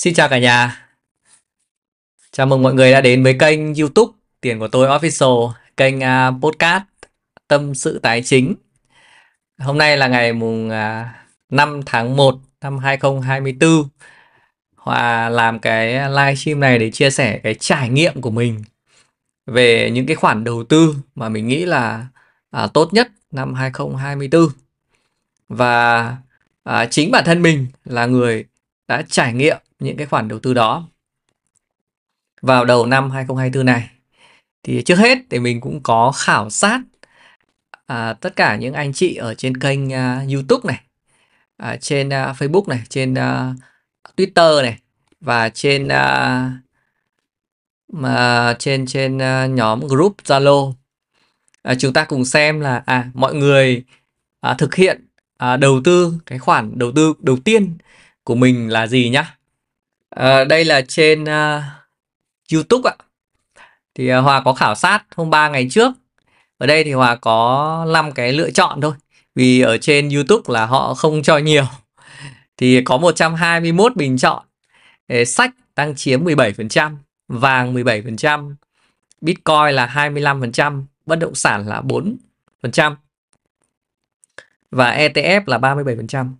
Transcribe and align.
Xin 0.00 0.14
chào 0.14 0.28
cả 0.28 0.38
nhà. 0.38 0.86
Chào 2.32 2.46
mừng 2.46 2.62
mọi 2.62 2.74
người 2.74 2.92
đã 2.92 3.00
đến 3.00 3.22
với 3.22 3.36
kênh 3.38 3.74
YouTube 3.74 4.12
Tiền 4.40 4.58
của 4.58 4.68
tôi 4.68 4.88
Official, 4.88 5.52
kênh 5.76 5.96
uh, 5.96 6.42
podcast 6.42 6.82
Tâm 7.48 7.74
sự 7.74 7.98
tài 7.98 8.22
chính. 8.22 8.54
Hôm 9.58 9.78
nay 9.78 9.96
là 9.96 10.08
ngày 10.08 10.32
mùng 10.32 10.70
à, 10.70 11.14
uh, 11.48 11.52
5 11.52 11.80
tháng 11.86 12.16
1 12.16 12.38
năm 12.60 12.78
2024. 12.78 13.88
Hòa 14.76 15.28
làm 15.28 15.58
cái 15.58 16.10
livestream 16.10 16.60
này 16.60 16.78
để 16.78 16.90
chia 16.90 17.10
sẻ 17.10 17.40
cái 17.42 17.54
trải 17.54 17.88
nghiệm 17.88 18.20
của 18.20 18.30
mình 18.30 18.62
về 19.46 19.90
những 19.90 20.06
cái 20.06 20.16
khoản 20.16 20.44
đầu 20.44 20.64
tư 20.64 20.94
mà 21.14 21.28
mình 21.28 21.48
nghĩ 21.48 21.64
là 21.64 22.06
uh, 22.64 22.72
tốt 22.72 22.92
nhất 22.92 23.08
năm 23.30 23.54
2024. 23.54 24.48
Và 25.48 26.16
uh, 26.70 26.74
chính 26.90 27.10
bản 27.10 27.24
thân 27.24 27.42
mình 27.42 27.66
là 27.84 28.06
người 28.06 28.44
đã 28.88 29.02
trải 29.08 29.32
nghiệm 29.32 29.56
những 29.80 29.96
cái 29.96 30.06
khoản 30.06 30.28
đầu 30.28 30.38
tư 30.38 30.54
đó 30.54 30.88
vào 32.42 32.64
đầu 32.64 32.86
năm 32.86 33.10
2024 33.10 33.66
này. 33.66 33.90
Thì 34.62 34.82
trước 34.82 34.94
hết 34.94 35.18
thì 35.30 35.38
mình 35.38 35.60
cũng 35.60 35.80
có 35.82 36.12
khảo 36.16 36.50
sát 36.50 36.80
à, 37.86 38.12
tất 38.12 38.36
cả 38.36 38.56
những 38.56 38.74
anh 38.74 38.92
chị 38.92 39.14
ở 39.14 39.34
trên 39.34 39.56
kênh 39.56 39.92
à, 39.92 40.24
YouTube 40.32 40.68
này, 40.68 40.80
à, 41.56 41.76
trên 41.76 42.12
à, 42.12 42.34
Facebook 42.38 42.68
này, 42.68 42.82
trên 42.88 43.14
à, 43.14 43.54
Twitter 44.16 44.62
này 44.62 44.78
và 45.20 45.48
trên 45.48 45.88
à, 45.88 46.52
mà 47.92 48.56
trên 48.58 48.86
trên 48.86 49.18
à, 49.18 49.46
nhóm 49.46 49.80
group 49.80 50.16
Zalo. 50.24 50.72
À, 51.62 51.74
chúng 51.74 51.92
ta 51.92 52.04
cùng 52.04 52.24
xem 52.24 52.60
là 52.60 52.82
à 52.86 53.10
mọi 53.14 53.34
người 53.34 53.84
à, 54.40 54.54
thực 54.54 54.74
hiện 54.74 55.06
à, 55.36 55.56
đầu 55.56 55.80
tư 55.84 56.14
cái 56.26 56.38
khoản 56.38 56.78
đầu 56.78 56.92
tư 56.92 57.14
đầu 57.18 57.36
tiên 57.44 57.78
của 58.24 58.34
mình 58.34 58.68
là 58.68 58.86
gì 58.86 59.08
nhá. 59.08 59.36
À, 60.10 60.44
đây 60.44 60.64
là 60.64 60.82
trên 60.88 61.22
uh, 61.22 61.62
YouTube 62.52 62.90
ạ. 62.90 62.96
Thì 63.94 64.14
uh, 64.14 64.24
Hòa 64.24 64.42
có 64.44 64.52
khảo 64.52 64.74
sát 64.74 65.04
hôm 65.16 65.30
3 65.30 65.48
ngày 65.48 65.68
trước. 65.70 65.92
Ở 66.58 66.66
đây 66.66 66.84
thì 66.84 66.92
Hòa 66.92 67.16
có 67.16 67.86
5 67.88 68.12
cái 68.12 68.32
lựa 68.32 68.50
chọn 68.50 68.80
thôi. 68.80 68.92
Vì 69.34 69.60
ở 69.60 69.78
trên 69.78 70.08
YouTube 70.08 70.42
là 70.54 70.66
họ 70.66 70.94
không 70.94 71.22
cho 71.22 71.38
nhiều. 71.38 71.64
Thì 72.56 72.82
có 72.84 72.98
121 72.98 73.96
bình 73.96 74.18
chọn. 74.18 74.44
Để 75.08 75.24
sách 75.24 75.50
đang 75.76 75.94
chiếm 75.94 76.24
17%, 76.24 76.96
vàng 77.28 77.74
17%, 77.74 78.54
Bitcoin 79.20 79.74
là 79.74 79.86
25%, 79.86 80.84
bất 81.06 81.16
động 81.16 81.34
sản 81.34 81.68
là 81.68 81.82
4% 82.62 82.94
và 84.70 84.96
ETF 84.96 85.42
là 85.46 85.58
37%. 85.58 86.32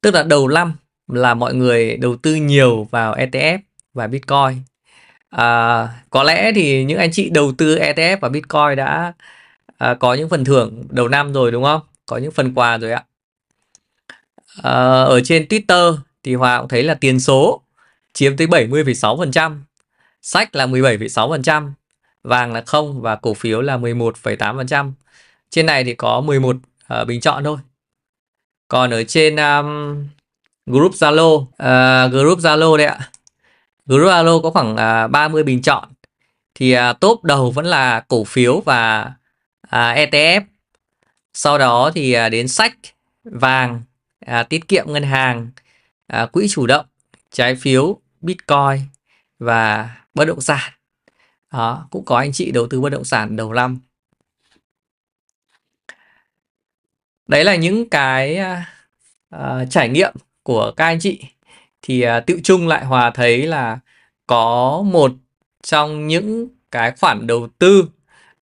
Tức 0.00 0.14
là 0.14 0.22
đầu 0.22 0.48
năm 0.48 0.76
là 1.12 1.34
mọi 1.34 1.54
người 1.54 1.96
đầu 1.96 2.16
tư 2.16 2.34
nhiều 2.34 2.88
vào 2.90 3.14
ETF 3.14 3.58
và 3.94 4.06
Bitcoin. 4.06 4.62
À, 5.30 5.88
có 6.10 6.22
lẽ 6.22 6.52
thì 6.54 6.84
những 6.84 6.98
anh 6.98 7.12
chị 7.12 7.30
đầu 7.30 7.52
tư 7.58 7.78
ETF 7.78 8.16
và 8.20 8.28
Bitcoin 8.28 8.76
đã 8.76 9.12
à, 9.78 9.94
có 9.94 10.14
những 10.14 10.28
phần 10.28 10.44
thưởng 10.44 10.84
đầu 10.90 11.08
năm 11.08 11.32
rồi 11.32 11.52
đúng 11.52 11.64
không? 11.64 11.80
Có 12.06 12.16
những 12.16 12.32
phần 12.32 12.54
quà 12.54 12.78
rồi 12.78 12.92
ạ. 12.92 13.04
À, 14.62 14.72
ở 15.02 15.20
trên 15.24 15.46
Twitter 15.48 15.96
thì 16.22 16.34
Hòa 16.34 16.60
cũng 16.60 16.68
thấy 16.68 16.82
là 16.82 16.94
tiền 16.94 17.20
số 17.20 17.62
chiếm 18.12 18.36
tới 18.36 18.46
70,6%, 18.46 19.58
sách 20.22 20.56
là 20.56 20.66
17,6%, 20.66 21.70
vàng 22.22 22.52
là 22.52 22.62
không 22.66 23.00
và 23.00 23.16
cổ 23.16 23.34
phiếu 23.34 23.60
là 23.60 23.78
11,8%. 23.78 24.92
Trên 25.50 25.66
này 25.66 25.84
thì 25.84 25.94
có 25.94 26.20
11 26.20 26.56
uh, 26.56 26.62
à, 26.86 27.04
bình 27.04 27.20
chọn 27.20 27.44
thôi. 27.44 27.58
Còn 28.68 28.90
ở 28.90 29.04
trên 29.04 29.36
um, 29.36 30.04
group 30.70 30.92
Zalo. 30.92 31.34
Uh, 31.34 32.12
group 32.12 32.38
Zalo 32.38 32.76
đấy 32.76 32.86
ạ. 32.86 32.98
Group 33.86 34.08
Zalo 34.08 34.42
có 34.42 34.50
khoảng 34.50 34.76
à, 34.76 35.04
uh, 35.04 35.10
30 35.10 35.42
bình 35.42 35.62
chọn. 35.62 35.88
Thì 36.54 36.76
uh, 36.76 37.00
top 37.00 37.24
đầu 37.24 37.50
vẫn 37.50 37.66
là 37.66 38.04
cổ 38.08 38.24
phiếu 38.24 38.60
và 38.60 39.12
uh, 39.66 39.72
ETF 39.72 40.40
sau 41.34 41.58
đó 41.58 41.90
thì 41.94 42.16
uh, 42.26 42.32
đến 42.32 42.48
sách 42.48 42.76
vàng 43.24 43.82
uh, 44.30 44.48
tiết 44.48 44.68
kiệm 44.68 44.92
ngân 44.92 45.02
hàng 45.02 45.50
uh, 46.22 46.32
quỹ 46.32 46.48
chủ 46.48 46.66
động 46.66 46.86
trái 47.30 47.54
phiếu 47.54 48.00
Bitcoin 48.20 48.80
và 49.38 49.90
bất 50.14 50.24
động 50.24 50.40
sản. 50.40 50.72
Đó 51.52 51.88
cũng 51.90 52.04
có 52.04 52.16
anh 52.16 52.32
chị 52.32 52.50
đầu 52.50 52.66
tư 52.70 52.80
bất 52.80 52.88
động 52.88 53.04
sản 53.04 53.36
đầu 53.36 53.52
năm. 53.52 53.78
Đấy 57.28 57.44
là 57.44 57.56
những 57.56 57.88
cái 57.90 58.38
uh, 59.34 59.40
trải 59.70 59.88
nghiệm 59.88 60.14
của 60.50 60.72
các 60.76 60.84
anh 60.84 60.98
chị. 61.00 61.20
Thì 61.82 62.00
à, 62.00 62.20
tự 62.20 62.40
chung 62.44 62.68
lại 62.68 62.84
hòa 62.84 63.10
thấy 63.10 63.46
là 63.46 63.78
có 64.26 64.82
một 64.86 65.12
trong 65.62 66.06
những 66.06 66.48
cái 66.70 66.92
khoản 67.00 67.26
đầu 67.26 67.48
tư 67.58 67.84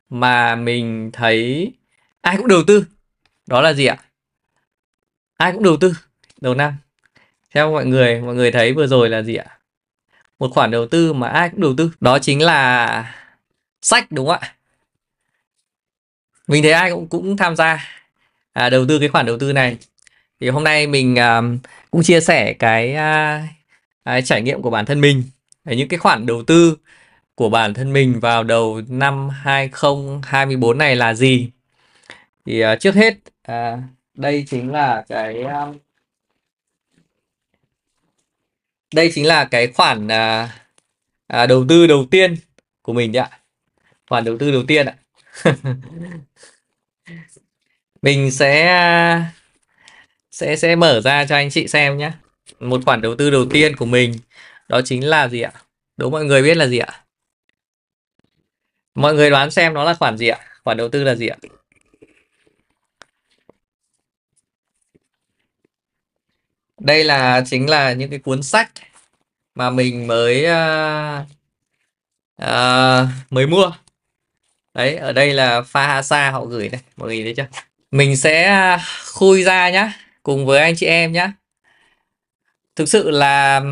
mà 0.08 0.56
mình 0.56 1.10
thấy 1.12 1.72
ai 2.20 2.36
cũng 2.36 2.48
đầu 2.48 2.62
tư. 2.66 2.84
Đó 3.46 3.60
là 3.60 3.72
gì 3.72 3.86
ạ? 3.86 3.96
Ai 5.36 5.52
cũng 5.52 5.62
đầu 5.62 5.76
tư 5.76 5.92
đầu 6.40 6.54
năm. 6.54 6.76
Theo 7.54 7.72
mọi 7.72 7.86
người 7.86 8.20
mọi 8.20 8.34
người 8.34 8.52
thấy 8.52 8.72
vừa 8.72 8.86
rồi 8.86 9.08
là 9.08 9.22
gì 9.22 9.34
ạ? 9.34 9.58
Một 10.38 10.50
khoản 10.54 10.70
đầu 10.70 10.86
tư 10.86 11.12
mà 11.12 11.28
ai 11.28 11.48
cũng 11.48 11.60
đầu 11.60 11.74
tư. 11.76 11.90
Đó 12.00 12.18
chính 12.18 12.42
là 12.42 13.14
sách 13.82 14.12
đúng 14.12 14.26
không 14.26 14.38
ạ? 14.40 14.54
Mình 16.46 16.62
thấy 16.62 16.72
ai 16.72 16.90
cũng 16.90 17.08
cũng 17.08 17.36
tham 17.36 17.56
gia 17.56 17.84
à, 18.52 18.70
đầu 18.70 18.84
tư 18.88 18.98
cái 18.98 19.08
khoản 19.08 19.26
đầu 19.26 19.38
tư 19.38 19.52
này. 19.52 19.76
Thì 20.40 20.48
hôm 20.48 20.64
nay 20.64 20.86
mình 20.86 21.14
uh, 21.14 21.60
cũng 21.90 22.02
chia 22.02 22.20
sẻ 22.20 22.52
cái 22.52 22.96
uh, 24.08 24.24
trải 24.24 24.42
nghiệm 24.42 24.62
của 24.62 24.70
bản 24.70 24.86
thân 24.86 25.00
mình. 25.00 25.22
Những 25.64 25.88
cái 25.88 25.98
khoản 25.98 26.26
đầu 26.26 26.42
tư 26.42 26.76
của 27.34 27.48
bản 27.48 27.74
thân 27.74 27.92
mình 27.92 28.20
vào 28.20 28.44
đầu 28.44 28.82
năm 28.88 29.28
2024 29.28 30.78
này 30.78 30.96
là 30.96 31.14
gì? 31.14 31.50
Thì 32.46 32.64
uh, 32.64 32.80
trước 32.80 32.94
hết 32.94 33.14
uh, 33.52 33.78
đây 34.14 34.44
chính 34.48 34.72
là 34.72 35.04
cái 35.08 35.44
uh, 35.44 35.76
đây 38.94 39.10
chính 39.14 39.26
là 39.26 39.44
cái 39.44 39.66
khoản 39.66 40.06
uh, 40.06 40.48
uh, 41.42 41.48
đầu 41.48 41.64
tư 41.68 41.86
đầu 41.86 42.06
tiên 42.10 42.36
của 42.82 42.92
mình 42.92 43.16
ạ. 43.16 43.30
Khoản 44.08 44.24
đầu 44.24 44.38
tư 44.38 44.50
đầu 44.50 44.62
tiên 44.68 44.86
ạ. 44.86 44.94
Mình 48.02 48.30
sẽ 48.30 49.30
sẽ 50.38 50.56
sẽ 50.56 50.76
mở 50.76 51.00
ra 51.00 51.24
cho 51.24 51.36
anh 51.36 51.50
chị 51.50 51.68
xem 51.68 51.96
nhé 51.96 52.12
một 52.60 52.80
khoản 52.84 53.00
đầu 53.00 53.14
tư 53.16 53.30
đầu 53.30 53.46
tiên 53.50 53.76
của 53.76 53.86
mình 53.86 54.14
đó 54.68 54.80
chính 54.84 55.08
là 55.08 55.28
gì 55.28 55.40
ạ? 55.40 55.52
Đố 55.96 56.10
mọi 56.10 56.24
người 56.24 56.42
biết 56.42 56.56
là 56.56 56.66
gì 56.66 56.78
ạ? 56.78 57.04
Mọi 58.94 59.14
người 59.14 59.30
đoán 59.30 59.50
xem 59.50 59.74
nó 59.74 59.84
là 59.84 59.94
khoản 59.94 60.16
gì 60.18 60.28
ạ? 60.28 60.38
Khoản 60.64 60.76
đầu 60.76 60.88
tư 60.88 61.04
là 61.04 61.14
gì 61.14 61.28
ạ? 61.28 61.36
Đây 66.80 67.04
là 67.04 67.42
chính 67.46 67.70
là 67.70 67.92
những 67.92 68.10
cái 68.10 68.18
cuốn 68.18 68.42
sách 68.42 68.70
mà 69.54 69.70
mình 69.70 70.06
mới 70.06 70.44
uh, 70.44 71.26
uh, 72.42 73.08
mới 73.30 73.46
mua. 73.46 73.70
Đấy 74.74 74.96
ở 74.96 75.12
đây 75.12 75.34
là 75.34 75.60
Fahasa 75.60 76.32
họ 76.32 76.44
gửi 76.44 76.68
này 76.68 76.80
mọi 76.96 77.08
người 77.08 77.22
thấy 77.22 77.34
chưa? 77.36 77.46
Mình 77.90 78.16
sẽ 78.16 78.78
khui 79.04 79.42
ra 79.42 79.70
nhá 79.70 80.07
cùng 80.22 80.46
với 80.46 80.60
anh 80.62 80.76
chị 80.76 80.86
em 80.86 81.12
nhé 81.12 81.30
thực 82.76 82.88
sự 82.88 83.10
là 83.10 83.62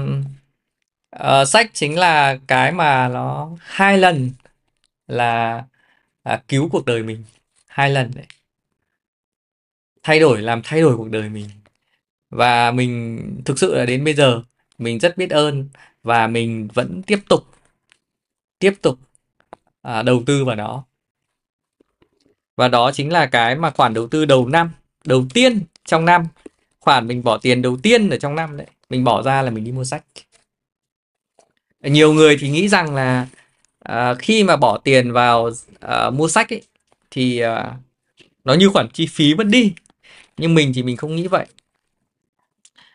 uh, 1.16 1.48
sách 1.48 1.70
chính 1.72 1.98
là 1.98 2.38
cái 2.46 2.72
mà 2.72 3.08
nó 3.08 3.50
hai 3.60 3.98
lần 3.98 4.30
là 5.06 5.64
uh, 6.32 6.40
cứu 6.48 6.68
cuộc 6.72 6.84
đời 6.84 7.02
mình 7.02 7.24
hai 7.66 7.90
lần 7.90 8.10
đấy. 8.14 8.26
Thay 10.02 10.20
đổi 10.20 10.42
làm 10.42 10.60
thay 10.64 10.80
đổi 10.80 10.96
cuộc 10.96 11.10
đời 11.10 11.28
mình. 11.28 11.48
Và 12.30 12.70
mình 12.70 13.20
thực 13.44 13.58
sự 13.58 13.74
là 13.74 13.84
đến 13.84 14.04
bây 14.04 14.14
giờ 14.14 14.42
mình 14.78 14.98
rất 14.98 15.16
biết 15.16 15.30
ơn 15.30 15.68
và 16.02 16.26
mình 16.26 16.68
vẫn 16.74 17.02
tiếp 17.02 17.18
tục 17.28 17.46
tiếp 18.58 18.74
tục 18.82 18.98
uh, 19.88 20.04
đầu 20.04 20.22
tư 20.26 20.44
vào 20.44 20.56
nó. 20.56 20.84
Và 22.56 22.68
đó 22.68 22.92
chính 22.92 23.12
là 23.12 23.26
cái 23.26 23.56
mà 23.56 23.70
khoản 23.70 23.94
đầu 23.94 24.08
tư 24.08 24.24
đầu 24.24 24.48
năm 24.48 24.70
đầu 25.04 25.26
tiên 25.34 25.62
trong 25.86 26.04
năm 26.04 26.26
khoản 26.80 27.06
mình 27.06 27.22
bỏ 27.22 27.38
tiền 27.38 27.62
đầu 27.62 27.76
tiên 27.82 28.10
ở 28.10 28.16
trong 28.16 28.34
năm 28.34 28.56
đấy 28.56 28.66
mình 28.90 29.04
bỏ 29.04 29.22
ra 29.22 29.42
là 29.42 29.50
mình 29.50 29.64
đi 29.64 29.72
mua 29.72 29.84
sách. 29.84 30.04
Nhiều 31.80 32.12
người 32.12 32.36
thì 32.40 32.48
nghĩ 32.48 32.68
rằng 32.68 32.94
là 32.94 33.26
uh, 33.88 34.18
khi 34.18 34.44
mà 34.44 34.56
bỏ 34.56 34.78
tiền 34.78 35.12
vào 35.12 35.42
uh, 35.44 36.14
mua 36.14 36.28
sách 36.28 36.52
ấy, 36.52 36.62
thì 37.10 37.42
uh, 37.44 37.72
nó 38.44 38.54
như 38.54 38.68
khoản 38.68 38.88
chi 38.92 39.06
phí 39.06 39.34
mất 39.34 39.46
đi. 39.46 39.74
Nhưng 40.36 40.54
mình 40.54 40.72
thì 40.74 40.82
mình 40.82 40.96
không 40.96 41.16
nghĩ 41.16 41.26
vậy. 41.26 41.46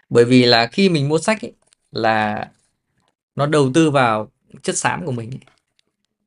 Bởi 0.10 0.26
vì 0.26 0.46
là 0.46 0.68
khi 0.68 0.90
mình 0.90 1.10
mua 1.10 1.18
sách 1.18 1.46
ấy, 1.46 1.54
là 1.92 2.50
nó 3.36 3.46
đầu 3.46 3.72
tư 3.74 3.92
vào 3.92 4.32
chất 4.62 4.78
xám 4.78 5.06
của 5.06 5.12
mình 5.12 5.32
ấy, 5.32 5.54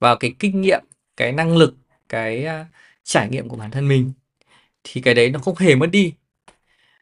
vào 0.00 0.16
cái 0.16 0.34
kinh 0.38 0.60
nghiệm 0.60 0.84
cái 1.16 1.32
năng 1.32 1.56
lực 1.56 1.74
cái 2.08 2.46
uh, 2.46 2.66
trải 3.04 3.28
nghiệm 3.28 3.48
của 3.48 3.56
bản 3.56 3.70
thân 3.70 3.88
mình 3.88 4.12
thì 4.84 5.00
cái 5.00 5.14
đấy 5.14 5.30
nó 5.30 5.38
không 5.38 5.56
hề 5.56 5.74
mất 5.74 5.86
đi 5.86 6.12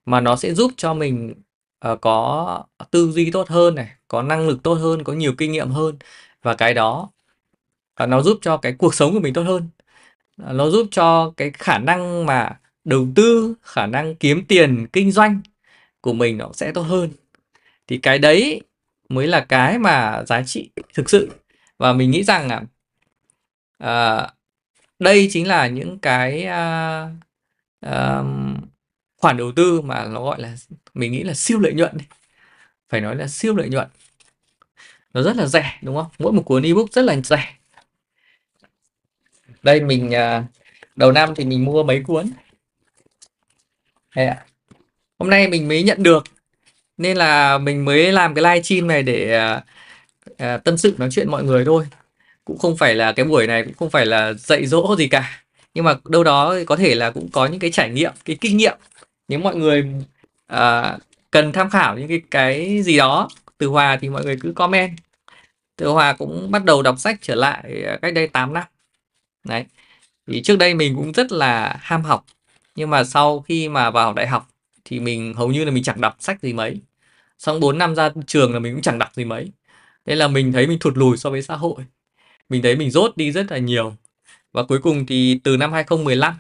mà 0.06 0.20
nó 0.20 0.36
sẽ 0.36 0.54
giúp 0.54 0.72
cho 0.76 0.94
mình 0.94 1.34
uh, 1.92 2.00
có 2.00 2.64
tư 2.90 3.10
duy 3.12 3.30
tốt 3.30 3.48
hơn 3.48 3.74
này, 3.74 3.88
có 4.08 4.22
năng 4.22 4.48
lực 4.48 4.62
tốt 4.62 4.74
hơn, 4.74 5.04
có 5.04 5.12
nhiều 5.12 5.34
kinh 5.38 5.52
nghiệm 5.52 5.70
hơn 5.70 5.98
và 6.42 6.54
cái 6.54 6.74
đó 6.74 7.10
uh, 8.02 8.08
nó 8.08 8.22
giúp 8.22 8.38
cho 8.42 8.56
cái 8.56 8.74
cuộc 8.78 8.94
sống 8.94 9.12
của 9.12 9.20
mình 9.20 9.34
tốt 9.34 9.42
hơn. 9.42 9.68
uh, 10.42 10.54
nó 10.54 10.70
giúp 10.70 10.88
cho 10.90 11.32
cái 11.36 11.50
khả 11.50 11.78
năng 11.78 12.26
mà 12.26 12.60
đầu 12.84 13.06
tư, 13.14 13.54
khả 13.62 13.86
năng 13.86 14.14
kiếm 14.14 14.44
tiền 14.48 14.86
kinh 14.92 15.12
doanh 15.12 15.40
của 16.00 16.12
mình 16.12 16.38
nó 16.38 16.50
sẽ 16.52 16.72
tốt 16.72 16.82
hơn. 16.82 17.10
Thì 17.86 17.98
cái 17.98 18.18
đấy 18.18 18.62
mới 19.08 19.26
là 19.26 19.40
cái 19.48 19.78
mà 19.78 20.24
giá 20.26 20.42
trị 20.42 20.70
thực 20.94 21.10
sự. 21.10 21.30
Và 21.78 21.92
mình 21.92 22.10
nghĩ 22.10 22.24
rằng 22.24 22.48
là 22.48 22.62
uh, 23.84 24.30
đây 24.98 25.28
chính 25.30 25.48
là 25.48 25.66
những 25.66 25.98
cái 25.98 26.46
uh, 26.46 27.10
uh, 27.86 28.26
khoản 29.22 29.36
đầu 29.36 29.52
tư 29.56 29.80
mà 29.80 30.04
nó 30.04 30.22
gọi 30.22 30.40
là 30.40 30.56
mình 30.94 31.12
nghĩ 31.12 31.22
là 31.22 31.34
siêu 31.34 31.58
lợi 31.58 31.72
nhuận 31.72 31.98
phải 32.92 33.00
nói 33.00 33.16
là 33.16 33.26
siêu 33.26 33.56
lợi 33.56 33.68
nhuận. 33.68 33.88
Nó 35.14 35.22
rất 35.22 35.36
là 35.36 35.46
rẻ 35.46 35.78
đúng 35.82 35.96
không? 35.96 36.06
Mỗi 36.18 36.32
một 36.32 36.42
cuốn 36.42 36.62
ebook 36.62 36.92
rất 36.92 37.02
là 37.02 37.16
rẻ. 37.24 37.54
Đây 39.62 39.80
mình 39.80 40.14
à, 40.14 40.44
đầu 40.96 41.12
năm 41.12 41.34
thì 41.34 41.44
mình 41.44 41.64
mua 41.64 41.82
mấy 41.82 42.02
cuốn? 42.06 42.30
Đây 44.16 44.26
ạ. 44.26 44.44
hôm 45.18 45.30
nay 45.30 45.48
mình 45.48 45.68
mới 45.68 45.82
nhận 45.82 46.02
được 46.02 46.24
nên 46.96 47.16
là 47.16 47.58
mình 47.58 47.84
mới 47.84 48.12
làm 48.12 48.34
cái 48.34 48.42
live 48.42 48.62
stream 48.62 48.86
này 48.86 49.02
để 49.02 49.38
à, 49.38 49.64
à, 50.38 50.56
tâm 50.56 50.78
sự 50.78 50.94
nói 50.98 51.08
chuyện 51.12 51.30
mọi 51.30 51.44
người 51.44 51.64
thôi. 51.64 51.86
Cũng 52.44 52.58
không 52.58 52.76
phải 52.76 52.94
là 52.94 53.12
cái 53.12 53.24
buổi 53.24 53.46
này 53.46 53.64
cũng 53.64 53.74
không 53.74 53.90
phải 53.90 54.06
là 54.06 54.32
dạy 54.32 54.66
dỗ 54.66 54.96
gì 54.98 55.08
cả. 55.08 55.44
Nhưng 55.74 55.84
mà 55.84 55.94
đâu 56.08 56.24
đó 56.24 56.54
có 56.66 56.76
thể 56.76 56.94
là 56.94 57.10
cũng 57.10 57.28
có 57.32 57.46
những 57.46 57.60
cái 57.60 57.70
trải 57.70 57.90
nghiệm 57.90 58.12
cái 58.24 58.36
kinh 58.40 58.56
nghiệm 58.56 58.78
nếu 59.32 59.40
mọi 59.40 59.56
người 59.56 59.92
uh, 60.52 61.00
cần 61.30 61.52
tham 61.52 61.70
khảo 61.70 61.98
những 61.98 62.08
cái 62.08 62.22
cái 62.30 62.82
gì 62.82 62.96
đó 62.96 63.28
từ 63.58 63.66
Hòa 63.66 63.98
thì 64.00 64.08
mọi 64.08 64.24
người 64.24 64.36
cứ 64.40 64.52
comment. 64.52 64.98
Từ 65.76 65.88
Hòa 65.88 66.12
cũng 66.12 66.50
bắt 66.50 66.64
đầu 66.64 66.82
đọc 66.82 66.98
sách 66.98 67.18
trở 67.22 67.34
lại 67.34 67.82
à, 67.86 67.98
cách 68.02 68.14
đây 68.14 68.28
8 68.28 68.52
năm. 68.52 68.64
Đấy. 69.44 69.66
Thì 70.26 70.42
trước 70.42 70.56
đây 70.56 70.74
mình 70.74 70.94
cũng 70.96 71.12
rất 71.12 71.32
là 71.32 71.76
ham 71.80 72.02
học 72.02 72.24
nhưng 72.74 72.90
mà 72.90 73.04
sau 73.04 73.40
khi 73.40 73.68
mà 73.68 73.90
vào 73.90 74.12
đại 74.12 74.26
học 74.26 74.48
thì 74.84 75.00
mình 75.00 75.34
hầu 75.34 75.52
như 75.52 75.64
là 75.64 75.70
mình 75.70 75.82
chẳng 75.82 76.00
đọc 76.00 76.16
sách 76.20 76.42
gì 76.42 76.52
mấy. 76.52 76.80
Xong 77.38 77.60
4 77.60 77.78
năm 77.78 77.94
ra 77.94 78.10
trường 78.26 78.52
là 78.52 78.58
mình 78.58 78.74
cũng 78.74 78.82
chẳng 78.82 78.98
đọc 78.98 79.14
gì 79.14 79.24
mấy. 79.24 79.52
Nên 80.06 80.18
là 80.18 80.28
mình 80.28 80.52
thấy 80.52 80.66
mình 80.66 80.78
thụt 80.78 80.96
lùi 80.96 81.16
so 81.16 81.30
với 81.30 81.42
xã 81.42 81.56
hội. 81.56 81.84
Mình 82.48 82.62
thấy 82.62 82.76
mình 82.76 82.90
rốt 82.90 83.16
đi 83.16 83.32
rất 83.32 83.52
là 83.52 83.58
nhiều. 83.58 83.96
Và 84.52 84.62
cuối 84.62 84.78
cùng 84.82 85.06
thì 85.06 85.40
từ 85.44 85.56
năm 85.56 85.72
2015 85.72 86.34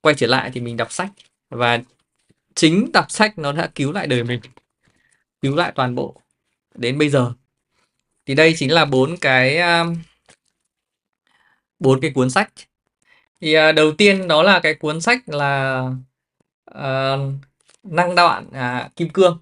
quay 0.00 0.14
trở 0.14 0.26
lại 0.26 0.50
thì 0.54 0.60
mình 0.60 0.76
đọc 0.76 0.92
sách. 0.92 1.10
Và 1.50 1.78
chính 2.56 2.92
tập 2.92 3.06
sách 3.08 3.38
nó 3.38 3.52
đã 3.52 3.70
cứu 3.74 3.92
lại 3.92 4.06
đời 4.06 4.24
mình 4.24 4.40
cứu 5.42 5.56
lại 5.56 5.72
toàn 5.74 5.94
bộ 5.94 6.20
đến 6.74 6.98
bây 6.98 7.08
giờ. 7.08 7.32
Thì 8.26 8.34
đây 8.34 8.54
chính 8.56 8.72
là 8.72 8.84
bốn 8.84 9.16
cái 9.16 9.58
à, 9.58 9.84
bốn 11.78 12.00
cái 12.00 12.10
cuốn 12.14 12.30
sách. 12.30 12.52
Thì 13.40 13.54
à, 13.54 13.72
đầu 13.72 13.92
tiên 13.98 14.28
đó 14.28 14.42
là 14.42 14.60
cái 14.62 14.74
cuốn 14.74 15.00
sách 15.00 15.18
là 15.26 15.82
uh, 16.70 17.20
năng 17.82 18.14
đoạn 18.14 18.50
à, 18.52 18.90
kim 18.96 19.08
cương. 19.08 19.38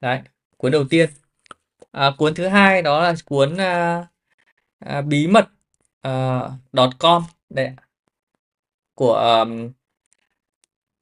Đấy 0.00 0.20
cuốn 0.56 0.72
đầu 0.72 0.84
tiên. 0.90 1.10
À, 1.92 2.10
cuốn 2.18 2.34
thứ 2.34 2.48
hai 2.48 2.82
đó 2.82 3.02
là 3.02 3.14
cuốn 3.24 3.56
à, 3.56 4.06
à, 4.78 5.00
bí 5.00 5.26
mật 5.26 5.48
uh, 6.08 6.98
.com. 6.98 7.24
Đây 7.50 7.72
của 8.94 9.14
um, 9.14 9.72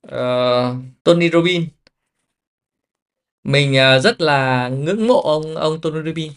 uh, 0.06 0.76
Tony 1.04 1.30
Robbins. 1.30 1.68
Mình 3.44 3.72
uh, 3.72 4.02
rất 4.02 4.20
là 4.20 4.68
ngưỡng 4.68 5.06
mộ 5.06 5.20
ông 5.20 5.56
ông 5.56 5.80
Tony 5.80 6.02
Robbins. 6.06 6.34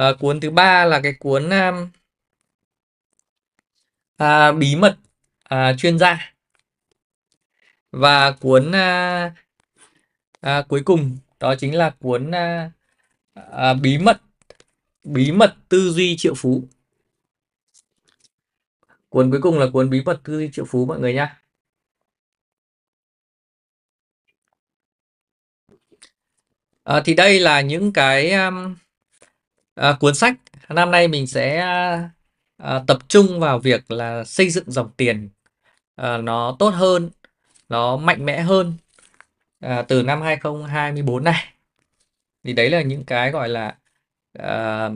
Uh, 0.00 0.18
cuốn 0.20 0.40
thứ 0.40 0.50
ba 0.50 0.84
là 0.84 1.00
cái 1.00 1.14
cuốn 1.18 1.50
um, 1.50 1.90
uh, 4.22 4.58
bí 4.58 4.76
mật 4.76 4.96
uh, 5.54 5.78
chuyên 5.78 5.98
gia. 5.98 6.34
Và 7.90 8.30
cuốn 8.30 8.68
uh, 8.68 9.32
uh, 10.46 10.68
cuối 10.68 10.82
cùng 10.84 11.16
đó 11.40 11.54
chính 11.58 11.74
là 11.74 11.90
cuốn 11.90 12.30
uh, 12.30 12.72
uh, 13.40 13.80
bí 13.82 13.98
mật 13.98 14.22
bí 15.04 15.32
mật 15.32 15.56
tư 15.68 15.90
duy 15.90 16.16
triệu 16.16 16.34
phú. 16.34 16.62
Cuốn 19.08 19.30
cuối 19.30 19.40
cùng 19.42 19.58
là 19.58 19.66
cuốn 19.72 19.90
bí 19.90 20.02
mật 20.02 20.20
tư 20.24 20.38
duy 20.38 20.50
triệu 20.52 20.64
phú 20.64 20.86
mọi 20.86 21.00
người 21.00 21.14
nhá. 21.14 21.40
À, 26.84 27.02
thì 27.04 27.14
đây 27.14 27.40
là 27.40 27.60
những 27.60 27.92
cái 27.92 28.32
um, 28.32 28.76
à, 29.74 29.96
cuốn 30.00 30.14
sách. 30.14 30.34
Năm 30.68 30.90
nay 30.90 31.08
mình 31.08 31.26
sẽ 31.26 31.58
à, 32.56 32.82
tập 32.86 32.98
trung 33.08 33.40
vào 33.40 33.58
việc 33.58 33.90
là 33.90 34.24
xây 34.24 34.50
dựng 34.50 34.70
dòng 34.70 34.90
tiền. 34.96 35.28
À, 35.96 36.18
nó 36.18 36.56
tốt 36.58 36.70
hơn 36.70 37.10
nó 37.68 37.96
mạnh 37.96 38.26
mẽ 38.26 38.40
hơn 38.40 38.74
à, 39.60 39.82
từ 39.82 40.02
năm 40.02 40.22
2024 40.22 41.24
này. 41.24 41.44
Thì 42.44 42.52
đấy 42.52 42.70
là 42.70 42.82
những 42.82 43.04
cái 43.04 43.30
gọi 43.30 43.48
là 43.48 43.76
à, 44.38 44.88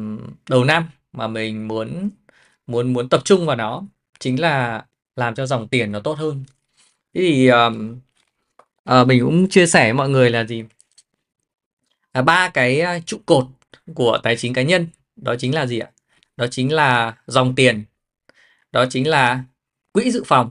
đầu 0.51 0.65
năm 0.65 0.89
mà 1.13 1.29
mình 1.29 1.69
muốn 1.69 2.11
muốn 2.67 2.93
muốn 2.93 3.09
tập 3.09 3.21
trung 3.25 3.47
vào 3.47 3.57
nó 3.57 3.83
chính 4.19 4.41
là 4.41 4.85
làm 5.17 5.35
cho 5.35 5.47
dòng 5.47 5.69
tiền 5.69 5.93
nó 5.93 6.01
tốt 6.01 6.19
hơn. 6.19 6.45
Thế 7.15 7.21
thì 7.21 7.49
um, 7.49 8.01
uh, 8.91 9.07
mình 9.07 9.21
cũng 9.25 9.49
chia 9.49 9.67
sẻ 9.67 9.85
với 9.85 9.93
mọi 9.93 10.09
người 10.09 10.31
là 10.31 10.45
gì? 10.45 10.65
À, 12.13 12.23
ba 12.23 12.49
cái 12.49 13.03
trụ 13.07 13.21
cột 13.27 13.47
của 13.95 14.19
tài 14.23 14.37
chính 14.37 14.53
cá 14.53 14.63
nhân 14.63 14.87
đó 15.17 15.35
chính 15.39 15.55
là 15.55 15.67
gì 15.67 15.79
ạ? 15.79 15.91
Đó 16.37 16.47
chính 16.51 16.73
là 16.73 17.17
dòng 17.27 17.55
tiền 17.55 17.85
đó 18.73 18.87
chính 18.91 19.09
là 19.09 19.45
quỹ 19.93 20.11
dự 20.11 20.23
phòng 20.27 20.51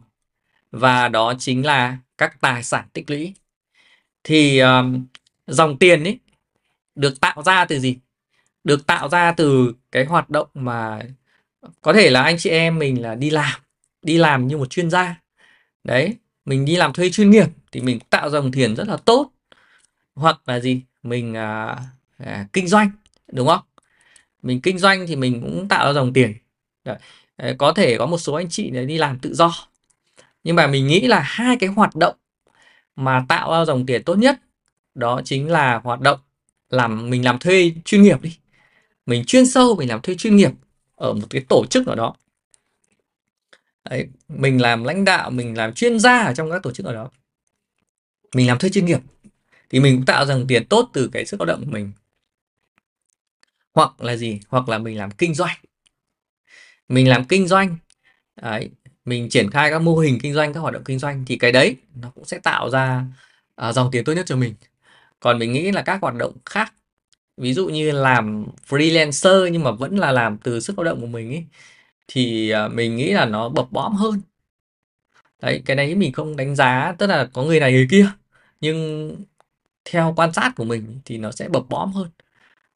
và 0.71 1.07
đó 1.07 1.33
chính 1.39 1.65
là 1.65 1.97
các 2.17 2.41
tài 2.41 2.63
sản 2.63 2.85
tích 2.93 3.09
lũy. 3.09 3.33
Thì 4.23 4.59
um, 4.59 5.05
dòng 5.47 5.77
tiền 5.77 6.03
ấy 6.03 6.19
được 6.95 7.21
tạo 7.21 7.43
ra 7.43 7.65
từ 7.65 7.79
gì? 7.79 7.97
Được 8.63 8.87
tạo 8.87 9.09
ra 9.09 9.31
từ 9.31 9.73
cái 9.91 10.05
hoạt 10.05 10.29
động 10.29 10.47
mà 10.53 11.01
có 11.81 11.93
thể 11.93 12.09
là 12.09 12.23
anh 12.23 12.37
chị 12.37 12.49
em 12.49 12.79
mình 12.79 13.01
là 13.01 13.15
đi 13.15 13.29
làm 13.29 13.61
đi 14.01 14.17
làm 14.17 14.47
như 14.47 14.57
một 14.57 14.69
chuyên 14.69 14.89
gia. 14.89 15.21
Đấy 15.83 16.15
mình 16.45 16.65
đi 16.65 16.75
làm 16.75 16.93
thuê 16.93 17.09
chuyên 17.09 17.29
nghiệp 17.29 17.47
thì 17.71 17.81
mình 17.81 17.99
tạo 18.09 18.29
dòng 18.29 18.51
tiền 18.51 18.75
rất 18.75 18.87
là 18.87 18.97
tốt. 18.97 19.31
Hoặc 20.15 20.41
là 20.45 20.59
gì? 20.59 20.81
Mình 21.09 21.33
à, 21.37 21.77
à, 22.17 22.47
kinh 22.53 22.67
doanh 22.67 22.91
đúng 23.31 23.47
không? 23.47 23.61
Mình 24.41 24.61
kinh 24.61 24.79
doanh 24.79 25.07
thì 25.07 25.15
mình 25.15 25.41
cũng 25.41 25.67
tạo 25.67 25.85
ra 25.85 25.93
dòng 25.93 26.13
tiền. 26.13 26.33
Đấy. 26.83 26.97
À, 27.35 27.53
có 27.57 27.73
thể 27.73 27.97
có 27.97 28.05
một 28.05 28.17
số 28.17 28.33
anh 28.33 28.49
chị 28.49 28.69
đi 28.69 28.97
làm 28.97 29.19
tự 29.19 29.33
do. 29.33 29.53
Nhưng 30.43 30.55
mà 30.55 30.67
mình 30.67 30.87
nghĩ 30.87 31.07
là 31.07 31.19
hai 31.19 31.57
cái 31.59 31.69
hoạt 31.69 31.95
động 31.95 32.15
mà 32.95 33.25
tạo 33.29 33.51
ra 33.51 33.65
dòng 33.65 33.85
tiền 33.85 34.03
tốt 34.03 34.15
nhất 34.15 34.39
đó 34.95 35.21
chính 35.25 35.51
là 35.51 35.81
hoạt 35.83 36.01
động 36.01 36.19
làm 36.69 37.09
mình 37.09 37.25
làm 37.25 37.39
thuê 37.39 37.71
chuyên 37.85 38.01
nghiệp 38.01 38.21
đi. 38.21 38.37
Mình 39.05 39.23
chuyên 39.25 39.45
sâu 39.45 39.75
mình 39.75 39.89
làm 39.89 40.01
thuê 40.01 40.15
chuyên 40.15 40.35
nghiệp 40.35 40.51
ở 40.95 41.13
một 41.13 41.27
cái 41.29 41.45
tổ 41.49 41.65
chức 41.69 41.87
nào 41.87 41.95
đó. 41.95 42.15
Đấy, 43.89 44.07
mình 44.27 44.61
làm 44.61 44.83
lãnh 44.83 45.05
đạo 45.05 45.29
mình 45.29 45.57
làm 45.57 45.73
chuyên 45.73 45.99
gia 45.99 46.21
ở 46.21 46.33
trong 46.33 46.51
các 46.51 46.63
tổ 46.63 46.71
chức 46.71 46.85
ở 46.85 46.93
đó. 46.93 47.09
Mình 48.35 48.47
làm 48.47 48.57
thuê 48.57 48.69
chuyên 48.69 48.85
nghiệp 48.85 48.99
thì 49.69 49.79
mình 49.79 49.95
cũng 49.95 50.05
tạo 50.05 50.25
ra 50.25 50.35
tiền 50.47 50.65
tốt 50.65 50.89
từ 50.93 51.09
cái 51.13 51.25
sức 51.25 51.39
lao 51.39 51.45
động 51.45 51.65
của 51.65 51.71
mình. 51.71 51.91
Hoặc 53.73 54.01
là 54.01 54.15
gì? 54.15 54.39
Hoặc 54.47 54.69
là 54.69 54.77
mình 54.77 54.97
làm 54.97 55.11
kinh 55.11 55.33
doanh. 55.33 55.57
Mình 56.89 57.09
làm 57.09 57.25
kinh 57.25 57.47
doanh 57.47 57.77
đấy 58.41 58.69
mình 59.05 59.29
triển 59.29 59.51
khai 59.51 59.69
các 59.71 59.81
mô 59.81 59.97
hình 59.97 60.19
kinh 60.21 60.33
doanh 60.33 60.53
các 60.53 60.59
hoạt 60.59 60.73
động 60.73 60.83
kinh 60.83 60.99
doanh 60.99 61.25
thì 61.27 61.37
cái 61.37 61.51
đấy 61.51 61.75
nó 61.95 62.11
cũng 62.15 62.25
sẽ 62.25 62.39
tạo 62.39 62.69
ra 62.69 63.05
uh, 63.67 63.75
dòng 63.75 63.91
tiền 63.91 64.03
tốt 64.03 64.13
nhất 64.13 64.25
cho 64.25 64.35
mình. 64.35 64.53
Còn 65.19 65.39
mình 65.39 65.53
nghĩ 65.53 65.71
là 65.71 65.81
các 65.81 66.01
hoạt 66.01 66.15
động 66.15 66.33
khác 66.45 66.73
ví 67.37 67.53
dụ 67.53 67.67
như 67.67 67.91
làm 67.91 68.45
freelancer 68.69 69.47
nhưng 69.47 69.63
mà 69.63 69.71
vẫn 69.71 69.97
là 69.97 70.11
làm 70.11 70.37
từ 70.37 70.59
sức 70.59 70.79
lao 70.79 70.83
động 70.83 71.01
của 71.01 71.07
mình 71.07 71.29
ấy 71.29 71.45
thì 72.07 72.53
uh, 72.65 72.73
mình 72.73 72.95
nghĩ 72.95 73.11
là 73.11 73.25
nó 73.25 73.49
bập 73.49 73.71
bõm 73.71 73.93
hơn. 73.93 74.21
Đấy 75.41 75.61
cái 75.65 75.75
đấy 75.75 75.95
mình 75.95 76.13
không 76.13 76.35
đánh 76.35 76.55
giá 76.55 76.95
tức 76.97 77.07
là 77.07 77.29
có 77.33 77.43
người 77.43 77.59
này 77.59 77.71
người 77.71 77.87
kia 77.91 78.07
nhưng 78.61 79.15
theo 79.89 80.13
quan 80.17 80.33
sát 80.33 80.53
của 80.55 80.63
mình 80.63 80.99
thì 81.05 81.17
nó 81.17 81.31
sẽ 81.31 81.49
bập 81.49 81.69
bõm 81.69 81.91
hơn. 81.91 82.09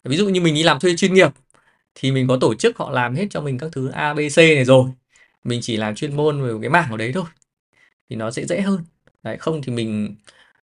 Ví 0.04 0.18
dụ 0.18 0.30
như 0.30 0.42
mình 0.42 0.56
đi 0.56 0.64
làm 0.64 0.80
thuê 0.80 0.96
chuyên 0.96 1.14
nghiệp 1.14 1.32
thì 1.96 2.12
mình 2.12 2.28
có 2.28 2.38
tổ 2.42 2.56
chức 2.56 2.78
họ 2.78 2.92
làm 2.92 3.16
hết 3.16 3.28
cho 3.30 3.42
mình 3.42 3.58
các 3.58 3.72
thứ 3.72 3.90
A 3.90 4.14
B 4.14 4.18
C 4.36 4.38
này 4.38 4.66
rồi. 4.66 4.90
Mình 5.44 5.60
chỉ 5.64 5.78
làm 5.78 5.96
chuyên 5.96 6.16
môn 6.16 6.44
về 6.44 6.54
cái 6.62 6.70
mảng 6.70 6.92
ở 6.92 6.98
đấy 6.98 7.12
thôi 7.14 7.26
thì 8.10 8.16
nó 8.16 8.32
sẽ 8.32 8.46
dễ 8.46 8.62
hơn. 8.62 8.84
Đấy 9.24 9.38
không 9.38 9.62
thì 9.62 9.74
mình 9.74 10.16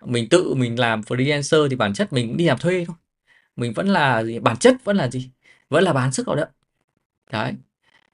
mình 0.04 0.28
tự 0.28 0.54
mình 0.54 0.78
làm 0.78 1.00
freelancer 1.00 1.68
thì 1.68 1.76
bản 1.76 1.94
chất 1.94 2.12
mình 2.12 2.28
cũng 2.28 2.36
đi 2.36 2.44
làm 2.44 2.58
thuê 2.58 2.84
thôi. 2.84 2.96
Mình 3.56 3.72
vẫn 3.72 3.88
là 3.88 4.24
gì 4.24 4.38
bản 4.38 4.56
chất 4.56 4.76
vẫn 4.84 4.96
là 4.96 5.10
gì? 5.10 5.30
Vẫn 5.70 5.84
là 5.84 5.92
bán 5.92 6.12
sức 6.12 6.28
lao 6.28 6.36
động. 6.36 6.48
Đấy. 7.30 7.54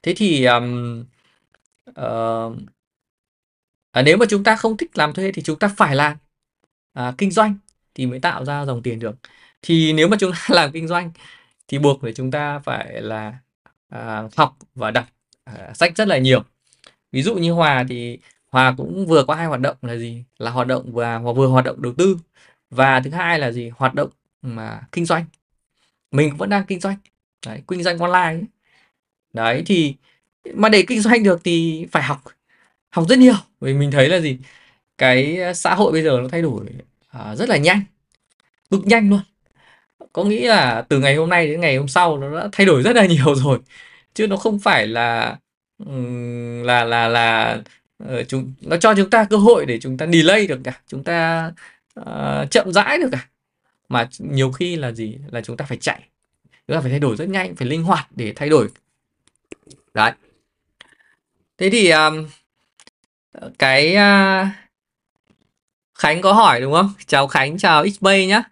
Thế 0.02 0.14
thì 0.16 0.44
um, 0.44 1.00
uh, 1.90 2.56
à, 3.90 4.02
nếu 4.02 4.16
mà 4.16 4.26
chúng 4.28 4.44
ta 4.44 4.56
không 4.56 4.76
thích 4.76 4.98
làm 4.98 5.12
thuê 5.12 5.32
thì 5.32 5.42
chúng 5.42 5.58
ta 5.58 5.68
phải 5.76 5.96
làm 5.96 6.16
à, 6.92 7.14
kinh 7.18 7.30
doanh 7.30 7.56
thì 8.00 8.06
mới 8.06 8.20
tạo 8.20 8.44
ra 8.44 8.64
dòng 8.64 8.82
tiền 8.82 8.98
được. 8.98 9.16
Thì 9.62 9.92
nếu 9.92 10.08
mà 10.08 10.16
chúng 10.20 10.32
ta 10.32 10.38
làm 10.54 10.72
kinh 10.72 10.88
doanh 10.88 11.10
thì 11.68 11.78
buộc 11.78 12.02
phải 12.02 12.12
chúng 12.12 12.30
ta 12.30 12.58
phải 12.58 13.02
là 13.02 13.38
à, 13.88 14.22
học 14.36 14.56
và 14.74 14.90
đọc 14.90 15.06
à, 15.44 15.72
sách 15.74 15.96
rất 15.96 16.08
là 16.08 16.18
nhiều. 16.18 16.44
Ví 17.12 17.22
dụ 17.22 17.34
như 17.34 17.52
Hòa 17.52 17.84
thì 17.88 18.18
Hòa 18.50 18.74
cũng 18.76 19.06
vừa 19.06 19.24
có 19.24 19.34
hai 19.34 19.46
hoạt 19.46 19.60
động 19.60 19.76
là 19.82 19.96
gì? 19.96 20.24
Là 20.38 20.50
hoạt 20.50 20.66
động 20.66 20.92
và 20.94 21.18
vừa 21.18 21.46
hoạt 21.46 21.64
động 21.64 21.82
đầu 21.82 21.94
tư. 21.98 22.18
Và 22.70 23.00
thứ 23.00 23.10
hai 23.10 23.38
là 23.38 23.52
gì? 23.52 23.70
Hoạt 23.76 23.94
động 23.94 24.10
mà 24.42 24.80
kinh 24.92 25.04
doanh. 25.06 25.24
Mình 26.12 26.36
vẫn 26.36 26.50
đang 26.50 26.64
kinh 26.66 26.80
doanh. 26.80 26.96
Đấy 27.46 27.62
kinh 27.68 27.82
doanh 27.82 27.98
online 27.98 28.18
ấy. 28.20 28.44
đấy 29.32 29.62
thì 29.66 29.94
mà 30.54 30.68
để 30.68 30.84
kinh 30.88 31.00
doanh 31.00 31.22
được 31.22 31.40
thì 31.44 31.86
phải 31.92 32.02
học. 32.02 32.22
Học 32.90 33.06
rất 33.08 33.18
nhiều. 33.18 33.34
Vì 33.60 33.74
mình 33.74 33.90
thấy 33.90 34.08
là 34.08 34.20
gì? 34.20 34.38
Cái 34.98 35.42
à, 35.42 35.54
xã 35.54 35.74
hội 35.74 35.92
bây 35.92 36.02
giờ 36.02 36.20
nó 36.22 36.28
thay 36.28 36.42
đổi 36.42 36.66
à, 37.10 37.36
rất 37.36 37.48
là 37.48 37.56
nhanh. 37.56 37.82
Cực 38.70 38.86
nhanh 38.86 39.10
luôn. 39.10 39.20
Có 40.12 40.24
nghĩ 40.24 40.40
là 40.40 40.82
từ 40.88 40.98
ngày 40.98 41.14
hôm 41.16 41.28
nay 41.28 41.46
đến 41.46 41.60
ngày 41.60 41.76
hôm 41.76 41.88
sau 41.88 42.18
nó 42.18 42.40
đã 42.40 42.48
thay 42.52 42.66
đổi 42.66 42.82
rất 42.82 42.96
là 42.96 43.06
nhiều 43.10 43.34
rồi. 43.34 43.58
Chứ 44.14 44.26
nó 44.26 44.36
không 44.36 44.58
phải 44.58 44.86
là 44.86 45.36
là 46.64 46.84
là 46.84 47.08
là 47.08 47.60
ờ, 47.98 48.22
chúng 48.24 48.52
nó 48.60 48.76
cho 48.76 48.94
chúng 48.94 49.10
ta 49.10 49.24
cơ 49.30 49.36
hội 49.36 49.66
để 49.66 49.80
chúng 49.80 49.96
ta 49.96 50.06
delay 50.06 50.46
được 50.46 50.60
cả 50.64 50.80
chúng 50.88 51.04
ta 51.04 51.50
uh, 52.00 52.50
chậm 52.50 52.72
rãi 52.72 52.98
được 52.98 53.08
cả. 53.12 53.28
Mà 53.88 54.08
nhiều 54.18 54.52
khi 54.52 54.76
là 54.76 54.92
gì? 54.92 55.18
Là 55.30 55.40
chúng 55.40 55.56
ta 55.56 55.64
phải 55.64 55.78
chạy. 55.78 56.00
Chúng 56.68 56.76
ta 56.76 56.80
phải 56.80 56.90
thay 56.90 57.00
đổi 57.00 57.16
rất 57.16 57.28
nhanh 57.28 57.56
phải 57.56 57.68
linh 57.68 57.82
hoạt 57.82 58.06
để 58.10 58.32
thay 58.36 58.48
đổi. 58.48 58.68
Đấy. 59.94 60.12
Thế 61.58 61.70
thì 61.70 61.90
um, 61.90 62.26
cái 63.58 63.96
uh, 63.96 64.46
Khánh 66.00 66.20
có 66.20 66.32
hỏi 66.32 66.60
đúng 66.60 66.72
không? 66.72 66.92
Chào 67.06 67.26
Khánh 67.26 67.58
chào 67.58 67.88
Xbay 67.88 68.26
nhá. 68.26 68.42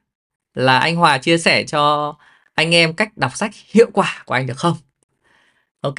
Là 0.55 0.79
anh 0.79 0.97
Hòa 0.97 1.19
chia 1.19 1.39
sẻ 1.39 1.65
cho 1.65 2.15
anh 2.55 2.75
em 2.75 2.93
cách 2.93 3.17
đọc 3.17 3.37
sách 3.37 3.51
hiệu 3.75 3.91
quả 3.93 4.23
của 4.27 4.35
anh 4.35 4.47
được 4.47 4.57
không? 4.57 4.77
Ok 5.81 5.95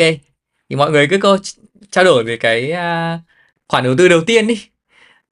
thì 0.70 0.76
mọi 0.76 0.92
người 0.92 1.08
cứ 1.08 1.18
câu 1.18 1.38
trao 1.92 2.04
đổi 2.04 2.24
về 2.24 2.38
cái 2.38 2.72
à, 2.72 3.20
khoản 3.68 3.84
đầu 3.84 3.96
tư 3.98 4.08
đầu 4.08 4.22
tiên 4.24 4.48
đi. 4.48 4.68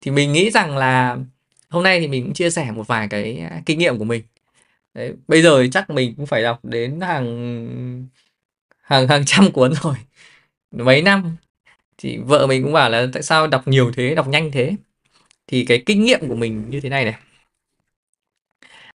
Thì 0.01 0.11
mình 0.11 0.33
nghĩ 0.33 0.49
rằng 0.51 0.77
là 0.77 1.17
hôm 1.69 1.83
nay 1.83 1.99
thì 1.99 2.07
mình 2.07 2.23
cũng 2.23 2.33
chia 2.33 2.49
sẻ 2.49 2.71
một 2.71 2.87
vài 2.87 3.07
cái 3.07 3.37
à, 3.37 3.61
kinh 3.65 3.79
nghiệm 3.79 3.97
của 3.97 4.05
mình. 4.05 4.23
Đấy, 4.93 5.13
bây 5.27 5.41
giờ 5.41 5.63
thì 5.63 5.69
chắc 5.71 5.89
mình 5.89 6.13
cũng 6.17 6.25
phải 6.25 6.43
đọc 6.43 6.59
đến 6.65 7.01
hàng 7.01 8.07
hàng 8.81 9.07
hàng 9.07 9.23
trăm 9.25 9.51
cuốn 9.51 9.73
rồi. 9.83 9.95
Mấy 10.71 11.01
năm. 11.01 11.35
Thì 11.97 12.17
vợ 12.17 12.47
mình 12.47 12.63
cũng 12.63 12.73
bảo 12.73 12.89
là 12.89 13.07
tại 13.13 13.23
sao 13.23 13.47
đọc 13.47 13.67
nhiều 13.67 13.91
thế 13.95 14.15
đọc 14.15 14.27
nhanh 14.27 14.51
thế? 14.51 14.75
Thì 15.47 15.65
cái 15.65 15.83
kinh 15.85 16.03
nghiệm 16.03 16.27
của 16.27 16.35
mình 16.35 16.69
như 16.69 16.81
thế 16.81 16.89
này 16.89 17.05
này. 17.05 17.15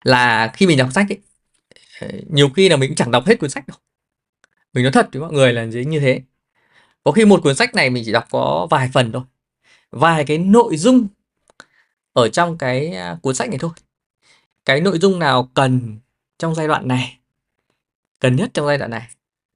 Là 0.03 0.51
khi 0.55 0.67
mình 0.67 0.77
đọc 0.77 0.89
sách 0.93 1.05
ấy 1.09 1.19
ờ, 2.01 2.07
nhiều 2.29 2.49
khi 2.49 2.69
là 2.69 2.77
mình 2.77 2.89
cũng 2.89 2.95
chẳng 2.95 3.11
đọc 3.11 3.25
hết 3.25 3.39
cuốn 3.39 3.49
sách 3.49 3.67
đâu. 3.67 3.77
Mình 4.73 4.83
nói 4.83 4.91
thật 4.91 5.09
với 5.11 5.21
mọi 5.21 5.31
người 5.31 5.53
là 5.53 5.63
như 5.65 5.99
thế. 5.99 6.21
Có 7.03 7.11
khi 7.11 7.25
một 7.25 7.43
cuốn 7.43 7.55
sách 7.55 7.75
này 7.75 7.89
mình 7.89 8.03
chỉ 8.05 8.11
đọc 8.11 8.25
có 8.29 8.67
vài 8.69 8.89
phần 8.93 9.11
thôi. 9.11 9.23
Vài 9.91 10.25
cái 10.25 10.37
nội 10.37 10.77
dung 10.77 11.07
ở 12.13 12.29
trong 12.29 12.57
cái 12.57 12.87
à, 12.95 13.17
cuốn 13.21 13.35
sách 13.35 13.49
này 13.49 13.59
thôi. 13.59 13.71
Cái 14.65 14.81
nội 14.81 14.99
dung 14.99 15.19
nào 15.19 15.49
cần 15.53 15.99
trong 16.39 16.55
giai 16.55 16.67
đoạn 16.67 16.87
này, 16.87 17.19
cần 18.19 18.35
nhất 18.35 18.49
trong 18.53 18.67
giai 18.67 18.77
đoạn 18.77 18.91
này 18.91 19.07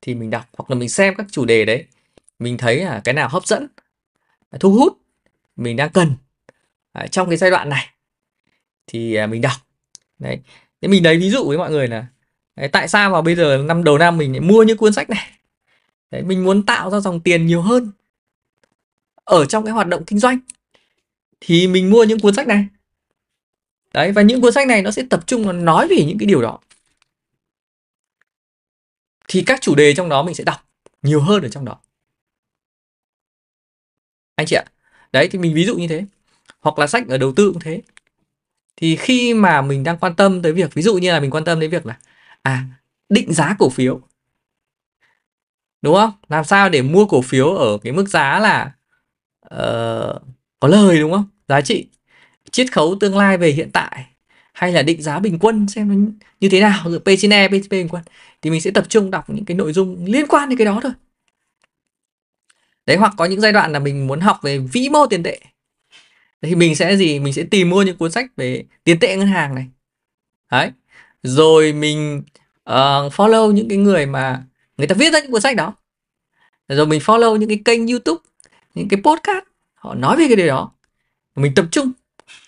thì 0.01 0.15
mình 0.15 0.29
đọc, 0.29 0.45
hoặc 0.57 0.69
là 0.69 0.75
mình 0.75 0.89
xem 0.89 1.13
các 1.17 1.25
chủ 1.31 1.45
đề 1.45 1.65
đấy, 1.65 1.85
mình 2.39 2.57
thấy 2.57 2.79
là 2.83 3.01
cái 3.03 3.13
nào 3.13 3.29
hấp 3.29 3.45
dẫn, 3.47 3.67
thu 4.59 4.73
hút, 4.73 4.97
mình 5.55 5.75
đang 5.75 5.89
cần 5.89 6.15
à, 6.95 7.07
trong 7.07 7.29
cái 7.29 7.37
giai 7.37 7.51
đoạn 7.51 7.69
này 7.69 7.89
thì 8.87 9.15
à, 9.15 9.27
mình 9.27 9.41
đọc. 9.41 9.57
Đấy. 10.19 10.39
Thế 10.81 10.87
mình 10.87 11.03
lấy 11.03 11.17
ví 11.17 11.29
dụ 11.29 11.47
với 11.47 11.57
mọi 11.57 11.71
người 11.71 11.87
là 11.87 12.05
đấy, 12.55 12.69
tại 12.71 12.87
sao 12.87 13.09
mà 13.09 13.21
bây 13.21 13.35
giờ 13.35 13.63
năm 13.67 13.83
đầu 13.83 13.97
năm 13.97 14.17
mình 14.17 14.31
lại 14.31 14.41
mua 14.41 14.63
những 14.63 14.77
cuốn 14.77 14.93
sách 14.93 15.09
này? 15.09 15.31
Đấy, 16.11 16.23
mình 16.23 16.43
muốn 16.43 16.65
tạo 16.65 16.89
ra 16.89 16.99
dòng 16.99 17.19
tiền 17.19 17.47
nhiều 17.47 17.61
hơn 17.61 17.91
ở 19.23 19.45
trong 19.45 19.65
cái 19.65 19.73
hoạt 19.73 19.87
động 19.87 20.03
kinh 20.05 20.19
doanh 20.19 20.39
thì 21.39 21.67
mình 21.67 21.89
mua 21.89 22.03
những 22.03 22.19
cuốn 22.19 22.33
sách 22.33 22.47
này. 22.47 22.65
Đấy 23.93 24.11
và 24.11 24.21
những 24.21 24.41
cuốn 24.41 24.53
sách 24.53 24.67
này 24.67 24.81
nó 24.81 24.91
sẽ 24.91 25.03
tập 25.09 25.23
trung 25.27 25.65
nói 25.65 25.87
về 25.87 26.05
những 26.07 26.17
cái 26.17 26.27
điều 26.27 26.41
đó. 26.41 26.59
Thì 29.27 29.43
các 29.45 29.61
chủ 29.61 29.75
đề 29.75 29.93
trong 29.95 30.09
đó 30.09 30.23
mình 30.23 30.35
sẽ 30.35 30.43
đọc 30.43 30.69
nhiều 31.01 31.21
hơn 31.21 31.43
ở 31.43 31.49
trong 31.49 31.65
đó. 31.65 31.79
Anh 34.35 34.47
chị 34.47 34.55
ạ. 34.55 34.65
Đấy 35.13 35.29
thì 35.31 35.39
mình 35.39 35.53
ví 35.53 35.65
dụ 35.65 35.75
như 35.75 35.87
thế 35.87 36.05
hoặc 36.65 36.79
là 36.79 36.87
sách 36.87 37.07
ở 37.07 37.17
đầu 37.17 37.33
tư 37.35 37.51
cũng 37.51 37.61
thế. 37.61 37.81
Thì 38.77 38.95
khi 38.95 39.33
mà 39.33 39.61
mình 39.61 39.83
đang 39.83 39.97
quan 39.97 40.15
tâm 40.15 40.41
tới 40.41 40.51
việc 40.51 40.73
ví 40.73 40.81
dụ 40.81 40.97
như 40.97 41.11
là 41.11 41.19
mình 41.19 41.31
quan 41.31 41.45
tâm 41.45 41.59
đến 41.59 41.71
việc 41.71 41.85
là 41.85 41.97
à 42.41 42.65
định 43.09 43.33
giá 43.33 43.55
cổ 43.59 43.69
phiếu. 43.69 44.01
Đúng 45.81 45.95
không? 45.95 46.11
Làm 46.29 46.43
sao 46.43 46.69
để 46.69 46.81
mua 46.81 47.05
cổ 47.05 47.21
phiếu 47.21 47.49
ở 47.49 47.77
cái 47.77 47.93
mức 47.93 48.09
giá 48.09 48.39
là 48.39 48.71
uh, 49.45 50.21
có 50.59 50.67
lời 50.67 50.99
đúng 50.99 51.11
không? 51.11 51.25
Giá 51.47 51.61
trị 51.61 51.87
chiết 52.51 52.71
khấu 52.71 52.97
tương 52.99 53.17
lai 53.17 53.37
về 53.37 53.51
hiện 53.51 53.69
tại 53.73 54.05
hay 54.53 54.71
là 54.71 54.81
định 54.81 55.01
giá 55.01 55.19
bình 55.19 55.39
quân 55.39 55.67
xem 55.67 55.89
nó 55.89 56.11
như 56.39 56.49
thế 56.49 56.61
nào. 56.61 56.91
Giữa 56.91 56.99
P 56.99 57.07
trên 57.19 57.33
E, 57.33 57.47
P 57.47 57.51
trên 57.51 57.67
P 57.67 57.71
bình 57.71 57.89
quân. 57.89 58.03
Thì 58.41 58.49
mình 58.49 58.61
sẽ 58.61 58.71
tập 58.71 58.85
trung 58.89 59.11
đọc 59.11 59.29
những 59.29 59.45
cái 59.45 59.57
nội 59.57 59.73
dung 59.73 60.05
liên 60.05 60.27
quan 60.27 60.49
đến 60.49 60.57
cái 60.57 60.65
đó 60.65 60.79
thôi. 60.83 60.91
Đấy 62.85 62.97
hoặc 62.97 63.13
có 63.17 63.25
những 63.25 63.41
giai 63.41 63.51
đoạn 63.51 63.71
là 63.71 63.79
mình 63.79 64.07
muốn 64.07 64.19
học 64.19 64.39
về 64.41 64.57
vĩ 64.57 64.89
mô 64.89 65.07
tiền 65.07 65.23
tệ 65.23 65.39
thì 66.45 66.55
mình 66.55 66.75
sẽ 66.75 66.97
gì? 66.97 67.19
Mình 67.19 67.33
sẽ 67.33 67.43
tìm 67.43 67.69
mua 67.69 67.81
những 67.81 67.97
cuốn 67.97 68.11
sách 68.11 68.25
về 68.37 68.63
tiền 68.83 68.99
tệ 68.99 69.17
ngân 69.17 69.27
hàng 69.27 69.55
này. 69.55 69.67
Đấy. 70.51 70.71
Rồi 71.23 71.73
mình 71.73 72.23
uh, 72.69 73.13
follow 73.13 73.51
những 73.51 73.69
cái 73.69 73.77
người 73.77 74.05
mà 74.05 74.43
người 74.77 74.87
ta 74.87 74.95
viết 74.99 75.13
ra 75.13 75.19
những 75.19 75.31
cuốn 75.31 75.41
sách 75.41 75.55
đó. 75.55 75.73
Rồi 76.67 76.85
mình 76.87 76.99
follow 76.99 77.35
những 77.35 77.49
cái 77.49 77.61
kênh 77.65 77.87
youtube 77.87 78.21
những 78.75 78.87
cái 78.89 79.01
podcast 79.01 79.45
họ 79.73 79.95
nói 79.95 80.17
về 80.17 80.25
cái 80.27 80.35
điều 80.35 80.47
đó. 80.47 80.71
Mình 81.35 81.53
tập 81.55 81.65
trung 81.71 81.91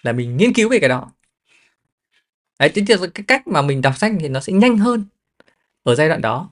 là 0.04 0.12
mình 0.12 0.38
nghiên 0.38 0.54
cứu 0.54 0.70
về 0.70 0.80
cái 0.80 0.90
đó. 0.90 1.12
Đấy 2.60 2.70
chính 2.70 2.86
là 2.90 3.08
cái 3.14 3.24
cách 3.28 3.48
mà 3.48 3.62
mình 3.62 3.82
đọc 3.82 3.98
sách 3.98 4.12
thì 4.20 4.28
nó 4.28 4.40
sẽ 4.40 4.54
nhanh 4.54 4.78
hơn 4.78 5.06
ở 5.84 5.96
giai 5.96 6.10
đoạn 6.10 6.22
đó. 6.22 6.50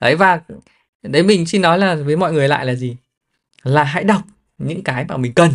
Đấy 0.00 0.16
và 0.16 0.40
đấy 1.02 1.22
mình 1.22 1.46
xin 1.46 1.62
nói 1.62 1.78
là 1.78 1.94
với 1.94 2.16
mọi 2.16 2.32
người 2.32 2.48
lại 2.48 2.66
là 2.66 2.74
gì? 2.74 2.96
Là 3.62 3.84
hãy 3.84 4.04
đọc 4.04 4.22
những 4.58 4.84
cái 4.84 5.04
mà 5.08 5.16
mình 5.16 5.32
cần 5.34 5.50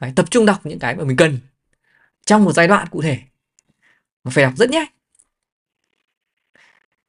đấy, 0.00 0.12
tập 0.16 0.30
trung 0.30 0.46
đọc 0.46 0.66
những 0.66 0.78
cái 0.78 0.96
mà 0.96 1.04
mình 1.04 1.16
cần. 1.16 1.38
Trong 2.26 2.44
một 2.44 2.52
giai 2.52 2.68
đoạn 2.68 2.86
cụ 2.90 3.02
thể. 3.02 3.18
Mà 4.24 4.30
phải 4.30 4.44
đọc 4.44 4.54
rất 4.56 4.70
nhanh. 4.70 4.88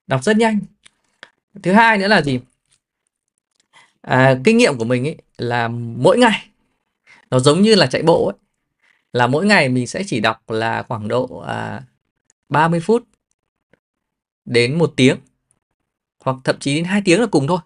Đọc 0.07 0.23
rất 0.23 0.37
nhanh. 0.37 0.59
Thứ 1.63 1.73
hai 1.73 1.97
nữa 1.97 2.07
là 2.07 2.21
gì? 2.21 2.39
À, 4.01 4.35
kinh 4.43 4.57
nghiệm 4.57 4.77
của 4.77 4.85
mình 4.85 5.07
ấy 5.07 5.17
là 5.37 5.67
mỗi 5.97 6.17
ngày 6.17 6.47
nó 7.29 7.39
giống 7.39 7.61
như 7.61 7.75
là 7.75 7.87
chạy 7.87 8.01
bộ 8.01 8.25
ấy 8.27 8.35
là 9.13 9.27
mỗi 9.27 9.45
ngày 9.45 9.69
mình 9.69 9.87
sẽ 9.87 10.03
chỉ 10.07 10.19
đọc 10.19 10.49
là 10.49 10.83
khoảng 10.83 11.07
độ 11.07 11.43
à, 11.47 11.81
30 12.49 12.79
phút 12.79 13.03
đến 14.45 14.77
một 14.77 14.93
tiếng 14.95 15.17
hoặc 16.19 16.37
thậm 16.43 16.59
chí 16.59 16.75
đến 16.75 16.85
hai 16.85 17.01
tiếng 17.05 17.21
là 17.21 17.27
cùng 17.31 17.47
thôi. 17.47 17.59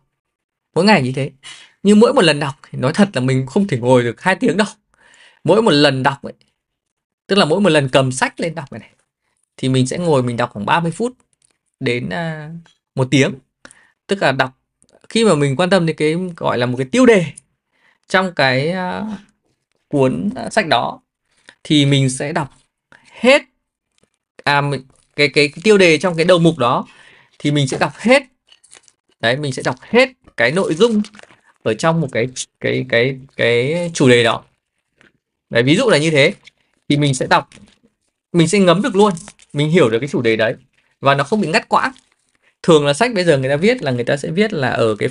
Mỗi 0.75 0.85
ngày 0.85 1.03
như 1.03 1.11
thế. 1.15 1.31
Nhưng 1.83 1.99
mỗi 1.99 2.13
một 2.13 2.21
lần 2.21 2.39
đọc 2.39 2.55
thì 2.63 2.79
nói 2.79 2.91
thật 2.93 3.09
là 3.13 3.21
mình 3.21 3.45
không 3.45 3.67
thể 3.67 3.77
ngồi 3.77 4.03
được 4.03 4.21
hai 4.21 4.35
tiếng 4.35 4.57
đâu 4.57 4.67
mỗi 5.43 5.61
một 5.61 5.71
lần 5.71 6.03
đọc 6.03 6.21
ấy 6.23 6.33
tức 7.31 7.35
là 7.35 7.45
mỗi 7.45 7.61
một 7.61 7.69
lần 7.69 7.89
cầm 7.89 8.11
sách 8.11 8.39
lên 8.39 8.55
đọc 8.55 8.71
này, 8.71 8.89
thì 9.57 9.69
mình 9.69 9.87
sẽ 9.87 9.97
ngồi 9.97 10.23
mình 10.23 10.37
đọc 10.37 10.49
khoảng 10.53 10.65
30 10.65 10.91
phút 10.91 11.13
đến 11.79 12.05
uh, 12.09 12.51
một 12.95 13.07
tiếng. 13.11 13.33
Tức 14.07 14.21
là 14.21 14.31
đọc 14.31 14.57
khi 15.09 15.25
mà 15.25 15.35
mình 15.35 15.55
quan 15.55 15.69
tâm 15.69 15.85
đến 15.85 15.95
cái 15.95 16.15
gọi 16.37 16.57
là 16.57 16.65
một 16.65 16.77
cái 16.77 16.87
tiêu 16.91 17.05
đề 17.05 17.25
trong 18.07 18.33
cái 18.35 18.69
uh, 18.69 19.07
cuốn 19.87 20.29
à, 20.35 20.49
sách 20.49 20.67
đó 20.67 21.01
thì 21.63 21.85
mình 21.85 22.09
sẽ 22.09 22.33
đọc 22.33 22.49
hết 23.11 23.41
à 24.43 24.61
cái, 25.15 25.29
cái 25.29 25.49
cái 25.49 25.61
tiêu 25.63 25.77
đề 25.77 25.97
trong 25.97 26.15
cái 26.15 26.25
đầu 26.25 26.39
mục 26.39 26.57
đó 26.57 26.87
thì 27.39 27.51
mình 27.51 27.67
sẽ 27.67 27.77
đọc 27.77 27.93
hết. 27.95 28.23
Đấy 29.19 29.37
mình 29.37 29.53
sẽ 29.53 29.63
đọc 29.65 29.75
hết 29.81 30.09
cái 30.37 30.51
nội 30.51 30.73
dung 30.73 31.01
ở 31.63 31.73
trong 31.73 32.01
một 32.01 32.07
cái 32.11 32.27
cái 32.59 32.85
cái 32.89 33.19
cái 33.35 33.91
chủ 33.93 34.09
đề 34.09 34.23
đó 34.23 34.43
đấy 35.51 35.63
ví 35.63 35.75
dụ 35.75 35.89
là 35.89 35.97
như 35.97 36.11
thế 36.11 36.33
thì 36.89 36.97
mình 36.97 37.13
sẽ 37.13 37.27
đọc. 37.27 37.49
Mình 38.33 38.47
sẽ 38.47 38.59
ngấm 38.59 38.81
được 38.81 38.95
luôn 38.95 39.13
mình 39.53 39.69
hiểu 39.69 39.89
được 39.89 39.99
cái 39.99 40.09
chủ 40.09 40.21
đề 40.21 40.35
đấy 40.35 40.55
và 40.99 41.15
nó 41.15 41.23
không 41.23 41.41
bị 41.41 41.47
ngắt 41.47 41.69
quãng. 41.69 41.91
Thường 42.63 42.85
là 42.85 42.93
sách 42.93 43.13
bây 43.13 43.23
giờ 43.23 43.37
người 43.37 43.49
ta 43.49 43.55
viết 43.55 43.83
là 43.83 43.91
người 43.91 44.03
ta 44.03 44.17
sẽ 44.17 44.31
viết 44.31 44.53
là 44.53 44.69
ở 44.69 44.95
cái 44.95 45.09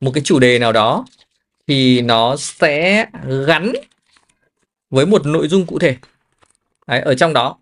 một 0.00 0.10
cái 0.14 0.22
chủ 0.24 0.38
đề 0.38 0.58
nào 0.58 0.72
đó 0.72 1.06
thì 1.66 2.00
nó 2.00 2.36
sẽ 2.36 3.06
gắn 3.46 3.72
với 4.90 5.06
một 5.06 5.26
nội 5.26 5.48
dung 5.48 5.66
cụ 5.66 5.78
thể. 5.78 5.96
Đấy, 6.86 7.00
ở 7.00 7.14
trong 7.14 7.32
đó. 7.32 7.58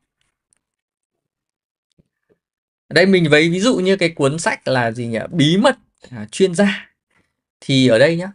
Đây 2.88 3.06
mình 3.06 3.32
lấy 3.32 3.48
ví 3.50 3.60
dụ 3.60 3.76
như 3.76 3.96
cái 3.96 4.08
cuốn 4.08 4.38
sách 4.38 4.68
là 4.68 4.92
gì 4.92 5.06
nhỉ? 5.06 5.18
Bí 5.30 5.56
mật 5.56 5.76
à, 6.10 6.26
chuyên 6.32 6.54
gia. 6.54 6.90
Thì 7.60 7.88
ở 7.88 7.98
đây 7.98 8.16
nhá. 8.16 8.32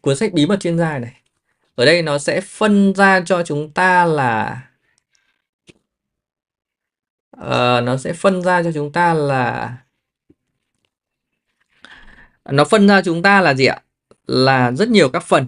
Cuốn 0.00 0.16
sách 0.16 0.32
bí 0.32 0.46
mật 0.46 0.60
chuyên 0.60 0.78
gia 0.78 0.98
này 0.98 1.21
ở 1.74 1.84
đây 1.84 2.02
nó 2.02 2.18
sẽ 2.18 2.40
phân 2.40 2.94
ra 2.94 3.20
cho 3.20 3.42
chúng 3.42 3.70
ta 3.70 4.04
là 4.04 4.62
uh, 7.36 7.84
nó 7.84 7.96
sẽ 7.96 8.12
phân 8.12 8.42
ra 8.42 8.62
cho 8.62 8.72
chúng 8.72 8.92
ta 8.92 9.14
là 9.14 9.76
nó 12.44 12.64
phân 12.64 12.88
ra 12.88 13.02
chúng 13.02 13.22
ta 13.22 13.40
là 13.40 13.54
gì 13.54 13.66
ạ? 13.66 13.82
Là 14.26 14.72
rất 14.72 14.88
nhiều 14.88 15.08
các 15.08 15.24
phần. 15.24 15.46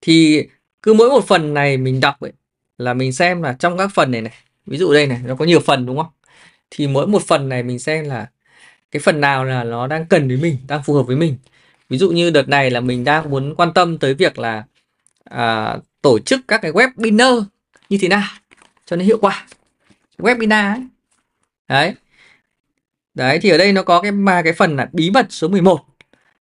Thì 0.00 0.48
cứ 0.82 0.94
mỗi 0.94 1.10
một 1.10 1.24
phần 1.26 1.54
này 1.54 1.76
mình 1.76 2.00
đọc 2.00 2.20
ấy 2.20 2.32
là 2.78 2.94
mình 2.94 3.12
xem 3.12 3.42
là 3.42 3.52
trong 3.52 3.78
các 3.78 3.90
phần 3.94 4.10
này 4.10 4.22
này, 4.22 4.34
ví 4.66 4.78
dụ 4.78 4.92
đây 4.92 5.06
này, 5.06 5.20
nó 5.24 5.34
có 5.34 5.44
nhiều 5.44 5.60
phần 5.60 5.86
đúng 5.86 5.96
không? 5.96 6.12
Thì 6.70 6.86
mỗi 6.86 7.06
một 7.06 7.22
phần 7.26 7.48
này 7.48 7.62
mình 7.62 7.78
xem 7.78 8.04
là 8.04 8.30
cái 8.90 9.00
phần 9.00 9.20
nào 9.20 9.44
là 9.44 9.64
nó 9.64 9.86
đang 9.86 10.06
cần 10.06 10.28
với 10.28 10.36
mình, 10.36 10.56
đang 10.68 10.82
phù 10.82 10.94
hợp 10.94 11.02
với 11.02 11.16
mình. 11.16 11.36
Ví 11.88 11.98
dụ 11.98 12.10
như 12.10 12.30
đợt 12.30 12.48
này 12.48 12.70
là 12.70 12.80
mình 12.80 13.04
đang 13.04 13.30
muốn 13.30 13.54
quan 13.54 13.72
tâm 13.74 13.98
tới 13.98 14.14
việc 14.14 14.38
là 14.38 14.64
à, 15.24 15.76
tổ 16.02 16.18
chức 16.18 16.40
các 16.48 16.62
cái 16.62 16.72
webinar 16.72 17.44
như 17.88 17.98
thế 18.00 18.08
nào 18.08 18.28
cho 18.86 18.96
nó 18.96 19.04
hiệu 19.04 19.18
quả. 19.20 19.46
Webinar 20.18 20.74
ấy. 20.74 20.86
Đấy. 21.68 21.94
Đấy 23.14 23.38
thì 23.42 23.50
ở 23.50 23.58
đây 23.58 23.72
nó 23.72 23.82
có 23.82 24.00
cái 24.00 24.12
ba 24.12 24.42
cái 24.42 24.52
phần 24.52 24.76
là 24.76 24.88
bí 24.92 25.10
mật 25.10 25.26
số 25.30 25.48
11 25.48 25.84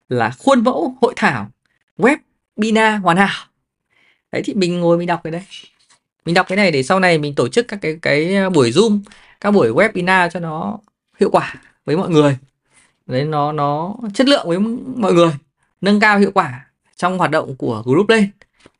là 0.10 0.32
khuôn 0.40 0.64
mẫu 0.64 0.96
hội 1.02 1.14
thảo 1.16 1.52
webinar 1.98 3.02
hoàn 3.02 3.18
hảo. 3.18 3.46
Đấy 4.32 4.42
thì 4.46 4.54
mình 4.54 4.80
ngồi 4.80 4.98
mình 4.98 5.08
đọc 5.08 5.22
cái 5.24 5.32
đây. 5.32 5.42
Mình 6.26 6.36
đọc 6.36 6.48
cái 6.50 6.56
này 6.56 6.72
để 6.72 6.84
sau 6.84 7.00
này 7.00 7.18
mình 7.18 7.36
tổ 7.36 7.48
chức 7.48 7.68
các 7.68 7.80
cái 7.82 7.98
cái 8.02 8.50
buổi 8.50 8.72
Zoom, 8.72 9.00
các 9.42 9.52
buổi 9.52 9.72
webinar 9.72 10.30
cho 10.30 10.40
nó 10.40 10.80
hiệu 11.20 11.30
quả 11.32 11.56
với 11.86 11.98
mọi 11.98 12.10
người. 12.10 12.38
Đấy 13.08 13.26
nó 13.26 13.52
nó 13.52 13.96
chất 14.14 14.28
lượng 14.28 14.48
với 14.48 14.60
mọi 14.96 15.14
người, 15.14 15.32
nâng 15.82 16.00
cao 16.00 16.20
hiệu 16.20 16.32
quả 16.34 16.68
trong 16.96 17.18
hoạt 17.18 17.32
động 17.32 17.56
của 17.56 17.84
group 17.86 18.10
lên. 18.10 18.30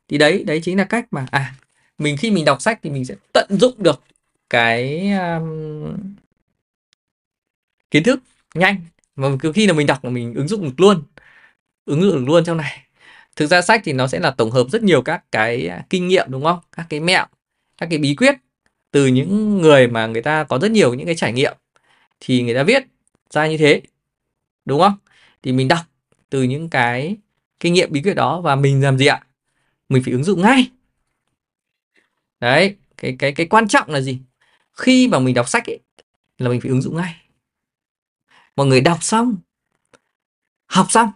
Thì 0.08 0.18
đấy, 0.18 0.44
đấy 0.44 0.60
chính 0.62 0.78
là 0.78 0.84
cách 0.84 1.06
mà 1.10 1.26
à 1.30 1.54
mình 1.98 2.16
khi 2.16 2.30
mình 2.30 2.44
đọc 2.44 2.62
sách 2.62 2.78
thì 2.82 2.90
mình 2.90 3.04
sẽ 3.04 3.14
tận 3.32 3.46
dụng 3.50 3.74
được 3.78 4.02
cái 4.50 5.10
um, 5.12 5.94
kiến 7.90 8.02
thức 8.02 8.20
nhanh. 8.54 8.80
Mà 9.16 9.28
cứ 9.40 9.52
khi 9.52 9.66
là 9.66 9.72
mình 9.72 9.86
đọc 9.86 10.04
là 10.04 10.10
mình 10.10 10.34
ứng 10.34 10.48
dụng 10.48 10.62
được 10.62 10.80
luôn 10.80 11.02
ứng 11.84 12.02
dụng 12.02 12.12
được 12.12 12.24
luôn 12.26 12.44
trong 12.44 12.56
này. 12.56 12.82
Thực 13.36 13.46
ra 13.46 13.62
sách 13.62 13.80
thì 13.84 13.92
nó 13.92 14.06
sẽ 14.06 14.18
là 14.18 14.30
tổng 14.30 14.50
hợp 14.50 14.66
rất 14.72 14.82
nhiều 14.82 15.02
các 15.02 15.24
cái 15.32 15.66
à, 15.68 15.84
kinh 15.90 16.08
nghiệm 16.08 16.26
đúng 16.30 16.44
không? 16.44 16.58
Các 16.72 16.86
cái 16.88 17.00
mẹo 17.00 17.26
các 17.78 17.86
cái 17.90 17.98
bí 17.98 18.14
quyết 18.14 18.34
từ 18.90 19.06
những 19.06 19.62
người 19.62 19.88
mà 19.88 20.06
người 20.06 20.22
ta 20.22 20.44
có 20.44 20.58
rất 20.58 20.70
nhiều 20.70 20.94
những 20.94 21.06
cái 21.06 21.14
trải 21.14 21.32
nghiệm 21.32 21.56
thì 22.20 22.42
người 22.42 22.54
ta 22.54 22.62
viết 22.62 22.82
ra 23.30 23.46
như 23.46 23.56
thế 23.58 23.82
đúng 24.68 24.80
không? 24.80 24.96
Thì 25.42 25.52
mình 25.52 25.68
đọc 25.68 25.80
từ 26.30 26.42
những 26.42 26.70
cái 26.70 27.16
kinh 27.60 27.72
nghiệm, 27.74 27.92
bí 27.92 28.02
quyết 28.02 28.14
đó 28.14 28.40
và 28.40 28.56
mình 28.56 28.82
làm 28.82 28.98
gì 28.98 29.06
ạ? 29.06 29.22
Mình 29.88 30.02
phải 30.02 30.12
ứng 30.12 30.24
dụng 30.24 30.42
ngay. 30.42 30.70
Đấy, 32.40 32.76
cái 32.96 33.16
cái 33.18 33.32
cái 33.32 33.46
quan 33.46 33.68
trọng 33.68 33.90
là 33.90 34.00
gì? 34.00 34.18
Khi 34.72 35.08
mà 35.08 35.18
mình 35.18 35.34
đọc 35.34 35.48
sách 35.48 35.66
ấy, 35.66 35.80
là 36.38 36.48
mình 36.50 36.60
phải 36.60 36.68
ứng 36.68 36.82
dụng 36.82 36.96
ngay. 36.96 37.14
Mọi 38.56 38.66
người 38.66 38.80
đọc 38.80 39.02
xong, 39.02 39.36
học 40.66 40.86
xong 40.90 41.10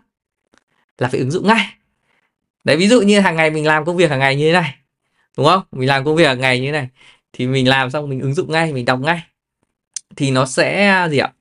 là 0.99 1.09
phải 1.09 1.21
ứng 1.21 1.31
dụng 1.31 1.47
ngay. 1.47 1.75
Đấy, 2.65 2.77
ví 2.77 2.89
dụ 2.89 3.01
như 3.01 3.21
hàng 3.21 3.37
ngày 3.37 3.51
mình 3.51 3.67
làm 3.67 3.85
công 3.85 3.97
việc 3.97 4.11
hàng 4.11 4.19
ngày 4.19 4.37
như 4.37 4.47
thế 4.47 4.53
này, 4.53 4.75
đúng 5.37 5.47
không? 5.47 5.63
Mình 5.73 5.89
làm 5.89 6.05
công 6.05 6.17
việc 6.17 6.27
hàng 6.27 6.41
ngày 6.41 6.61
như 6.61 6.67
thế 6.67 6.73
này, 6.73 6.89
thì 7.33 7.47
mình 7.47 7.69
làm 7.69 7.91
xong 7.91 8.09
mình 8.09 8.21
ứng 8.21 8.35
dụng 8.35 8.53
ngay, 8.53 8.73
mình 8.73 8.85
đọc 8.85 9.01
ngay. 9.01 9.23
Thì 10.17 10.31
nó 10.31 10.47
sẽ 10.47 10.87
à, 10.89 11.09
gì 11.09 11.19
ạ? 11.19 11.33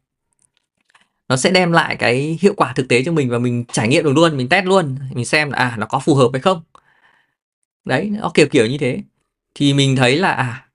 Nó 1.32 1.38
sẽ 1.38 1.52
đem 1.52 1.72
lại 1.72 1.96
cái 1.96 2.38
hiệu 2.42 2.54
quả 2.58 2.74
thực 2.74 2.88
tế 2.88 3.04
cho 3.04 3.12
mình 3.12 3.30
và 3.30 3.40
mình 3.40 3.66
trải 3.72 3.88
nghiệm 3.88 4.04
được 4.04 4.12
luôn, 4.16 4.38
mình 4.38 4.50
test 4.50 4.66
luôn, 4.66 4.96
mình 5.14 5.26
xem 5.26 5.52
là 5.52 5.58
à 5.58 5.76
nó 5.78 5.86
có 5.86 6.00
phù 6.00 6.16
hợp 6.16 6.30
hay 6.34 6.42
không. 6.42 6.62
Đấy, 7.86 8.10
nó 8.10 8.32
kiểu 8.34 8.48
kiểu 8.52 8.66
như 8.66 8.78
thế. 8.78 9.02
Thì 9.56 9.74
mình 9.74 9.96
thấy 9.96 10.16
là 10.16 10.32
à 10.32 10.68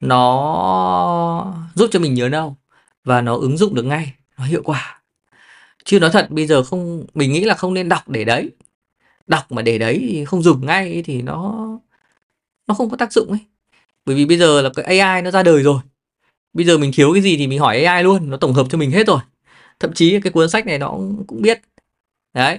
nó 0.00 1.54
giúp 1.74 1.88
cho 1.92 1.98
mình 2.00 2.14
nhớ 2.14 2.28
lâu 2.28 2.56
và 3.04 3.20
nó 3.20 3.36
ứng 3.36 3.56
dụng 3.56 3.74
được 3.74 3.82
ngay, 3.82 4.14
nó 4.38 4.44
hiệu 4.44 4.62
quả. 4.64 5.00
Chứ 5.84 6.00
nói 6.00 6.10
thật, 6.12 6.30
bây 6.30 6.46
giờ 6.46 6.62
không, 6.62 7.06
mình 7.14 7.32
nghĩ 7.32 7.44
là 7.44 7.54
không 7.54 7.74
nên 7.74 7.88
đọc 7.88 8.08
để 8.08 8.24
đấy. 8.24 8.50
Đọc 9.26 9.52
mà 9.52 9.62
để 9.62 9.78
đấy 9.78 10.06
thì 10.10 10.24
không 10.24 10.42
dùng 10.42 10.66
ngay 10.66 11.02
thì 11.06 11.22
nó 11.22 11.68
nó 12.66 12.74
không 12.74 12.90
có 12.90 12.96
tác 12.96 13.12
dụng 13.12 13.30
ấy. 13.30 13.40
Bởi 14.06 14.16
vì 14.16 14.26
bây 14.26 14.38
giờ 14.38 14.62
là 14.62 14.70
cái 14.76 14.98
AI 14.98 15.22
nó 15.22 15.30
ra 15.30 15.42
đời 15.42 15.62
rồi. 15.62 15.80
Bây 16.52 16.66
giờ 16.66 16.78
mình 16.78 16.90
thiếu 16.94 17.12
cái 17.12 17.22
gì 17.22 17.36
thì 17.36 17.46
mình 17.46 17.58
hỏi 17.58 17.84
AI 17.84 18.02
luôn, 18.02 18.30
nó 18.30 18.36
tổng 18.36 18.52
hợp 18.52 18.66
cho 18.70 18.78
mình 18.78 18.90
hết 18.90 19.06
rồi 19.06 19.20
thậm 19.78 19.92
chí 19.94 20.20
cái 20.20 20.32
cuốn 20.32 20.50
sách 20.50 20.66
này 20.66 20.78
nó 20.78 20.90
cũng 21.26 21.42
biết. 21.42 21.60
Đấy. 22.32 22.58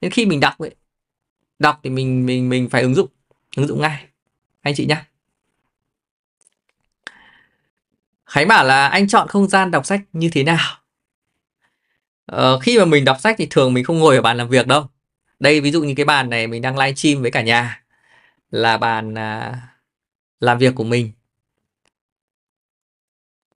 Nên 0.00 0.10
khi 0.10 0.26
mình 0.26 0.40
đọc 0.40 0.58
ấy 0.58 0.74
đọc 1.58 1.80
thì 1.82 1.90
mình 1.90 2.26
mình 2.26 2.48
mình 2.48 2.68
phải 2.68 2.82
ứng 2.82 2.94
dụng 2.94 3.08
ứng 3.56 3.66
dụng 3.66 3.80
ngay. 3.80 4.06
Anh 4.60 4.74
chị 4.74 4.86
nhá. 4.86 5.06
Khánh 8.26 8.48
bảo 8.48 8.64
là 8.64 8.88
anh 8.88 9.08
chọn 9.08 9.28
không 9.28 9.48
gian 9.48 9.70
đọc 9.70 9.86
sách 9.86 10.00
như 10.12 10.30
thế 10.32 10.42
nào? 10.42 10.78
Ờ, 12.26 12.58
khi 12.58 12.78
mà 12.78 12.84
mình 12.84 13.04
đọc 13.04 13.20
sách 13.20 13.34
thì 13.38 13.46
thường 13.50 13.74
mình 13.74 13.84
không 13.84 13.98
ngồi 13.98 14.16
ở 14.16 14.22
bàn 14.22 14.36
làm 14.36 14.48
việc 14.48 14.66
đâu. 14.66 14.86
Đây 15.40 15.60
ví 15.60 15.70
dụ 15.70 15.82
như 15.82 15.94
cái 15.96 16.06
bàn 16.06 16.30
này 16.30 16.46
mình 16.46 16.62
đang 16.62 16.78
live 16.78 16.94
stream 16.94 17.22
với 17.22 17.30
cả 17.30 17.42
nhà 17.42 17.82
là 18.50 18.78
bàn 18.78 19.14
à, 19.14 19.60
làm 20.40 20.58
việc 20.58 20.74
của 20.74 20.84
mình. 20.84 21.12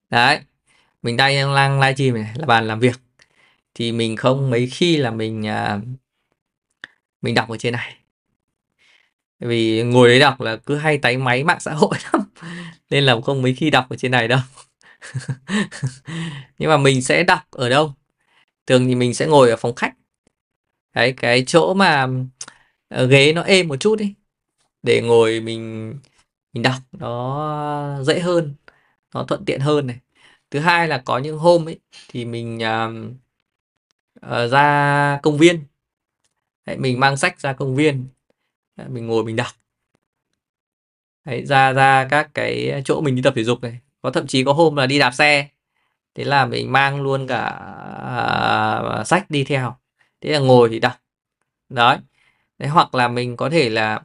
Đấy 0.09 0.39
mình 1.01 1.17
đang 1.17 1.55
đang 1.55 1.81
livestream 1.81 2.13
này 2.13 2.33
là 2.35 2.45
bàn 2.45 2.67
làm 2.67 2.79
việc. 2.79 2.99
Thì 3.73 3.91
mình 3.91 4.17
không 4.17 4.49
mấy 4.49 4.67
khi 4.67 4.97
là 4.97 5.11
mình 5.11 5.41
uh, 5.41 5.83
mình 7.21 7.35
đọc 7.35 7.49
ở 7.49 7.57
trên 7.57 7.73
này. 7.73 7.95
Vì 9.39 9.83
ngồi 9.83 10.09
đấy 10.09 10.19
đọc 10.19 10.41
là 10.41 10.55
cứ 10.55 10.75
hay 10.75 10.97
tái 10.97 11.17
máy 11.17 11.43
mạng 11.43 11.59
xã 11.59 11.73
hội 11.73 11.97
lắm. 12.13 12.21
Nên 12.89 13.03
là 13.03 13.15
không 13.23 13.41
mấy 13.41 13.53
khi 13.53 13.69
đọc 13.69 13.85
ở 13.89 13.95
trên 13.95 14.11
này 14.11 14.27
đâu. 14.27 14.39
Nhưng 16.57 16.69
mà 16.69 16.77
mình 16.77 17.01
sẽ 17.01 17.23
đọc 17.23 17.41
ở 17.51 17.69
đâu? 17.69 17.93
Thường 18.67 18.87
thì 18.87 18.95
mình 18.95 19.13
sẽ 19.13 19.27
ngồi 19.27 19.49
ở 19.49 19.55
phòng 19.55 19.75
khách. 19.75 19.93
Đấy 20.95 21.13
cái 21.17 21.43
chỗ 21.47 21.73
mà 21.73 22.07
ờ, 22.89 23.05
ghế 23.05 23.33
nó 23.33 23.41
êm 23.41 23.67
một 23.67 23.75
chút 23.75 23.95
đi 23.95 24.13
để 24.83 25.01
ngồi 25.01 25.39
mình 25.39 25.93
mình 26.53 26.63
đọc. 26.63 26.75
Nó 26.91 28.03
dễ 28.03 28.19
hơn 28.19 28.55
nó 29.13 29.23
thuận 29.23 29.45
tiện 29.45 29.59
hơn 29.59 29.87
này 29.87 29.97
thứ 30.51 30.59
hai 30.59 30.87
là 30.87 31.01
có 31.05 31.17
những 31.17 31.37
hôm 31.37 31.67
ấy 31.67 31.79
thì 32.07 32.25
mình 32.25 32.57
uh, 32.57 33.15
uh, 34.25 34.51
ra 34.51 35.19
công 35.23 35.37
viên. 35.37 35.63
Đấy, 36.65 36.77
mình 36.77 36.99
mang 36.99 37.17
sách 37.17 37.39
ra 37.39 37.53
công 37.53 37.75
viên. 37.75 38.07
Đấy, 38.75 38.87
mình 38.89 39.07
ngồi 39.07 39.23
mình 39.23 39.35
đọc. 39.35 39.47
Đấy, 41.25 41.45
ra 41.45 41.73
ra 41.73 42.07
các 42.09 42.29
cái 42.33 42.81
chỗ 42.85 43.01
mình 43.01 43.15
đi 43.15 43.21
tập 43.21 43.33
thể 43.35 43.43
dục 43.43 43.61
này. 43.61 43.79
Có 44.01 44.11
thậm 44.11 44.27
chí 44.27 44.43
có 44.43 44.53
hôm 44.53 44.75
là 44.75 44.85
đi 44.87 44.99
đạp 44.99 45.11
xe. 45.11 45.47
Thế 46.15 46.23
là 46.23 46.45
mình 46.45 46.71
mang 46.71 47.01
luôn 47.01 47.27
cả 47.27 47.59
uh, 49.01 49.07
sách 49.07 49.29
đi 49.29 49.43
theo. 49.43 49.75
Thế 50.21 50.31
là 50.31 50.39
ngồi 50.39 50.69
thì 50.69 50.79
đọc. 50.79 50.93
Đấy. 51.69 51.97
đấy 52.57 52.69
hoặc 52.69 52.95
là 52.95 53.07
mình 53.07 53.37
có 53.37 53.49
thể 53.49 53.69
là 53.69 54.01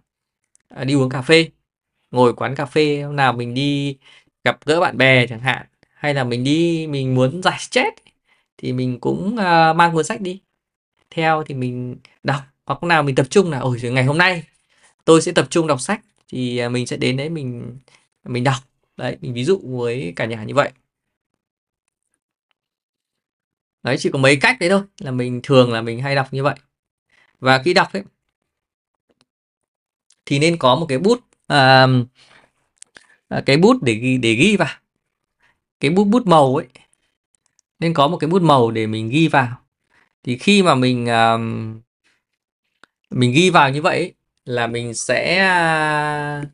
ờ, 0.68 0.84
đi 0.84 0.94
uống 0.94 1.10
cà 1.10 1.22
phê. 1.22 1.50
Ngồi 2.10 2.34
quán 2.34 2.54
cà 2.54 2.66
phê 2.66 3.02
hôm 3.02 3.16
nào 3.16 3.32
mình 3.32 3.54
đi 3.54 3.98
gặp 4.44 4.58
gỡ 4.66 4.80
bạn 4.80 4.98
bè 4.98 5.26
chẳng 5.26 5.40
hạn 5.40 5.66
hay 5.96 6.14
là 6.14 6.24
mình 6.24 6.44
đi 6.44 6.86
mình 6.86 7.14
muốn 7.14 7.42
giải 7.42 7.58
stress 7.58 7.96
thì 8.58 8.72
mình 8.72 9.00
cũng 9.00 9.26
uh, 9.34 9.76
mang 9.76 9.92
cuốn 9.92 10.04
sách 10.04 10.20
đi. 10.20 10.40
Theo 11.10 11.42
thì 11.46 11.54
mình 11.54 11.96
đọc 12.22 12.42
hoặc 12.66 12.82
nào 12.82 13.02
mình 13.02 13.14
tập 13.14 13.26
trung 13.30 13.50
là 13.50 13.58
ôi 13.58 13.78
ngày 13.82 14.04
hôm 14.04 14.18
nay 14.18 14.42
tôi 15.04 15.22
sẽ 15.22 15.32
tập 15.32 15.46
trung 15.50 15.66
đọc 15.66 15.80
sách. 15.80 16.00
Thì 16.28 16.58
ờ, 16.58 16.68
mình 16.68 16.86
sẽ 16.86 16.96
đến 16.96 17.16
đấy 17.16 17.28
mình 17.28 17.78
mình 18.24 18.44
đọc. 18.44 18.56
Đấy 18.96 19.16
mình 19.20 19.34
ví 19.34 19.44
dụ 19.44 19.60
với 19.64 20.12
cả 20.16 20.24
nhà 20.24 20.44
như 20.44 20.54
vậy. 20.54 20.70
Đấy 23.82 23.96
chỉ 23.98 24.10
có 24.10 24.18
mấy 24.18 24.36
cách 24.36 24.56
đấy 24.60 24.70
thôi 24.70 24.82
là 24.98 25.10
mình 25.10 25.40
thường 25.42 25.72
là 25.72 25.80
mình 25.80 26.00
hay 26.00 26.14
đọc 26.14 26.28
như 26.32 26.42
vậy. 26.42 26.54
Và 27.40 27.62
khi 27.62 27.74
đọc 27.74 27.92
ấy 27.92 28.02
thì 30.26 30.38
nên 30.38 30.56
có 30.58 30.76
một 30.76 30.86
cái 30.88 30.98
bút 30.98 31.20
à, 31.46 31.86
cái 33.46 33.56
bút 33.56 33.82
để 33.82 33.94
ghi 33.94 34.18
để 34.18 34.32
ghi 34.34 34.56
vào 34.56 34.68
cái 35.80 35.90
bút 35.90 36.04
bút 36.04 36.26
màu 36.26 36.56
ấy 36.56 36.66
nên 37.78 37.94
có 37.94 38.08
một 38.08 38.16
cái 38.16 38.28
bút 38.28 38.42
màu 38.42 38.70
để 38.70 38.86
mình 38.86 39.08
ghi 39.08 39.28
vào. 39.28 39.48
Thì 40.22 40.38
khi 40.38 40.62
mà 40.62 40.74
mình 40.74 41.04
uh, 41.04 41.40
mình 43.10 43.32
ghi 43.32 43.50
vào 43.50 43.70
như 43.70 43.82
vậy 43.82 43.98
ấy, 43.98 44.14
là 44.44 44.66
mình 44.66 44.94
sẽ 44.94 45.46
uh, 46.42 46.48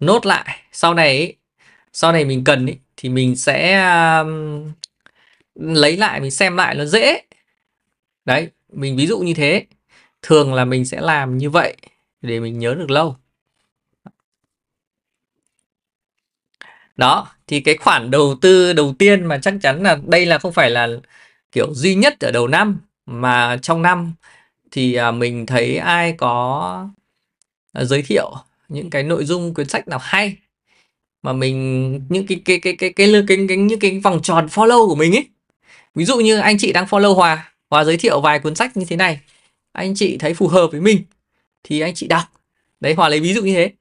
nốt 0.00 0.26
lại. 0.26 0.62
Sau 0.72 0.94
này 0.94 1.18
ấy, 1.18 1.36
sau 1.92 2.12
này 2.12 2.24
mình 2.24 2.44
cần 2.44 2.66
ấy, 2.66 2.78
thì 2.96 3.08
mình 3.08 3.36
sẽ 3.36 3.82
uh, 4.20 4.26
lấy 5.54 5.96
lại 5.96 6.20
mình 6.20 6.30
xem 6.30 6.56
lại 6.56 6.74
nó 6.74 6.84
dễ. 6.84 7.22
Đấy 8.24 8.50
mình 8.68 8.96
ví 8.96 9.06
dụ 9.06 9.18
như 9.18 9.34
thế. 9.34 9.66
Thường 10.22 10.54
là 10.54 10.64
mình 10.64 10.84
sẽ 10.84 11.00
làm 11.00 11.38
như 11.38 11.50
vậy 11.50 11.76
để 12.20 12.40
mình 12.40 12.58
nhớ 12.58 12.74
được 12.74 12.90
lâu. 12.90 13.16
Đó 16.96 17.32
thì 17.50 17.60
cái 17.60 17.76
khoản 17.76 18.10
đầu 18.10 18.34
tư 18.40 18.72
đầu 18.72 18.94
tiên 18.98 19.24
mà 19.24 19.38
chắc 19.38 19.54
chắn 19.62 19.82
là 19.82 19.98
đây 20.06 20.26
là 20.26 20.38
không 20.38 20.52
phải 20.52 20.70
là 20.70 20.88
kiểu 21.52 21.74
duy 21.74 21.94
nhất 21.94 22.20
ở 22.20 22.30
đầu 22.30 22.48
năm 22.48 22.80
mà 23.06 23.58
trong 23.62 23.82
năm 23.82 24.12
thì 24.70 24.94
à, 24.94 25.10
mình 25.10 25.46
thấy 25.46 25.76
ai 25.76 26.12
có 26.12 26.88
à, 27.72 27.84
giới 27.84 28.02
thiệu 28.02 28.32
những 28.68 28.90
cái 28.90 29.02
nội 29.02 29.24
dung 29.24 29.54
quyển 29.54 29.68
sách 29.68 29.88
nào 29.88 29.98
hay 30.02 30.36
mà 31.22 31.32
mình 31.32 31.92
những 32.08 32.26
cái 32.26 32.40
cái 32.44 32.58
cái 32.60 32.76
cái 32.76 32.92
cái, 32.92 33.12
cái, 33.12 33.24
cái, 33.28 33.46
cái 33.48 33.56
những 33.56 33.80
cái 33.80 34.00
vòng 34.04 34.22
tròn 34.22 34.46
follow 34.46 34.88
của 34.88 34.94
mình 34.94 35.16
ấy. 35.16 35.28
Ví 35.94 36.04
dụ 36.04 36.16
như 36.20 36.38
anh 36.38 36.58
chị 36.58 36.72
đang 36.72 36.86
follow 36.86 37.14
Hòa 37.14 37.52
Hòa 37.70 37.84
giới 37.84 37.96
thiệu 37.96 38.20
vài 38.20 38.38
cuốn 38.38 38.54
sách 38.54 38.76
như 38.76 38.84
thế 38.88 38.96
này 38.96 39.20
anh 39.72 39.94
chị 39.94 40.18
thấy 40.18 40.34
phù 40.34 40.48
hợp 40.48 40.68
với 40.72 40.80
mình 40.80 41.04
thì 41.64 41.80
anh 41.80 41.94
chị 41.94 42.06
đọc. 42.06 42.22
Đấy 42.80 42.94
Hòa 42.94 43.08
lấy 43.08 43.20
ví 43.20 43.34
dụ 43.34 43.42
như 43.42 43.54
thế. 43.54 43.72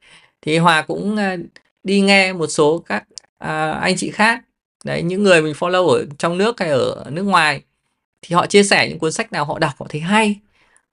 Thì 0.42 0.58
Hòa 0.58 0.82
cũng 0.82 1.18
à, 1.18 1.38
đi 1.84 2.02
nghe 2.02 2.34
một 2.34 2.48
số 2.48 2.84
các 2.86 3.04
à, 3.40 3.72
anh 3.72 3.96
chị 3.98 4.12
khác. 4.12 4.44
Đấy 4.86 5.04
những 5.04 5.24
người 5.24 5.42
mình 5.42 5.54
follow 5.54 5.88
ở 5.88 6.06
trong 6.20 6.38
nước 6.38 6.60
hay 6.60 6.70
ở 6.70 7.06
nước 7.12 7.24
ngoài 7.24 7.64
thì 8.22 8.36
họ 8.36 8.48
chia 8.48 8.64
sẻ 8.64 8.90
những 8.90 9.00
cuốn 9.00 9.12
sách 9.12 9.32
nào 9.32 9.46
họ 9.46 9.60
đọc 9.60 9.74
họ 9.80 9.86
thấy 9.90 10.02
hay. 10.02 10.40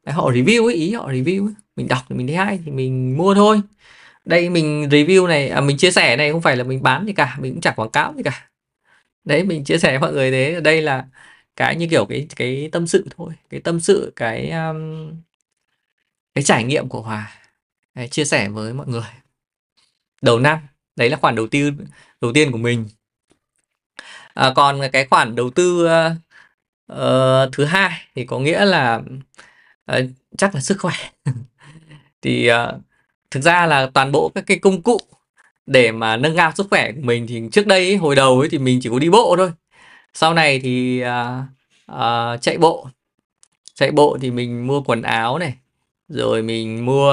Đấy, 0.05 0.15
họ 0.15 0.31
review 0.31 0.67
ấy, 0.67 0.75
ý 0.75 0.93
họ 0.93 1.09
review 1.09 1.47
ấy. 1.47 1.55
mình 1.77 1.89
đọc 1.89 2.03
thì 2.09 2.17
mình 2.17 2.27
thấy 2.27 2.37
hay 2.37 2.59
thì 2.65 2.71
mình 2.71 3.17
mua 3.19 3.35
thôi. 3.35 3.61
Đây 4.25 4.51
mình 4.51 4.89
review 4.91 5.27
này 5.27 5.49
à, 5.49 5.61
mình 5.61 5.77
chia 5.77 5.91
sẻ 5.91 6.17
này 6.17 6.33
không 6.33 6.43
phải 6.43 6.57
là 6.57 6.65
mình 6.65 6.83
bán 6.83 7.07
gì 7.07 7.13
cả 7.13 7.37
mình 7.41 7.53
cũng 7.53 7.61
chẳng 7.61 7.75
quảng 7.77 7.91
cáo 7.91 8.15
gì 8.17 8.23
cả. 8.23 8.49
Đấy 9.25 9.45
mình 9.45 9.65
chia 9.65 9.79
sẻ 9.79 9.91
với 9.91 9.99
mọi 10.01 10.13
người 10.13 10.31
thế 10.31 10.61
đây 10.61 10.83
là 10.83 11.07
cái 11.57 11.77
như 11.77 11.89
kiểu 11.91 12.07
cái 12.07 12.27
cái 12.37 12.69
tâm 12.73 12.87
sự 12.87 13.07
thôi. 13.17 13.33
Cái 13.51 13.61
tâm 13.61 13.81
sự 13.81 14.13
cái 14.17 14.51
um, 14.51 15.13
cái 16.35 16.45
trải 16.45 16.65
nghiệm 16.65 16.89
của 16.89 17.03
hòa. 17.03 17.33
Đấy, 17.95 18.09
chia 18.09 18.25
sẻ 18.25 18.49
với 18.49 18.73
mọi 18.75 18.87
người. 18.89 19.11
Đầu 20.23 20.39
năm 20.39 20.59
đấy 20.97 21.11
là 21.11 21.17
khoản 21.17 21.35
đầu 21.35 21.47
tư 21.47 21.71
đầu 22.20 22.33
tiên 22.33 22.52
của 22.52 22.59
mình. 22.59 22.88
À, 24.35 24.52
còn 24.57 24.81
cái 24.92 25.07
khoản 25.11 25.35
đầu 25.35 25.50
tư 25.50 25.88
uh, 26.92 27.52
thứ 27.52 27.64
hai 27.64 28.00
thì 28.14 28.24
có 28.24 28.38
nghĩa 28.38 28.64
là 28.64 29.00
uh, 29.92 29.98
chắc 30.38 30.55
là 30.55 30.61
sức 30.61 30.76
khỏe. 30.81 30.94
Thì 32.22 32.50
uh, 32.50 32.81
thực 33.31 33.40
ra 33.40 33.66
là 33.66 33.90
toàn 33.94 34.12
bộ 34.12 34.33
các 34.35 34.44
cái 34.46 34.59
công 34.59 34.83
cụ 34.83 34.98
để 35.66 35.92
mà 35.92 36.16
nâng 36.16 36.37
cao 36.37 36.52
sức 36.57 36.66
khỏe 36.70 36.92
của 36.92 37.00
mình 37.02 37.26
thì 37.26 37.42
trước 37.52 37.66
đây 37.66 37.85
ấy, 37.85 37.96
hồi 37.96 38.16
đầu 38.16 38.40
ấy 38.40 38.48
thì 38.48 38.59
mình 38.59 38.81
chỉ 38.83 38.88
có 38.88 38.98
đi 38.98 39.11
bộ 39.11 39.35
thôi. 39.38 39.52
Sau 40.14 40.35
này 40.35 40.61
thì 40.61 41.02
uh, 41.05 41.44
uh, 41.92 42.42
chạy 42.42 42.59
bộ. 42.59 42.88
Chạy 43.74 43.90
bộ 43.90 44.18
thì 44.20 44.31
mình 44.31 44.66
mua 44.66 44.83
quần 44.83 45.02
áo 45.02 45.38
này 45.38 45.55
rồi 46.09 46.42
mình 46.42 46.87
mua 46.87 47.11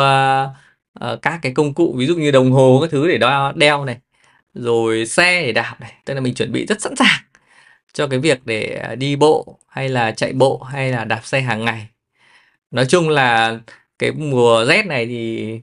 uh, 0.99 1.21
các 1.21 1.39
cái 1.41 1.51
công 1.55 1.73
cụ 1.73 1.95
ví 1.97 2.05
dụ 2.05 2.15
như 2.15 2.31
đồng 2.31 2.51
hồ 2.51 2.79
các 2.81 2.91
thứ 2.91 3.07
để 3.07 3.17
đo, 3.17 3.51
đeo 3.55 3.85
này 3.85 3.97
rồi 4.53 5.05
xe 5.05 5.41
để 5.41 5.51
đạp 5.51 5.77
này 5.81 5.93
tức 6.05 6.13
là 6.13 6.21
mình 6.21 6.33
chuẩn 6.33 6.51
bị 6.51 6.65
rất 6.65 6.81
sẵn 6.81 6.95
sàng 6.95 7.21
cho 7.93 8.07
cái 8.07 8.19
việc 8.19 8.45
để 8.45 8.79
à, 8.83 8.95
đi 8.95 9.15
bộ 9.15 9.59
hay 9.67 9.89
là 9.89 10.11
chạy 10.11 10.33
bộ 10.33 10.57
hay 10.63 10.91
là 10.91 11.05
đạp 11.05 11.25
xe 11.25 11.41
hàng 11.41 11.65
ngày. 11.65 11.87
Nói 12.71 12.85
chung 12.89 13.09
là 13.09 13.59
cái 13.99 14.11
mùa 14.11 14.65
rét 14.65 14.85
này 14.85 15.05
thì 15.05 15.61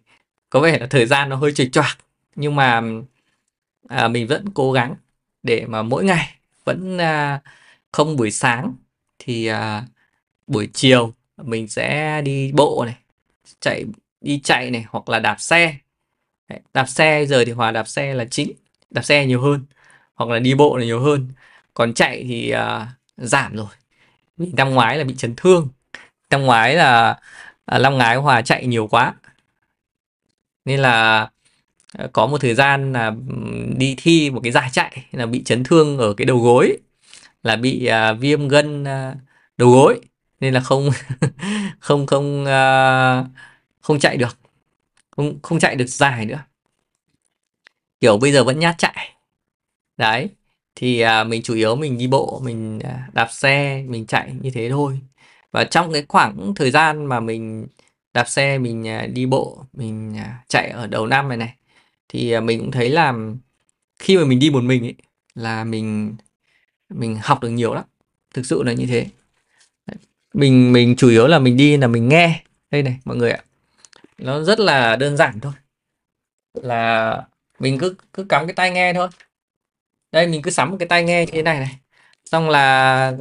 có 0.50 0.60
vẻ 0.60 0.78
là 0.78 0.86
thời 0.86 1.06
gian 1.06 1.28
nó 1.28 1.36
hơi 1.36 1.52
trịch 1.52 1.72
choạc 1.72 1.98
nhưng 2.36 2.56
mà 2.56 2.82
à, 3.88 4.08
mình 4.08 4.26
vẫn 4.26 4.44
cố 4.54 4.72
gắng 4.72 4.94
để 5.42 5.66
mà 5.66 5.82
mỗi 5.82 6.04
ngày 6.04 6.34
vẫn 6.64 6.98
à, 6.98 7.40
không 7.92 8.16
buổi 8.16 8.30
sáng 8.30 8.74
thì 9.18 9.46
à, 9.46 9.84
buổi 10.46 10.68
chiều 10.74 11.14
mình 11.36 11.68
sẽ 11.68 12.22
đi 12.22 12.52
bộ 12.52 12.84
này 12.86 12.96
chạy 13.60 13.84
đi 14.20 14.40
chạy 14.44 14.70
này 14.70 14.84
hoặc 14.88 15.08
là 15.08 15.18
đạp 15.18 15.36
xe. 15.40 15.76
Đạp 16.74 16.86
xe 16.86 17.26
giờ 17.26 17.44
thì 17.46 17.52
hòa 17.52 17.70
đạp 17.70 17.88
xe 17.88 18.14
là 18.14 18.24
chính 18.24 18.52
đạp 18.90 19.02
xe 19.02 19.26
nhiều 19.26 19.40
hơn 19.40 19.64
hoặc 20.14 20.30
là 20.30 20.38
đi 20.38 20.54
bộ 20.54 20.76
là 20.76 20.84
nhiều 20.84 21.00
hơn. 21.00 21.28
Còn 21.74 21.94
chạy 21.94 22.24
thì 22.28 22.54
uh, 22.54 22.88
giảm 23.16 23.56
rồi. 23.56 23.66
Vì 24.36 24.52
năm 24.52 24.70
ngoái 24.70 24.98
là 24.98 25.04
bị 25.04 25.14
chấn 25.16 25.34
thương. 25.36 25.68
Năm 26.30 26.42
ngoái 26.42 26.74
là 26.74 27.18
uh, 27.76 27.80
năm 27.80 27.94
ngoái 27.94 28.16
hòa 28.16 28.42
chạy 28.42 28.66
nhiều 28.66 28.86
quá. 28.86 29.14
Nên 30.64 30.80
là 30.80 31.28
uh, 32.04 32.12
có 32.12 32.26
một 32.26 32.38
thời 32.40 32.54
gian 32.54 32.92
là 32.92 33.12
đi 33.76 33.94
thi 33.98 34.30
một 34.30 34.40
cái 34.42 34.52
giải 34.52 34.68
chạy 34.72 35.04
là 35.12 35.26
bị 35.26 35.44
chấn 35.44 35.64
thương 35.64 35.98
ở 35.98 36.14
cái 36.14 36.24
đầu 36.24 36.38
gối 36.38 36.76
là 37.42 37.56
bị 37.56 37.88
uh, 37.90 38.20
viêm 38.20 38.48
gân 38.48 38.82
uh, 38.82 39.16
đầu 39.56 39.70
gối. 39.70 40.00
Nên 40.40 40.54
là 40.54 40.60
không 40.60 40.90
không 41.80 42.06
không 42.06 42.42
uh, 42.42 43.26
không 43.80 43.98
chạy 44.00 44.16
được. 44.16 44.38
Không 45.10 45.38
không 45.42 45.58
chạy 45.60 45.76
được 45.76 45.86
dài 45.86 46.26
nữa 46.26 46.38
kiểu 48.00 48.18
bây 48.18 48.32
giờ 48.32 48.44
vẫn 48.44 48.58
nhát 48.58 48.78
chạy. 48.78 49.14
Đấy 49.96 50.28
thì 50.74 51.00
à, 51.00 51.24
mình 51.24 51.42
chủ 51.42 51.54
yếu 51.54 51.76
mình 51.76 51.98
đi 51.98 52.06
bộ 52.06 52.40
mình 52.44 52.80
à, 52.84 53.08
đạp 53.12 53.28
xe 53.30 53.84
mình 53.88 54.06
chạy 54.06 54.32
như 54.40 54.50
thế 54.50 54.70
thôi. 54.70 55.00
Và 55.52 55.64
trong 55.64 55.92
cái 55.92 56.04
khoảng 56.08 56.54
thời 56.54 56.70
gian 56.70 57.06
mà 57.06 57.20
mình 57.20 57.66
đạp 58.14 58.28
xe 58.28 58.58
mình 58.58 58.88
à, 58.88 59.06
đi 59.06 59.26
bộ 59.26 59.64
mình 59.72 60.16
à, 60.16 60.44
chạy 60.48 60.68
ở 60.68 60.86
đầu 60.86 61.06
năm 61.06 61.28
này 61.28 61.36
này 61.36 61.54
thì 62.08 62.32
à, 62.32 62.40
mình 62.40 62.60
cũng 62.60 62.70
thấy 62.70 62.90
là 62.90 63.14
khi 63.98 64.16
mà 64.16 64.24
mình 64.24 64.38
đi 64.38 64.50
một 64.50 64.62
mình 64.62 64.84
ấy 64.84 64.94
là 65.34 65.64
mình 65.64 66.16
mình 66.88 67.18
học 67.22 67.40
được 67.42 67.48
nhiều 67.48 67.74
lắm. 67.74 67.84
Thực 68.34 68.46
sự 68.46 68.62
là 68.62 68.72
như 68.72 68.86
thế. 68.86 69.06
Mình 70.34 70.72
mình 70.72 70.96
chủ 70.96 71.08
yếu 71.08 71.26
là 71.26 71.38
mình 71.38 71.56
đi 71.56 71.76
là 71.76 71.86
mình 71.86 72.08
nghe. 72.08 72.42
Đây 72.70 72.82
này 72.82 73.00
mọi 73.04 73.16
người 73.16 73.30
ạ. 73.30 73.44
Nó 74.18 74.42
rất 74.42 74.60
là 74.60 74.96
đơn 74.96 75.16
giản 75.16 75.40
thôi. 75.40 75.52
Là 76.54 77.16
mình 77.60 77.78
cứ 77.78 77.94
cứ 78.12 78.24
cắm 78.24 78.46
cái 78.46 78.54
tai 78.54 78.70
nghe 78.70 78.92
thôi. 78.92 79.08
Đây 80.12 80.26
mình 80.26 80.42
cứ 80.42 80.50
sắm 80.50 80.78
cái 80.78 80.88
tai 80.88 81.04
nghe 81.04 81.26
như 81.26 81.32
thế 81.32 81.42
này 81.42 81.58
này. 81.58 81.78
Xong 82.24 82.48
là 82.50 83.12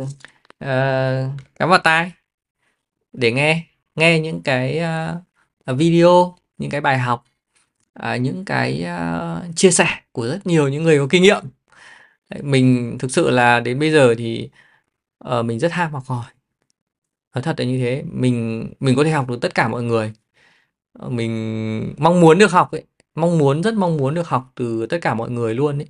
uh, 0.65 1.41
cắm 1.56 1.69
vào 1.69 1.80
tai 1.84 2.12
để 3.13 3.32
nghe 3.32 3.63
nghe 3.95 4.19
những 4.19 4.41
cái 4.43 4.82
uh, 5.71 5.78
video 5.78 6.38
những 6.58 6.69
cái 6.71 6.82
bài 6.82 6.97
học 6.97 7.23
uh, 7.99 8.21
những 8.21 8.45
cái 8.45 8.86
uh, 8.86 9.56
chia 9.56 9.71
sẻ 9.71 9.88
của 10.12 10.28
rất 10.28 10.47
nhiều 10.47 10.67
những 10.67 10.84
người 10.84 10.99
có 10.99 11.08
kinh 11.10 11.23
nghiệm. 11.23 11.43
Đấy, 12.30 12.41
mình 12.43 12.97
thực 12.99 13.12
sự 13.12 13.30
là 13.30 13.60
đến 13.60 13.80
bây 13.80 13.91
giờ 13.91 14.15
thì 14.17 14.49
uh, 15.30 15.45
mình 15.45 15.60
rất 15.60 15.71
ham 15.71 15.91
học 15.93 16.04
hỏi. 16.08 16.25
Nói 17.36 17.41
thật 17.43 17.56
là 17.60 17.65
như 17.65 17.78
thế 17.80 18.04
mình 18.12 18.69
mình 18.80 18.95
có 18.95 19.04
thể 19.04 19.12
học 19.12 19.28
được 19.30 19.38
tất 19.41 19.56
cả 19.56 19.67
mọi 19.67 19.84
người. 19.84 20.13
Mình 21.10 21.93
mong 21.97 22.21
muốn 22.21 22.38
được 22.38 22.52
học 22.52 22.71
ấy 22.71 22.84
mong 23.15 23.38
muốn 23.38 23.63
rất 23.63 23.74
mong 23.74 23.98
muốn 23.98 24.15
được 24.15 24.28
học 24.28 24.52
từ 24.56 24.86
tất 24.89 24.98
cả 25.02 25.13
mọi 25.13 25.30
người 25.30 25.56
luôn 25.56 25.80
ấy. 25.80 25.88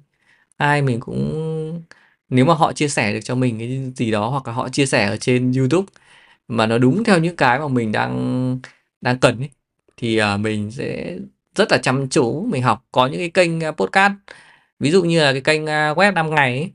Ai 0.57 0.81
mình 0.81 0.99
cũng 0.99 1.83
nếu 2.29 2.45
mà 2.45 2.53
họ 2.53 2.73
chia 2.73 2.87
sẻ 2.87 3.13
được 3.13 3.19
cho 3.23 3.35
mình 3.35 3.59
cái 3.59 3.91
gì 3.95 4.11
đó 4.11 4.29
hoặc 4.29 4.47
là 4.47 4.53
họ 4.53 4.69
chia 4.69 4.85
sẻ 4.85 5.05
ở 5.05 5.17
trên 5.17 5.51
YouTube 5.53 5.87
mà 6.47 6.65
nó 6.65 6.77
đúng 6.77 7.03
theo 7.03 7.19
những 7.19 7.35
cái 7.35 7.59
mà 7.59 7.67
mình 7.67 7.91
đang 7.91 8.59
đang 9.01 9.19
cần 9.19 9.39
ấy 9.39 9.49
thì 9.97 10.21
uh, 10.21 10.39
mình 10.39 10.71
sẽ 10.71 11.17
rất 11.55 11.71
là 11.71 11.77
chăm 11.77 12.09
chú 12.09 12.45
mình 12.51 12.63
học. 12.63 12.85
Có 12.91 13.07
những 13.07 13.19
cái 13.19 13.29
kênh 13.29 13.61
ờ, 13.61 13.71
podcast 13.71 14.13
ví 14.79 14.91
dụ 14.91 15.03
như 15.03 15.21
là 15.21 15.31
cái 15.31 15.41
kênh 15.41 15.65
ờ, 15.65 15.93
web 15.93 16.13
5 16.13 16.35
ngày 16.35 16.53
ấy, 16.57 16.71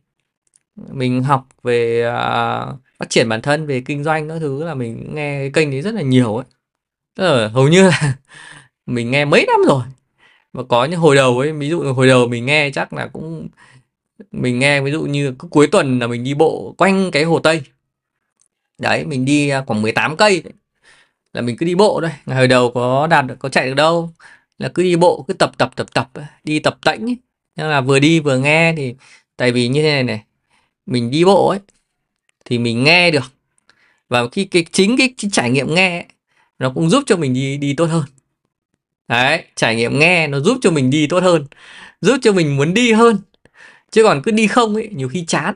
mình 0.76 1.22
học 1.22 1.48
về 1.62 2.06
uh, 2.08 2.80
phát 2.98 3.10
triển 3.10 3.28
bản 3.28 3.42
thân 3.42 3.66
về 3.66 3.80
kinh 3.80 4.04
doanh 4.04 4.28
các 4.28 4.38
thứ 4.40 4.64
là 4.64 4.74
mình 4.74 5.14
nghe 5.14 5.38
cái 5.38 5.50
kênh 5.54 5.70
đấy 5.70 5.82
rất 5.82 5.94
là 5.94 6.02
nhiều 6.02 6.36
ấy. 6.36 6.46
Tức 7.16 7.24
là 7.24 7.48
hầu 7.48 7.68
như 7.68 7.88
là 7.88 8.16
mình 8.86 9.10
nghe 9.10 9.24
mấy 9.24 9.46
năm 9.46 9.60
rồi 9.68 9.82
và 10.54 10.62
có 10.62 10.84
những 10.84 11.00
hồi 11.00 11.16
đầu 11.16 11.38
ấy 11.38 11.52
ví 11.52 11.68
dụ 11.68 11.92
hồi 11.92 12.08
đầu 12.08 12.28
mình 12.28 12.46
nghe 12.46 12.70
chắc 12.70 12.92
là 12.92 13.06
cũng 13.06 13.48
mình 14.32 14.58
nghe 14.58 14.80
ví 14.80 14.92
dụ 14.92 15.02
như 15.02 15.34
cứ 15.38 15.48
cuối 15.48 15.66
tuần 15.66 15.98
là 15.98 16.06
mình 16.06 16.24
đi 16.24 16.34
bộ 16.34 16.74
quanh 16.78 17.10
cái 17.10 17.24
hồ 17.24 17.38
Tây. 17.38 17.62
Đấy 18.78 19.04
mình 19.06 19.24
đi 19.24 19.48
à, 19.48 19.64
khoảng 19.66 19.82
18 19.82 20.16
cây 20.16 20.42
là 21.32 21.40
mình 21.42 21.56
cứ 21.56 21.66
đi 21.66 21.74
bộ 21.74 22.00
thôi. 22.00 22.10
Ngày 22.26 22.36
hồi 22.36 22.48
đầu 22.48 22.70
có 22.74 23.06
đạt 23.06 23.26
được 23.26 23.36
có 23.38 23.48
chạy 23.48 23.66
được 23.68 23.74
đâu. 23.74 24.10
Là 24.58 24.68
cứ 24.74 24.82
đi 24.82 24.96
bộ 24.96 25.24
cứ 25.28 25.34
tập 25.34 25.52
tập 25.58 25.70
tập 25.76 25.86
tập 25.94 26.10
à, 26.14 26.28
đi 26.44 26.58
tập 26.58 26.78
tĩnh 26.84 27.14
nhưng 27.56 27.68
là 27.68 27.80
vừa 27.80 27.98
đi 27.98 28.20
vừa 28.20 28.38
nghe 28.38 28.74
thì 28.76 28.94
tại 29.36 29.52
vì 29.52 29.68
như 29.68 29.82
thế 29.82 29.90
này 29.92 30.02
này 30.02 30.24
mình 30.86 31.10
đi 31.10 31.24
bộ 31.24 31.48
ấy 31.48 31.60
thì 32.44 32.58
mình 32.58 32.84
nghe 32.84 33.10
được. 33.10 33.32
Và 34.08 34.28
khi 34.32 34.44
cái 34.44 34.64
chính 34.72 34.96
cái, 34.98 35.14
cái 35.22 35.30
trải 35.32 35.50
nghiệm 35.50 35.74
nghe 35.74 35.98
ấy, 35.98 36.06
nó 36.58 36.72
cũng 36.74 36.90
giúp 36.90 37.02
cho 37.06 37.16
mình 37.16 37.34
đi 37.34 37.56
đi 37.56 37.74
tốt 37.74 37.86
hơn 37.86 38.04
đấy, 39.08 39.44
trải 39.56 39.76
nghiệm 39.76 39.98
nghe 39.98 40.26
nó 40.26 40.40
giúp 40.40 40.58
cho 40.62 40.70
mình 40.70 40.90
đi 40.90 41.06
tốt 41.06 41.22
hơn, 41.22 41.46
giúp 42.00 42.16
cho 42.22 42.32
mình 42.32 42.56
muốn 42.56 42.74
đi 42.74 42.92
hơn. 42.92 43.18
Chứ 43.90 44.02
còn 44.02 44.22
cứ 44.22 44.30
đi 44.30 44.46
không 44.46 44.74
ấy, 44.74 44.88
nhiều 44.92 45.08
khi 45.08 45.24
chán. 45.26 45.54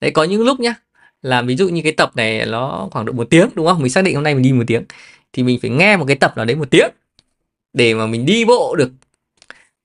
Đấy, 0.00 0.10
có 0.10 0.24
những 0.24 0.42
lúc 0.42 0.60
nhá, 0.60 0.74
là 1.22 1.42
ví 1.42 1.56
dụ 1.56 1.68
như 1.68 1.82
cái 1.82 1.92
tập 1.92 2.10
này 2.16 2.46
nó 2.46 2.88
khoảng 2.90 3.06
độ 3.06 3.12
một 3.12 3.30
tiếng, 3.30 3.48
đúng 3.54 3.66
không? 3.66 3.82
Mình 3.82 3.90
xác 3.90 4.04
định 4.04 4.14
hôm 4.14 4.24
nay 4.24 4.34
mình 4.34 4.42
đi 4.42 4.52
một 4.52 4.64
tiếng, 4.66 4.84
thì 5.32 5.42
mình 5.42 5.58
phải 5.62 5.70
nghe 5.70 5.96
một 5.96 6.04
cái 6.08 6.16
tập 6.16 6.32
nào 6.36 6.44
đấy 6.44 6.56
một 6.56 6.70
tiếng 6.70 6.90
để 7.72 7.94
mà 7.94 8.06
mình 8.06 8.26
đi 8.26 8.44
bộ 8.44 8.76
được 8.76 8.92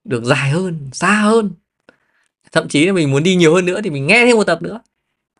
được 0.03 0.23
dài 0.23 0.49
hơn, 0.49 0.89
xa 0.93 1.11
hơn. 1.21 1.51
Thậm 2.51 2.67
chí 2.67 2.85
là 2.85 2.93
mình 2.93 3.11
muốn 3.11 3.23
đi 3.23 3.35
nhiều 3.35 3.55
hơn 3.55 3.65
nữa 3.65 3.81
thì 3.83 3.89
mình 3.89 4.07
nghe 4.07 4.25
thêm 4.25 4.37
một 4.37 4.43
tập 4.43 4.61
nữa. 4.61 4.79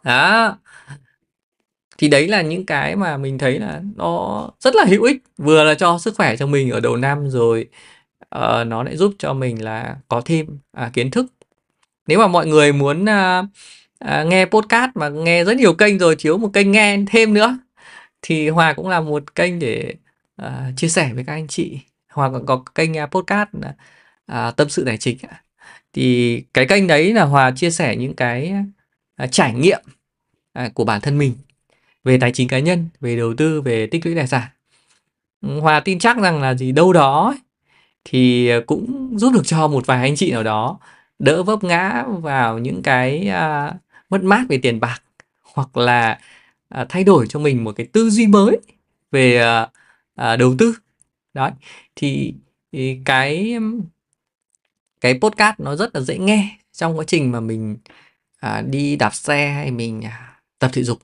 Đó 0.04 0.58
thì 1.98 2.08
đấy 2.08 2.28
là 2.28 2.42
những 2.42 2.66
cái 2.66 2.96
mà 2.96 3.18
mình 3.18 3.38
thấy 3.38 3.60
là 3.60 3.82
nó 3.96 4.50
rất 4.60 4.76
là 4.76 4.86
hữu 4.86 5.04
ích 5.04 5.18
vừa 5.38 5.64
là 5.64 5.76
cho 5.76 6.00
sức 6.00 6.16
khỏe 6.18 6.36
cho 6.36 6.48
mình 6.48 6.70
ở 6.70 6.80
đầu 6.80 6.98
năm 6.98 7.30
rồi 7.30 7.68
uh, 8.36 8.68
nó 8.68 8.84
lại 8.84 8.98
giúp 8.98 9.14
cho 9.20 9.34
mình 9.34 9.64
là 9.64 9.98
có 10.08 10.22
thêm 10.26 10.60
uh, 10.86 10.94
kiến 10.94 11.12
thức. 11.12 11.26
Nếu 12.08 12.20
mà 12.20 12.28
mọi 12.28 12.48
người 12.48 12.74
muốn 12.74 13.04
uh, 13.04 13.46
uh, 14.06 14.28
nghe 14.28 14.46
podcast 14.46 14.92
mà 14.96 15.10
nghe 15.10 15.44
rất 15.44 15.58
nhiều 15.58 15.74
kênh 15.74 16.00
rồi 16.00 16.16
thiếu 16.20 16.38
một 16.38 16.50
kênh 16.54 16.72
nghe 16.72 16.98
thêm 17.08 17.34
nữa 17.34 17.58
thì 18.22 18.50
hòa 18.50 18.74
cũng 18.74 18.90
là 18.90 19.02
một 19.02 19.36
kênh 19.36 19.60
để 19.60 19.94
uh, 20.42 20.48
chia 20.78 20.88
sẻ 20.90 21.12
với 21.14 21.24
các 21.28 21.34
anh 21.34 21.48
chị. 21.48 21.80
Hòa 22.12 22.32
còn 22.32 22.46
có 22.46 22.64
kênh 22.76 22.92
uh, 23.04 23.12
podcast 23.12 23.50
uh, 24.32 24.56
tâm 24.56 24.70
sự 24.70 24.86
tài 24.86 24.98
chính 24.98 25.18
thì 25.96 26.44
cái 26.54 26.66
kênh 26.66 26.88
đấy 26.88 27.14
là 27.14 27.24
Hòa 27.24 27.52
chia 27.52 27.72
sẻ 27.72 27.96
những 27.96 28.14
cái 28.16 28.54
à, 29.16 29.28
trải 29.28 29.54
nghiệm 29.54 29.82
à, 30.54 30.70
của 30.74 30.84
bản 30.84 31.02
thân 31.02 31.18
mình 31.18 31.34
về 32.06 32.18
tài 32.18 32.32
chính 32.32 32.48
cá 32.48 32.60
nhân, 32.60 32.90
về 33.02 33.18
đầu 33.18 33.34
tư, 33.38 33.62
về 33.62 33.88
tích 33.88 34.06
lũy 34.06 34.16
tài 34.16 34.28
sản. 34.28 34.50
Ừ, 35.42 35.60
Hòa 35.60 35.80
tin 35.80 36.00
chắc 36.00 36.18
rằng 36.18 36.42
là 36.42 36.54
gì? 36.54 36.72
Đâu 36.72 36.94
đó 36.94 37.36
thì 38.06 38.52
cũng 38.68 39.14
giúp 39.20 39.32
được 39.34 39.42
cho 39.46 39.68
một 39.68 39.86
vài 39.86 40.02
anh 40.02 40.16
chị 40.16 40.32
nào 40.32 40.44
đó 40.44 40.80
đỡ 41.20 41.44
vấp 41.44 41.64
ngã 41.64 42.04
vào 42.22 42.60
những 42.60 42.82
cái 42.84 43.28
à, 43.28 43.74
mất 44.10 44.24
mát 44.24 44.46
về 44.50 44.58
tiền 44.58 44.80
bạc 44.80 45.02
hoặc 45.54 45.78
là 45.78 46.20
à, 46.70 46.86
thay 46.90 47.04
đổi 47.04 47.28
cho 47.30 47.40
mình 47.40 47.64
một 47.64 47.72
cái 47.76 47.88
tư 47.94 48.10
duy 48.10 48.28
mới 48.28 48.58
về 49.12 49.38
à, 49.38 49.70
à, 50.16 50.36
đầu 50.36 50.56
tư. 50.58 50.76
Đấy 51.34 51.52
thì, 51.96 52.34
thì 52.72 53.00
cái 53.06 53.58
cái 55.02 55.20
podcast 55.22 55.60
nó 55.60 55.76
rất 55.76 55.96
là 55.96 56.02
dễ 56.02 56.18
nghe 56.18 56.58
trong 56.74 56.98
quá 56.98 57.06
trình 57.08 57.32
mà 57.32 57.40
mình 57.40 57.78
à, 58.40 58.62
đi 58.62 58.96
đạp 58.96 59.16
xe 59.16 59.52
hay 59.52 59.72
mình 59.72 60.02
à, 60.02 60.40
tập 60.60 60.72
thể 60.74 60.84
dục 60.84 61.00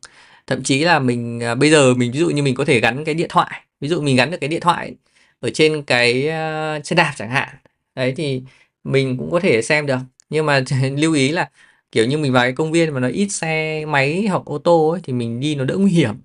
thậm 0.51 0.63
chí 0.63 0.83
là 0.83 0.99
mình 0.99 1.43
à, 1.43 1.55
bây 1.55 1.71
giờ 1.71 1.93
mình 1.93 2.11
ví 2.11 2.19
dụ 2.19 2.29
như 2.29 2.43
mình 2.43 2.55
có 2.55 2.65
thể 2.65 2.79
gắn 2.79 3.05
cái 3.05 3.15
điện 3.15 3.27
thoại 3.29 3.61
ví 3.81 3.87
dụ 3.87 4.01
mình 4.01 4.15
gắn 4.15 4.31
được 4.31 4.37
cái 4.41 4.47
điện 4.47 4.61
thoại 4.61 4.95
ở 5.39 5.49
trên 5.53 5.83
cái 5.83 6.27
à, 6.29 6.75
uh, 6.79 6.85
xe 6.85 6.95
đạp 6.95 7.13
chẳng 7.17 7.29
hạn. 7.29 7.49
Đấy 7.95 8.13
thì 8.17 8.43
mình 8.83 9.17
cũng 9.17 9.31
có 9.31 9.39
thể 9.39 9.61
xem 9.61 9.85
được. 9.85 9.97
Nhưng 10.29 10.45
mà 10.45 10.63
lưu 10.97 11.13
ý 11.13 11.29
là 11.31 11.49
kiểu 11.91 12.05
như 12.05 12.17
mình 12.17 12.33
vào 12.33 12.43
cái 12.43 12.53
công 12.53 12.71
viên 12.71 12.93
mà 12.93 12.99
nó 12.99 13.07
ít 13.07 13.29
xe 13.29 13.85
máy 13.85 14.27
hoặc 14.29 14.45
ô 14.45 14.57
tô 14.57 14.89
ấy, 14.89 15.01
thì 15.03 15.13
mình 15.13 15.39
đi 15.39 15.55
nó 15.55 15.63
đỡ 15.65 15.77
nguy 15.77 15.91
hiểm. 15.91 16.15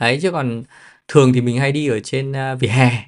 Đấy 0.00 0.18
chứ 0.22 0.32
còn 0.32 0.64
thường 1.08 1.32
thì 1.32 1.40
mình 1.40 1.58
hay 1.58 1.72
đi 1.72 1.88
ở 1.88 2.00
trên 2.00 2.32
uh, 2.32 2.60
vỉa 2.60 2.68
hè 2.68 3.04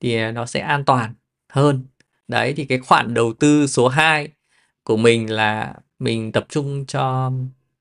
thì 0.00 0.32
nó 0.32 0.46
sẽ 0.46 0.60
an 0.60 0.84
toàn 0.84 1.14
hơn. 1.52 1.86
Đấy 2.28 2.54
thì 2.56 2.64
cái 2.64 2.78
khoản 2.78 3.14
đầu 3.14 3.32
tư 3.32 3.66
số 3.66 3.88
2 3.88 4.28
của 4.84 4.96
mình 4.96 5.30
là 5.32 5.74
mình 5.98 6.32
tập 6.32 6.46
trung 6.48 6.86
cho 6.86 7.32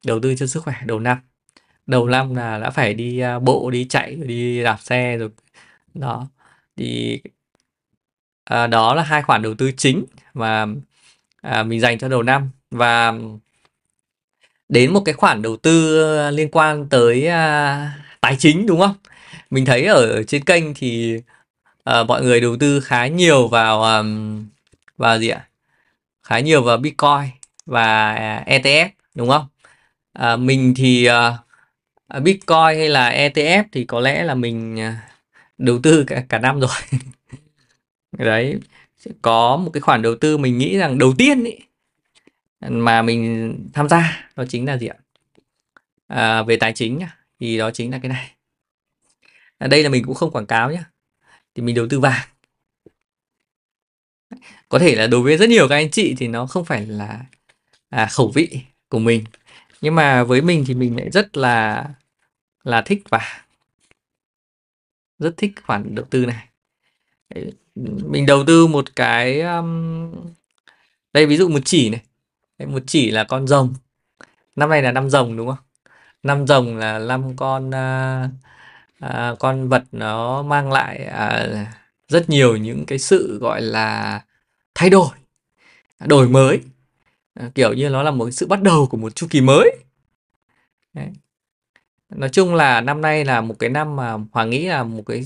đầu 0.05 0.19
tư 0.19 0.35
cho 0.35 0.47
sức 0.47 0.63
khỏe 0.63 0.75
đầu 0.85 0.99
năm 0.99 1.17
đầu 1.89 2.07
năm 2.07 2.35
là 2.35 2.59
đã 2.59 2.69
phải 2.69 2.93
đi 2.93 3.19
à, 3.19 3.39
bộ 3.39 3.69
đi 3.71 3.85
chạy 3.89 4.15
đi 4.15 4.63
đạp 4.63 4.77
xe 4.81 5.17
rồi 5.17 5.29
đó 5.93 6.27
thì 6.77 7.21
à, 8.43 8.67
đó 8.67 8.95
là 8.95 9.03
hai 9.03 9.21
khoản 9.21 9.41
đầu 9.41 9.53
tư 9.53 9.71
chính 9.77 10.05
mà 10.33 10.65
à, 11.41 11.63
mình 11.63 11.79
dành 11.79 11.99
cho 11.99 12.07
đầu 12.09 12.23
năm 12.23 12.49
và 12.71 13.13
đến 14.69 14.93
một 14.93 15.01
cái 15.05 15.13
khoản 15.13 15.41
đầu 15.41 15.57
tư 15.57 16.03
à, 16.17 16.31
liên 16.31 16.49
quan 16.51 16.89
tới 16.89 17.27
à, 17.27 17.91
tài 18.21 18.35
chính 18.39 18.65
đúng 18.65 18.79
không? 18.79 18.95
Mình 19.49 19.65
thấy 19.65 19.85
ở 19.85 20.23
trên 20.23 20.43
kênh 20.43 20.73
thì 20.73 21.21
à, 21.83 22.03
mọi 22.03 22.23
người 22.23 22.41
đầu 22.41 22.57
tư 22.59 22.79
khá 22.79 23.07
nhiều 23.07 23.47
vào 23.47 23.83
um, 23.83 24.45
vào 24.97 25.19
gì 25.19 25.29
ạ? 25.29 25.47
Khá 26.23 26.39
nhiều 26.39 26.63
vào 26.63 26.77
Bitcoin 26.77 27.29
và 27.65 28.15
ETF 28.47 28.89
đúng 29.15 29.29
không? 29.29 29.47
À, 30.13 30.35
mình 30.35 30.73
thì 30.77 31.09
uh, 31.09 31.48
À, 32.09 32.19
Bitcoin 32.19 32.77
hay 32.77 32.89
là 32.89 33.11
ETF 33.11 33.63
thì 33.71 33.85
có 33.85 33.99
lẽ 33.99 34.23
là 34.23 34.35
mình 34.35 34.79
à, 34.79 35.09
đầu 35.57 35.79
tư 35.83 36.03
cả, 36.07 36.25
cả 36.29 36.39
năm 36.39 36.59
rồi. 36.59 36.69
Đấy 38.17 38.59
có 39.21 39.57
một 39.57 39.69
cái 39.73 39.81
khoản 39.81 40.01
đầu 40.01 40.15
tư 40.15 40.37
mình 40.37 40.57
nghĩ 40.57 40.77
rằng 40.77 40.97
đầu 40.97 41.13
tiên 41.17 41.43
ý, 41.43 41.57
mà 42.59 43.01
mình 43.01 43.55
tham 43.73 43.89
gia 43.89 44.29
đó 44.35 44.43
chính 44.49 44.65
là 44.65 44.77
gì 44.77 44.87
ạ? 44.87 44.95
À, 46.07 46.43
về 46.43 46.55
tài 46.55 46.73
chính 46.73 46.97
nhá 46.97 47.17
thì 47.39 47.57
đó 47.57 47.71
chính 47.71 47.91
là 47.91 47.99
cái 48.01 48.09
này. 48.09 48.31
À, 49.57 49.67
đây 49.67 49.83
là 49.83 49.89
mình 49.89 50.03
cũng 50.05 50.15
không 50.15 50.31
quảng 50.31 50.45
cáo 50.45 50.71
nhá 50.71 50.83
thì 51.55 51.61
mình 51.61 51.75
đầu 51.75 51.87
tư 51.89 51.99
vàng. 51.99 52.27
Có 54.69 54.79
thể 54.79 54.95
là 54.95 55.07
đối 55.07 55.21
với 55.21 55.37
rất 55.37 55.49
nhiều 55.49 55.67
các 55.67 55.75
anh 55.75 55.91
chị 55.91 56.15
thì 56.17 56.27
nó 56.27 56.45
không 56.45 56.65
phải 56.65 56.85
là 56.85 57.25
à, 57.89 58.07
khẩu 58.11 58.31
vị 58.35 58.61
của 58.89 58.99
mình 58.99 59.23
nhưng 59.81 59.95
mà 59.95 60.23
với 60.23 60.41
mình 60.41 60.63
thì 60.67 60.73
mình 60.73 60.97
lại 60.97 61.09
rất 61.11 61.37
là 61.37 61.85
là 62.63 62.81
thích 62.81 63.03
vàng 63.09 63.41
rất 65.19 65.33
thích 65.37 65.51
khoản 65.63 65.95
đầu 65.95 66.05
tư 66.09 66.25
này. 66.25 66.47
Mình 68.05 68.25
đầu 68.25 68.43
tư 68.47 68.67
một 68.67 68.95
cái 68.95 69.41
um... 69.41 70.11
đây 71.13 71.25
ví 71.25 71.37
dụ 71.37 71.49
một 71.49 71.59
chỉ 71.65 71.89
này. 71.89 72.01
Đây, 72.57 72.67
một 72.67 72.83
chỉ 72.87 73.11
là 73.11 73.23
con 73.23 73.47
rồng. 73.47 73.73
Năm 74.55 74.69
nay 74.69 74.81
là 74.81 74.91
năm 74.91 75.09
rồng 75.09 75.37
đúng 75.37 75.47
không? 75.47 75.65
Năm 76.23 76.47
rồng 76.47 76.77
là 76.77 76.99
năm 76.99 77.35
con 77.35 77.69
uh, 77.69 78.29
uh, 79.05 79.39
con 79.39 79.69
vật 79.69 79.83
nó 79.91 80.43
mang 80.43 80.71
lại 80.71 81.07
uh, 81.07 81.67
rất 82.07 82.29
nhiều 82.29 82.57
những 82.57 82.85
cái 82.85 82.99
sự 82.99 83.37
gọi 83.41 83.61
là 83.61 84.21
thay 84.75 84.89
đổi 84.89 85.09
đổi 86.05 86.29
mới. 86.29 86.61
Uh, 87.45 87.55
kiểu 87.55 87.73
như 87.73 87.89
nó 87.89 88.03
là 88.03 88.11
một 88.11 88.31
sự 88.31 88.47
bắt 88.47 88.61
đầu 88.61 88.87
của 88.91 88.97
một 88.97 89.15
chu 89.15 89.27
kỳ 89.29 89.41
mới. 89.41 89.77
Đấy 90.93 91.07
nói 92.09 92.29
chung 92.29 92.55
là 92.55 92.81
năm 92.81 93.01
nay 93.01 93.25
là 93.25 93.41
một 93.41 93.55
cái 93.59 93.69
năm 93.69 93.95
mà 93.95 94.17
Hoàng 94.31 94.49
nghĩ 94.49 94.65
là 94.65 94.83
một 94.83 95.03
cái 95.05 95.23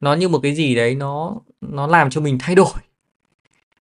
nó 0.00 0.14
như 0.14 0.28
một 0.28 0.40
cái 0.42 0.54
gì 0.54 0.74
đấy 0.74 0.94
nó 0.94 1.36
nó 1.60 1.86
làm 1.86 2.10
cho 2.10 2.20
mình 2.20 2.38
thay 2.40 2.54
đổi. 2.54 2.72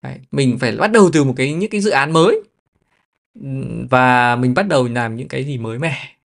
Đấy, 0.01 0.19
mình 0.32 0.58
phải 0.60 0.71
bắt 0.78 0.91
đầu 0.91 1.10
từ 1.13 1.23
một 1.23 1.34
cái 1.38 1.54
những 1.54 1.69
cái 1.69 1.82
dự 1.82 1.89
án 1.91 2.12
mới. 2.12 2.41
Và 3.89 4.36
mình 4.36 4.54
bắt 4.54 4.67
đầu 4.67 4.88
làm 4.88 5.15
những 5.15 5.28
cái 5.28 5.43
gì 5.43 5.58
mới 5.58 5.80
mẻ 5.80 6.15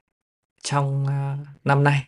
trong 0.62 1.06
à, 1.06 1.36
năm 1.64 1.84
nay. 1.84 2.04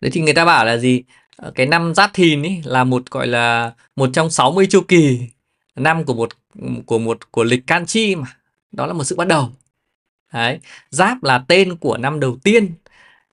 Đấy 0.00 0.10
thì 0.14 0.20
người 0.20 0.34
ta 0.34 0.44
bảo 0.44 0.64
là 0.64 0.76
gì? 0.76 1.02
Ờ, 1.36 1.52
cái 1.54 1.66
năm 1.66 1.94
giáp 1.94 2.10
thìn 2.14 2.42
ấy 2.42 2.60
là 2.64 2.84
một 2.84 3.10
gọi 3.10 3.26
là 3.26 3.72
một 3.96 4.10
trong 4.12 4.30
60 4.30 4.66
chu 4.70 4.80
kỳ. 4.88 5.20
Năm 5.76 6.04
của 6.04 6.14
một 6.14 6.30
của 6.86 6.98
một 6.98 7.32
của 7.32 7.44
lịch 7.44 7.66
can 7.66 7.86
chi 7.86 8.16
mà. 8.16 8.26
Đó 8.72 8.86
là 8.86 8.92
một 8.92 9.04
sự 9.04 9.16
bắt 9.16 9.28
đầu. 9.28 9.50
Đấy. 10.34 10.60
Giáp 10.90 11.22
là 11.22 11.44
tên 11.48 11.76
của 11.76 11.96
năm 11.96 12.20
đầu 12.20 12.36
tiên 12.42 12.74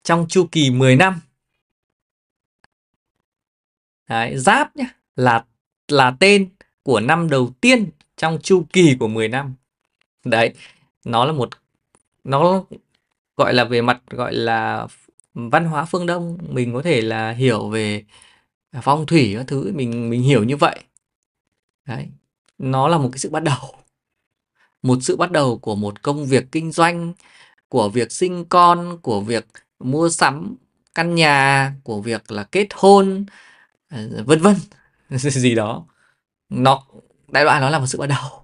trong 0.04 0.26
chu 0.30 0.48
kỳ 0.52 0.70
10 0.70 0.96
năm. 0.96 1.20
Đấy. 4.10 4.38
Giáp 4.38 4.76
nhé 4.76 4.88
là 5.16 5.46
là 5.88 6.16
tên 6.20 6.50
của 6.84 7.00
năm 7.00 7.30
đầu 7.30 7.52
tiên 7.62 7.90
trong 8.18 8.40
chu 8.42 8.66
kỳ 8.74 8.96
của 9.00 9.08
10 9.08 9.28
năm. 9.28 9.56
Đấy, 10.26 10.54
nó 11.06 11.26
là 11.26 11.32
một 11.32 11.50
nó 12.24 12.64
gọi 13.38 13.54
là 13.54 13.64
về 13.64 13.82
mặt 13.82 14.02
gọi 14.10 14.34
là 14.34 14.88
văn 15.34 15.66
hóa 15.66 15.86
phương 15.86 16.06
Đông, 16.06 16.38
mình 16.50 16.74
có 16.74 16.82
thể 16.82 17.02
là 17.02 17.32
hiểu 17.32 17.70
về 17.70 18.04
phong 18.82 19.06
thủy 19.06 19.34
các 19.38 19.48
thứ 19.48 19.72
mình 19.76 20.10
mình 20.10 20.22
hiểu 20.22 20.44
như 20.44 20.58
vậy. 20.58 20.84
Đấy. 21.86 22.08
Nó 22.58 22.88
là 22.88 22.98
một 22.98 23.10
cái 23.12 23.20
sự 23.20 23.30
bắt 23.30 23.44
đầu 23.44 23.81
một 24.82 24.98
sự 25.02 25.16
bắt 25.18 25.32
đầu 25.32 25.58
của 25.58 25.76
một 25.76 26.02
công 26.02 26.26
việc 26.26 26.52
kinh 26.52 26.72
doanh 26.72 27.14
của 27.70 27.90
việc 27.90 28.12
sinh 28.12 28.46
con 28.46 28.98
của 29.02 29.22
việc 29.22 29.46
mua 29.80 30.10
sắm 30.10 30.56
căn 30.96 31.16
nhà 31.16 31.74
của 31.84 32.02
việc 32.02 32.32
là 32.32 32.44
kết 32.44 32.68
hôn 32.74 33.26
ờ, 33.90 34.24
vân 34.26 34.42
vân. 34.42 34.56
Gì 35.10 35.56
đó. 35.56 35.86
Nó 36.50 36.84
đại 37.28 37.46
loại 37.46 37.62
nó 37.62 37.70
là 37.70 37.80
một 37.80 37.88
sự 37.88 37.98
bắt 37.98 38.08
đầu. 38.08 38.44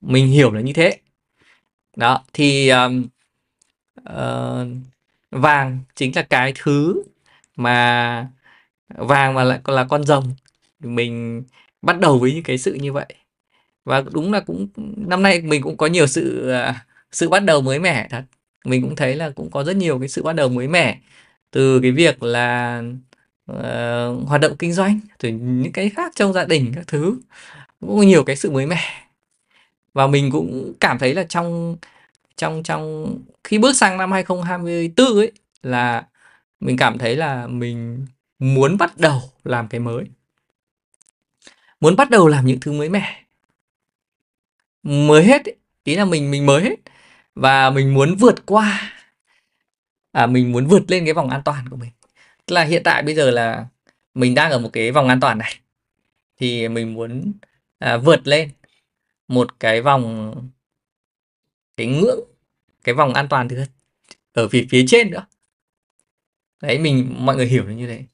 Mình 0.00 0.26
hiểu 0.26 0.52
là 0.52 0.60
như 0.60 0.72
thế. 0.72 1.00
Đó 1.96 2.24
thì 2.32 2.68
um, 2.68 3.06
uh, 4.00 4.68
vàng 5.30 5.78
chính 5.94 6.16
là 6.16 6.22
cái 6.22 6.52
thứ 6.62 7.02
mà 7.56 8.28
vàng 8.88 9.34
mà 9.34 9.44
lại 9.44 9.60
còn 9.62 9.76
là 9.76 9.84
con 9.84 10.04
rồng. 10.04 10.34
Mình 10.80 11.42
bắt 11.82 11.98
đầu 12.00 12.18
với 12.18 12.34
những 12.34 12.42
cái 12.42 12.58
sự 12.58 12.74
như 12.74 12.92
vậy 12.92 13.06
và 13.84 14.04
đúng 14.12 14.32
là 14.32 14.40
cũng 14.40 14.68
năm 14.96 15.22
nay 15.22 15.40
mình 15.40 15.62
cũng 15.62 15.76
có 15.76 15.86
nhiều 15.86 16.06
sự 16.06 16.50
à, 16.50 16.86
sự 17.12 17.28
bắt 17.28 17.40
đầu 17.44 17.60
mới 17.60 17.78
mẻ 17.78 18.08
thật. 18.10 18.24
Mình 18.64 18.82
cũng 18.82 18.96
thấy 18.96 19.16
là 19.16 19.30
cũng 19.30 19.50
có 19.50 19.64
rất 19.64 19.76
nhiều 19.76 19.98
cái 19.98 20.08
sự 20.08 20.22
bắt 20.22 20.32
đầu 20.32 20.48
mới 20.48 20.68
mẻ 20.68 20.98
từ 21.50 21.80
cái 21.80 21.90
việc 21.92 22.22
là 22.22 22.82
uh, 23.52 24.28
hoạt 24.28 24.40
động 24.40 24.56
kinh 24.58 24.72
doanh 24.72 25.00
từ 25.18 25.28
những 25.28 25.72
cái 25.72 25.90
khác 25.90 26.12
trong 26.16 26.32
gia 26.32 26.44
đình 26.44 26.72
các 26.74 26.86
thứ. 26.86 27.18
Cũng 27.80 27.96
có 27.98 28.02
nhiều 28.02 28.24
cái 28.24 28.36
sự 28.36 28.50
mới 28.50 28.66
mẻ. 28.66 29.06
Và 29.94 30.06
mình 30.06 30.30
cũng 30.30 30.72
cảm 30.80 30.98
thấy 30.98 31.14
là 31.14 31.24
trong 31.24 31.76
trong 32.36 32.62
trong 32.62 33.14
khi 33.44 33.58
bước 33.58 33.76
sang 33.76 33.98
năm 33.98 34.12
2024 34.12 35.16
ấy 35.16 35.32
là 35.62 36.06
mình 36.60 36.76
cảm 36.76 36.98
thấy 36.98 37.16
là 37.16 37.46
mình 37.46 38.06
muốn 38.38 38.78
bắt 38.78 38.98
đầu 38.98 39.22
làm 39.44 39.68
cái 39.68 39.80
mới. 39.80 40.04
Muốn 41.80 41.96
bắt 41.96 42.10
đầu 42.10 42.28
làm 42.28 42.46
những 42.46 42.60
thứ 42.60 42.72
mới 42.72 42.88
mẻ 42.88 43.23
mới 44.84 45.24
hết 45.24 45.42
ý. 45.84 45.96
Là 45.96 46.04
mình 46.04 46.30
mình 46.30 46.46
mới 46.46 46.62
hết. 46.62 46.76
Và 47.34 47.70
mình 47.70 47.94
muốn 47.94 48.16
vượt 48.16 48.46
qua. 48.46 48.92
À 50.12 50.26
mình 50.26 50.52
muốn 50.52 50.66
vượt 50.66 50.82
lên 50.88 51.04
cái 51.04 51.14
vòng 51.14 51.30
an 51.30 51.42
toàn 51.44 51.68
của 51.68 51.76
mình. 51.76 51.90
Tức 52.46 52.54
là 52.54 52.64
hiện 52.64 52.82
tại 52.82 53.02
bây 53.02 53.14
giờ 53.14 53.30
là 53.30 53.66
mình 54.14 54.34
đang 54.34 54.50
ở 54.50 54.58
một 54.58 54.70
cái 54.72 54.92
vòng 54.92 55.08
an 55.08 55.20
toàn 55.20 55.38
này. 55.38 55.54
Thì 56.36 56.68
mình 56.68 56.94
muốn 56.94 57.32
à, 57.78 57.96
vượt 57.96 58.26
lên 58.26 58.50
một 59.28 59.60
cái 59.60 59.82
vòng 59.82 60.34
cái 61.76 61.86
ngưỡng 61.86 62.20
cái 62.84 62.94
vòng 62.94 63.14
an 63.14 63.28
toàn 63.28 63.48
thứ 63.48 63.64
ở 64.32 64.48
phía 64.48 64.66
phía 64.70 64.84
trên 64.88 65.10
nữa. 65.10 65.26
Đấy 66.62 66.78
mình 66.78 67.14
mọi 67.18 67.36
người 67.36 67.46
hiểu 67.46 67.64
như 67.64 67.86
thế. 67.86 68.04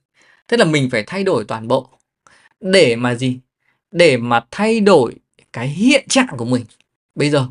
Tức 0.46 0.56
là 0.56 0.64
mình 0.64 0.90
phải 0.90 1.04
thay 1.06 1.24
đổi 1.24 1.44
toàn 1.48 1.68
bộ. 1.68 1.90
Để 2.60 2.96
mà 2.96 3.14
gì? 3.14 3.40
Để 3.90 4.16
mà 4.16 4.46
thay 4.50 4.80
đổi 4.80 5.14
cái 5.52 5.68
hiện 5.68 6.08
trạng 6.08 6.36
của 6.36 6.44
mình 6.44 6.64
bây 7.14 7.30
giờ 7.30 7.48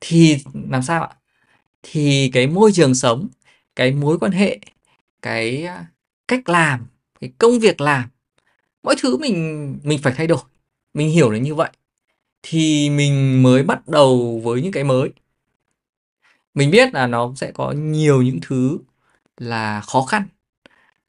thì 0.00 0.38
làm 0.70 0.82
sao 0.82 1.02
ạ? 1.02 1.10
Thì 1.82 2.30
cái 2.32 2.46
môi 2.46 2.72
trường 2.72 2.94
sống, 2.94 3.28
cái 3.76 3.92
mối 3.92 4.18
quan 4.18 4.32
hệ, 4.32 4.58
cái 5.22 5.64
à, 5.64 5.86
cách 6.28 6.48
làm, 6.48 6.86
cái 7.20 7.32
công 7.38 7.58
việc 7.60 7.80
làm, 7.80 8.08
mọi 8.82 8.94
thứ 9.02 9.16
mình 9.16 9.78
mình 9.82 9.98
phải 10.02 10.12
thay 10.16 10.26
đổi. 10.26 10.40
Mình 10.94 11.10
hiểu 11.10 11.30
là 11.30 11.38
như 11.38 11.54
vậy 11.54 11.70
thì 12.42 12.90
mình 12.90 13.42
mới 13.42 13.62
bắt 13.62 13.88
đầu 13.88 14.40
với 14.44 14.62
những 14.62 14.72
cái 14.72 14.84
mới. 14.84 15.10
Mình 16.54 16.70
biết 16.70 16.94
là 16.94 17.06
nó 17.06 17.32
sẽ 17.36 17.52
có 17.52 17.72
nhiều 17.72 18.22
những 18.22 18.38
thứ 18.42 18.78
là 19.36 19.80
khó 19.80 20.02
khăn 20.02 20.26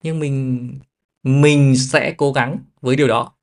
nhưng 0.04 0.20
mình 0.20 0.80
mình 1.24 1.76
sẽ 1.78 2.14
cố 2.18 2.32
gắng 2.34 2.60
với 2.82 2.96
điều 2.96 3.08
đó. 3.08 3.34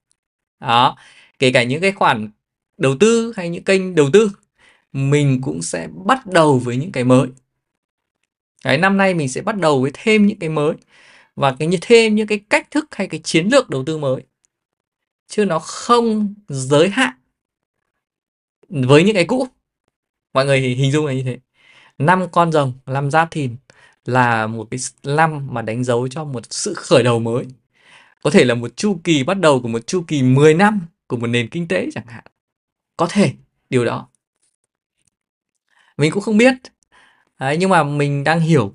Đó, 0.60 0.96
kể 1.38 1.52
cả 1.52 1.62
những 1.62 1.80
cái 1.80 1.92
khoản 1.92 2.30
đầu 2.78 2.96
tư 3.00 3.32
hay 3.36 3.48
những 3.48 3.64
kênh 3.64 3.94
đầu 3.94 4.10
tư 4.12 4.30
mình 4.92 5.40
cũng 5.42 5.62
sẽ 5.62 5.88
bắt 6.04 6.26
đầu 6.26 6.58
với 6.58 6.76
những 6.76 6.92
cái 6.92 7.04
mới. 7.04 7.28
Đấy, 8.64 8.78
năm 8.78 8.96
nay 8.96 9.14
mình 9.14 9.28
sẽ 9.28 9.42
bắt 9.42 9.56
đầu 9.56 9.82
với 9.82 9.90
thêm 9.94 10.26
những 10.26 10.38
cái 10.38 10.48
mới 10.48 10.74
và 11.36 11.56
cái 11.58 11.68
như 11.68 11.78
thêm 11.80 12.14
những 12.14 12.26
cái 12.26 12.38
cách 12.50 12.70
thức 12.70 12.86
hay 12.90 13.06
cái 13.08 13.20
chiến 13.24 13.48
lược 13.48 13.70
đầu 13.70 13.84
tư 13.84 13.98
mới. 13.98 14.22
Chứ 15.28 15.44
nó 15.44 15.58
không 15.58 16.34
giới 16.48 16.88
hạn 16.88 17.14
với 18.68 19.04
những 19.04 19.14
cái 19.14 19.24
cũ. 19.24 19.48
Mọi 20.34 20.46
người 20.46 20.60
hình 20.60 20.92
dung 20.92 21.06
là 21.06 21.12
như 21.12 21.22
thế. 21.22 21.38
Năm 21.98 22.26
con 22.32 22.52
rồng, 22.52 22.72
năm 22.86 23.10
giáp 23.10 23.30
thìn 23.30 23.56
là 24.04 24.46
một 24.46 24.68
cái 24.70 24.80
năm 25.02 25.48
mà 25.50 25.62
đánh 25.62 25.84
dấu 25.84 26.08
cho 26.08 26.24
một 26.24 26.42
sự 26.50 26.74
khởi 26.74 27.02
đầu 27.02 27.18
mới. 27.20 27.44
Có 28.22 28.30
thể 28.30 28.44
là 28.44 28.54
một 28.54 28.76
chu 28.76 29.00
kỳ 29.04 29.24
bắt 29.24 29.34
đầu 29.34 29.60
của 29.62 29.68
một 29.68 29.86
chu 29.86 30.04
kỳ 30.08 30.22
10 30.22 30.54
năm 30.54 30.80
của 31.08 31.16
một 31.16 31.26
nền 31.26 31.48
kinh 31.48 31.68
tế 31.68 31.88
chẳng 31.92 32.06
hạn. 32.06 32.24
Có 32.96 33.06
thể 33.10 33.32
điều 33.70 33.84
đó. 33.84 34.08
Mình 35.96 36.10
cũng 36.12 36.22
không 36.22 36.38
biết. 36.38 36.54
Đấy, 37.40 37.56
nhưng 37.56 37.70
mà 37.70 37.82
mình 37.82 38.24
đang 38.24 38.40
hiểu 38.40 38.74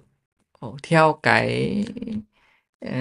theo 0.83 1.13
ờ, 1.13 1.19
cái 1.23 1.83
cái 2.81 2.95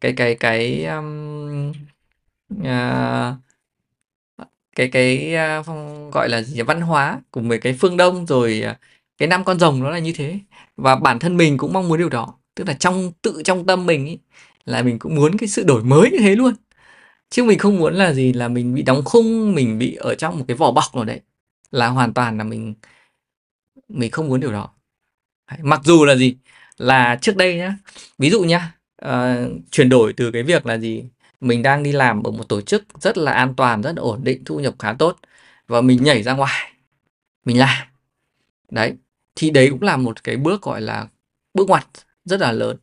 cái 0.00 0.12
ờ, 0.12 0.16
cái 0.16 0.34
cái 0.40 0.84
um, 0.84 1.72
uh, 2.54 3.36
cái 4.76 4.88
cái 4.88 5.34
uh, 5.60 5.66
gọi 6.12 6.28
là 6.28 6.42
gì 6.42 6.62
văn 6.62 6.80
hóa 6.80 7.20
của 7.30 7.40
mấy 7.40 7.58
cái 7.58 7.72
phương 7.72 7.96
Đông 7.96 8.26
rồi 8.26 8.62
uh, 8.70 8.76
cái 9.18 9.28
năm 9.28 9.44
con 9.44 9.58
rồng 9.58 9.82
nó 9.82 9.90
là 9.90 9.98
như 9.98 10.12
thế 10.16 10.38
và 10.76 10.96
bản 10.96 11.18
thân 11.18 11.36
mình 11.36 11.58
cũng 11.58 11.72
mong 11.72 11.88
muốn 11.88 11.98
điều 11.98 12.08
đó 12.08 12.34
tức 12.54 12.68
là 12.68 12.74
trong 12.74 13.12
tự 13.22 13.42
trong 13.44 13.66
tâm 13.66 13.86
mình 13.86 14.06
ý, 14.06 14.18
là 14.64 14.82
mình 14.82 14.98
cũng 14.98 15.14
muốn 15.14 15.38
cái 15.38 15.48
sự 15.48 15.64
đổi 15.64 15.84
mới 15.84 16.10
như 16.10 16.18
thế 16.18 16.36
luôn 16.36 16.54
chứ 17.30 17.44
mình 17.44 17.58
không 17.58 17.78
muốn 17.78 17.94
là 17.94 18.12
gì 18.12 18.32
là 18.32 18.48
mình 18.48 18.74
bị 18.74 18.82
đóng 18.82 19.02
khung 19.04 19.54
mình 19.54 19.78
bị 19.78 19.94
ở 19.94 20.14
trong 20.14 20.38
một 20.38 20.44
cái 20.48 20.56
vỏ 20.56 20.72
bọc 20.72 20.94
nào 20.94 21.04
đấy. 21.04 21.20
Là 21.70 21.88
hoàn 21.88 22.14
toàn 22.14 22.38
là 22.38 22.44
mình 22.44 22.74
mình 23.88 24.10
không 24.10 24.28
muốn 24.28 24.40
điều 24.40 24.52
đó. 24.52 24.70
Mặc 25.62 25.80
dù 25.84 26.04
là 26.04 26.16
gì 26.16 26.36
là 26.78 27.18
trước 27.22 27.36
đây 27.36 27.56
nhá 27.56 27.76
ví 28.18 28.30
dụ 28.30 28.42
nhá 28.44 28.74
uh, 29.04 29.10
chuyển 29.70 29.88
đổi 29.88 30.12
từ 30.12 30.30
cái 30.30 30.42
việc 30.42 30.66
là 30.66 30.78
gì 30.78 31.04
mình 31.40 31.62
đang 31.62 31.82
đi 31.82 31.92
làm 31.92 32.22
ở 32.22 32.30
một 32.30 32.48
tổ 32.48 32.60
chức 32.60 32.84
rất 33.00 33.18
là 33.18 33.32
an 33.32 33.54
toàn 33.54 33.82
rất 33.82 33.92
là 33.96 34.02
ổn 34.02 34.24
định 34.24 34.44
thu 34.44 34.60
nhập 34.60 34.74
khá 34.78 34.92
tốt 34.92 35.16
và 35.66 35.80
mình 35.80 36.04
nhảy 36.04 36.22
ra 36.22 36.32
ngoài 36.32 36.72
mình 37.44 37.58
làm. 37.58 37.86
Đấy 38.70 38.94
thì 39.34 39.50
đấy 39.50 39.70
cũng 39.70 39.82
là 39.82 39.96
một 39.96 40.24
cái 40.24 40.36
bước 40.36 40.62
gọi 40.62 40.80
là 40.80 41.08
bước 41.54 41.68
ngoặt 41.68 41.86
rất 42.24 42.40
là 42.40 42.52
lớn. 42.52 42.76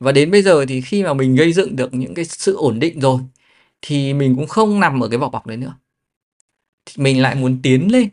Và 0.00 0.12
đến 0.12 0.30
bây 0.30 0.42
giờ 0.42 0.66
thì 0.68 0.80
khi 0.80 1.02
mà 1.04 1.14
mình 1.14 1.36
gây 1.36 1.52
dựng 1.52 1.76
được 1.76 1.94
những 1.94 2.14
cái 2.14 2.24
sự 2.24 2.56
ổn 2.56 2.78
định 2.78 3.00
rồi 3.00 3.20
thì 3.86 4.14
mình 4.14 4.36
cũng 4.36 4.46
không 4.46 4.80
nằm 4.80 5.00
ở 5.04 5.08
cái 5.08 5.18
vỏ 5.18 5.28
bọc 5.28 5.46
đấy 5.46 5.56
nữa. 5.56 5.76
Thì 6.86 6.94
mình 7.02 7.22
lại 7.22 7.34
muốn 7.34 7.60
tiến 7.62 7.92
lên. 7.92 8.08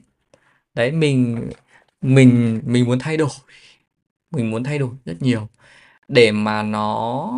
Đấy 0.73 0.91
mình 0.91 1.49
mình 2.01 2.61
mình 2.65 2.85
muốn 2.85 2.99
thay 2.99 3.17
đổi. 3.17 3.29
Mình 4.31 4.51
muốn 4.51 4.63
thay 4.63 4.79
đổi 4.79 4.89
rất 5.05 5.21
nhiều 5.21 5.49
để 6.07 6.31
mà 6.31 6.63
nó 6.63 7.31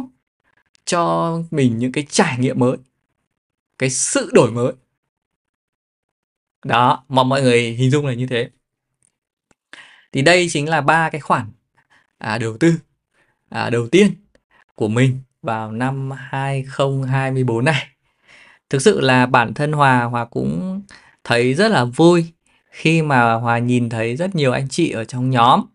cho 0.86 1.38
mình 1.52 1.78
những 1.78 1.92
cái 1.92 2.06
trải 2.10 2.38
nghiệm 2.40 2.60
mới 2.60 2.78
cái 3.80 3.90
sự 3.90 4.30
đổi 4.34 4.52
mới. 4.52 4.74
Đó 6.66 7.06
mà 7.10 7.24
mọi 7.24 7.42
người 7.42 7.62
hình 7.74 7.92
dung 7.92 8.06
là 8.06 8.14
như 8.14 8.28
thế. 8.28 8.50
Thì 10.12 10.22
đây 10.22 10.48
chính 10.52 10.70
là 10.70 10.82
ba 10.82 11.10
cái 11.10 11.22
khoản 11.22 11.52
à, 12.18 12.38
đầu 12.38 12.58
tư 12.60 12.74
à, 13.50 13.70
đầu 13.70 13.88
tiên 13.92 14.16
của 14.76 14.88
mình 14.88 15.20
vào 15.42 15.72
năm 15.72 16.12
2024 16.12 17.66
này 17.66 17.93
thực 18.74 18.82
sự 18.82 19.02
là 19.02 19.26
bản 19.26 19.54
thân 19.54 19.72
Hòa 19.72 20.04
Hòa 20.04 20.26
cũng 20.26 20.82
thấy 21.24 21.54
rất 21.54 21.68
là 21.72 21.86
vui 21.86 22.34
khi 22.70 23.02
mà 23.02 23.34
Hòa 23.34 23.58
nhìn 23.58 23.90
thấy 23.90 24.16
rất 24.16 24.36
nhiều 24.36 24.52
anh 24.52 24.70
chị 24.70 24.92
ở 24.92 25.06
trong 25.06 25.30
nhóm. 25.30 25.66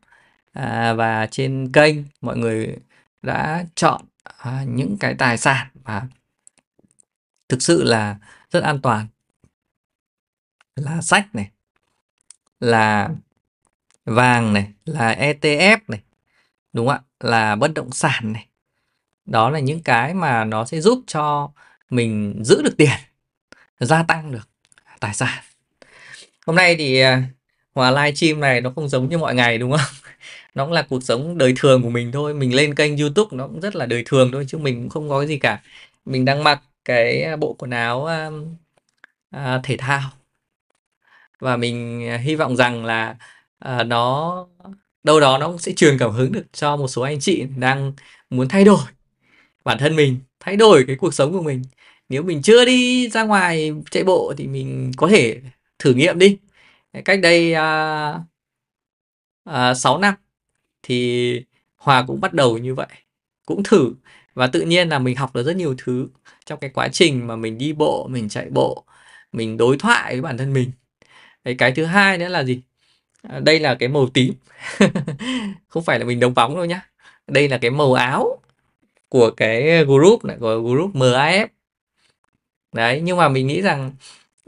À, 0.53 0.93
và 0.93 1.27
trên 1.31 1.73
kênh 1.73 1.97
mọi 2.21 2.37
người 2.37 2.77
đã 3.23 3.65
chọn 3.75 4.01
à, 4.39 4.65
những 4.69 4.97
cái 5.01 5.15
tài 5.15 5.39
sản 5.39 5.67
và 5.85 6.03
thực 7.49 7.63
sự 7.63 7.83
là 7.83 8.17
rất 8.51 8.63
an 8.63 8.81
toàn. 8.83 9.07
Là 10.77 11.01
sách 11.01 11.35
này 11.35 11.51
là 12.61 13.09
vàng 14.05 14.53
này 14.53 14.73
là 14.85 15.15
ETF 15.15 15.79
này 15.89 16.01
đúng 16.73 16.89
không 16.89 16.97
ạ? 16.97 17.03
Là 17.21 17.57
bất 17.57 17.75
động 17.75 17.91
sản 17.91 18.33
này. 18.33 18.47
Đó 19.27 19.51
là 19.51 19.59
những 19.59 19.83
cái 19.83 20.15
mà 20.15 20.45
nó 20.45 20.65
sẽ 20.65 20.81
giúp 20.81 21.03
cho 21.07 21.51
mình 21.91 22.41
giữ 22.45 22.63
được 22.63 22.77
tiền, 22.77 22.91
gia 23.81 24.03
tăng 24.03 24.33
được 24.33 24.49
tài 25.01 25.15
sản. 25.15 25.45
Hôm 26.47 26.57
nay 26.57 26.77
thì 26.79 27.01
à, 27.01 27.23
hòa 27.75 27.91
live 27.91 28.13
stream 28.15 28.41
này 28.41 28.61
nó 28.61 28.73
không 28.75 28.89
giống 28.89 29.09
như 29.09 29.19
mọi 29.19 29.35
ngày, 29.35 29.59
đúng 29.59 29.71
không? 29.71 29.81
Nó 30.55 30.65
cũng 30.65 30.73
là 30.73 30.83
cuộc 30.83 31.03
sống 31.03 31.39
đời 31.39 31.55
thường 31.57 31.83
của 31.83 31.91
mình 31.91 32.13
thôi. 32.13 32.35
Mình 32.35 32.55
lên 32.55 32.75
kênh 32.75 32.97
youtube 32.97 33.37
nó 33.37 33.47
cũng 33.47 33.61
rất 33.61 33.77
là 33.77 33.87
đời 33.87 34.03
thường 34.07 34.33
thôi, 34.33 34.45
chứ 34.49 34.59
mình 34.59 34.81
cũng 34.81 34.89
không 34.91 35.09
có 35.09 35.27
gì 35.27 35.39
cả. 35.39 35.63
Mình 36.05 36.25
đang 36.25 36.45
mặc 36.45 36.63
cái 36.85 37.23
à, 37.23 37.37
bộ 37.37 37.53
quần 37.59 37.71
áo 37.71 38.09
à, 39.31 39.61
thể 39.63 39.77
thao. 39.77 40.11
Và 41.41 41.57
mình 41.57 42.09
hy 42.23 42.35
vọng 42.35 42.57
rằng 42.57 42.85
là 42.85 43.17
nó, 43.87 44.47
đâu 45.03 45.21
đó 45.21 45.39
nó 45.39 45.47
cũng 45.49 45.59
sẽ 45.59 45.73
truyền 45.73 45.99
cảm 45.99 46.11
hứng 46.11 46.33
được 46.33 46.45
cho 46.53 46.77
một 46.77 46.89
số 46.89 47.03
anh 47.03 47.21
chị 47.21 47.47
đang 47.57 47.93
muốn 48.31 48.49
thay 48.49 48.65
đổi 48.65 48.81
bản 49.65 49.79
thân 49.79 49.97
mình, 49.97 50.19
thay 50.41 50.57
đổi 50.57 50.85
cái 50.87 50.97
cuộc 50.97 51.15
sống 51.15 51.33
của 51.33 51.43
mình 51.43 51.63
nếu 52.09 52.23
mình 52.23 52.43
chưa 52.43 52.65
đi 52.65 53.09
ra 53.09 53.23
ngoài 53.23 53.73
chạy 53.91 54.05
bộ 54.05 54.35
thì 54.37 54.47
mình 54.47 54.93
có 54.97 55.09
thể 55.09 55.41
thử 55.79 55.95
nghiệm 55.95 56.19
đi. 56.19 56.39
Cách 57.05 57.21
đây 57.23 57.55
uh, 57.55 58.21
uh, 59.51 59.77
6 59.77 59.99
năm 59.99 60.15
thì 60.83 61.45
Hòa 61.77 62.05
cũng 62.07 62.21
bắt 62.21 62.35
đầu 62.35 62.59
như 62.59 62.75
vậy 62.75 62.89
cũng 63.47 63.63
thử. 63.63 63.95
Và 64.35 64.47
tự 64.47 64.61
nhiên 64.61 64.89
là 64.89 64.99
mình 64.99 65.17
học 65.17 65.35
được 65.35 65.47
rất 65.47 65.57
nhiều 65.57 65.75
thứ 65.79 66.09
trong 66.47 66.59
cái 66.61 66.71
quá 66.71 66.89
trình 66.89 67.27
mà 67.27 67.37
mình 67.37 67.59
đi 67.59 67.73
bộ 67.73 68.09
mình 68.11 68.29
chạy 68.29 68.47
bộ 68.51 68.85
mình 69.33 69.57
đối 69.57 69.77
thoại 69.79 70.15
với 70.15 70.23
bản 70.23 70.39
thân 70.39 70.53
mình. 70.53 70.71
Cái, 71.45 71.55
cái 71.55 71.73
thứ 71.73 71.85
hai 71.85 72.19
nữa 72.19 72.29
là 72.29 72.45
gì? 72.45 72.61
À, 73.23 73.41
đây 73.41 73.61
là 73.61 73.75
cái 73.75 73.89
màu 73.89 74.09
tím. 74.09 74.35
Không 75.69 75.85
phải 75.85 75.99
là 75.99 76.05
mình 76.05 76.21
đóng 76.21 76.35
bóng 76.35 76.57
đâu 76.57 76.65
nhá. 76.65 76.91
Đây 77.27 77.49
là 77.49 77.59
cái 77.59 77.71
màu 77.71 77.95
áo 77.95 78.41
của 79.09 79.31
cái 79.31 79.85
group 79.85 80.25
này 80.25 80.37
của 80.41 80.61
group 80.61 80.95
MAF 80.95 81.49
đấy 82.73 83.01
nhưng 83.05 83.17
mà 83.17 83.29
mình 83.29 83.47
nghĩ 83.47 83.63
rằng 83.63 83.93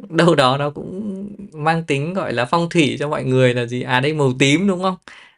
đâu 0.08 0.34
đó 0.34 0.56
nó 0.56 0.70
cũng 0.70 1.26
mang 1.52 1.84
tính 1.84 2.14
gọi 2.14 2.32
là 2.32 2.44
phong 2.44 2.68
thủy 2.70 2.96
cho 3.00 3.08
mọi 3.08 3.24
người 3.24 3.54
là 3.54 3.66
gì? 3.66 3.82
À 3.82 4.00
đây 4.00 4.12
màu 4.14 4.32
tím 4.38 4.66
đúng 4.68 4.82
không? 4.82 4.96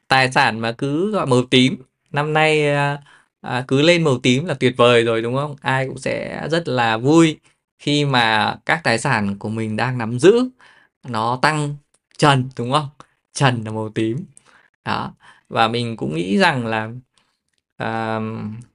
Tài 0.08 0.32
sản 0.32 0.60
mà 0.60 0.72
cứ 0.72 1.10
gọi 1.12 1.26
màu 1.26 1.42
tím. 1.50 1.76
Năm 2.10 2.32
nay 2.32 2.68
à, 2.68 2.98
à, 3.40 3.64
cứ 3.68 3.82
lên 3.82 4.04
màu 4.04 4.18
tím 4.18 4.44
là 4.46 4.54
tuyệt 4.54 4.74
vời 4.76 5.04
rồi 5.04 5.22
đúng 5.22 5.36
không? 5.36 5.56
Ai 5.60 5.88
cũng 5.88 5.98
sẽ 5.98 6.48
rất 6.50 6.68
là 6.68 6.96
vui 6.96 7.38
khi 7.78 8.04
mà 8.04 8.56
các 8.66 8.80
tài 8.84 8.98
sản 8.98 9.38
của 9.38 9.48
mình 9.48 9.76
đang 9.76 9.98
nắm 9.98 10.18
giữ 10.18 10.48
nó 11.08 11.38
tăng 11.42 11.76
trần 12.18 12.50
đúng 12.58 12.72
không? 12.72 12.88
Trần 13.32 13.62
là 13.64 13.70
màu 13.70 13.88
tím. 13.88 14.24
Đó 14.84 15.12
và 15.48 15.68
mình 15.68 15.96
cũng 15.96 16.14
nghĩ 16.16 16.38
rằng 16.38 16.66
là 16.66 16.90
à, 17.76 18.20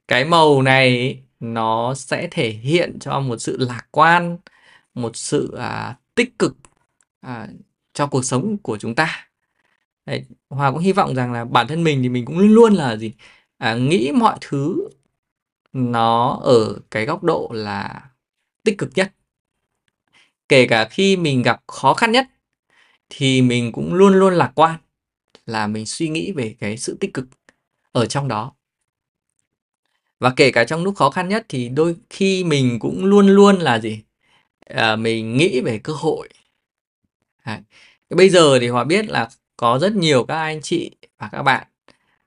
cái 0.08 0.24
màu 0.24 0.62
này 0.62 1.18
nó 1.40 1.94
sẽ 1.94 2.28
thể 2.30 2.50
hiện 2.50 2.98
cho 3.00 3.20
một 3.20 3.36
sự 3.38 3.56
lạc 3.58 3.86
quan 3.90 4.38
một 4.94 5.16
sự 5.16 5.54
à, 5.58 5.96
tích 6.14 6.38
cực 6.38 6.56
à, 7.20 7.48
cho 7.92 8.06
cuộc 8.06 8.24
sống 8.24 8.58
của 8.58 8.78
chúng 8.78 8.94
ta. 8.94 9.28
Đấy, 10.06 10.24
Hòa 10.50 10.70
cũng 10.70 10.80
hy 10.80 10.92
vọng 10.92 11.14
rằng 11.14 11.32
là 11.32 11.44
bản 11.44 11.66
thân 11.68 11.84
mình 11.84 12.02
thì 12.02 12.08
mình 12.08 12.24
cũng 12.24 12.38
luôn 12.38 12.54
luôn 12.54 12.74
là 12.74 12.96
gì? 12.96 13.12
À, 13.58 13.74
nghĩ 13.74 14.12
mọi 14.12 14.38
thứ 14.40 14.88
nó 15.72 16.40
ở 16.42 16.80
cái 16.90 17.06
góc 17.06 17.22
độ 17.22 17.50
là 17.54 18.10
tích 18.64 18.78
cực 18.78 18.90
nhất. 18.94 19.12
Kể 20.48 20.66
cả 20.68 20.88
khi 20.90 21.16
mình 21.16 21.42
gặp 21.42 21.62
khó 21.66 21.94
khăn 21.94 22.12
nhất 22.12 22.26
thì 23.08 23.42
mình 23.42 23.72
cũng 23.72 23.94
luôn 23.94 24.14
luôn 24.14 24.34
lạc 24.34 24.52
quan 24.54 24.80
là 25.46 25.66
mình 25.66 25.86
suy 25.86 26.08
nghĩ 26.08 26.32
về 26.32 26.56
cái 26.60 26.76
sự 26.78 26.96
tích 27.00 27.14
cực 27.14 27.26
ở 27.92 28.06
trong 28.06 28.28
đó 28.28 28.54
và 30.20 30.32
kể 30.36 30.50
cả 30.50 30.64
trong 30.64 30.84
lúc 30.84 30.96
khó 30.96 31.10
khăn 31.10 31.28
nhất 31.28 31.46
thì 31.48 31.68
đôi 31.68 31.96
khi 32.10 32.44
mình 32.44 32.78
cũng 32.78 33.04
luôn 33.04 33.28
luôn 33.28 33.58
là 33.58 33.78
gì 33.78 34.02
à, 34.66 34.96
mình 34.96 35.36
nghĩ 35.36 35.60
về 35.60 35.78
cơ 35.78 35.92
hội 35.92 36.28
à, 37.42 37.60
Bây 38.10 38.30
giờ 38.30 38.58
thì 38.60 38.68
Hòa 38.68 38.84
biết 38.84 39.06
là 39.08 39.28
có 39.56 39.78
rất 39.78 39.92
nhiều 39.92 40.24
các 40.24 40.38
anh 40.38 40.62
chị 40.62 40.90
và 41.18 41.28
các 41.32 41.42
bạn 41.42 41.66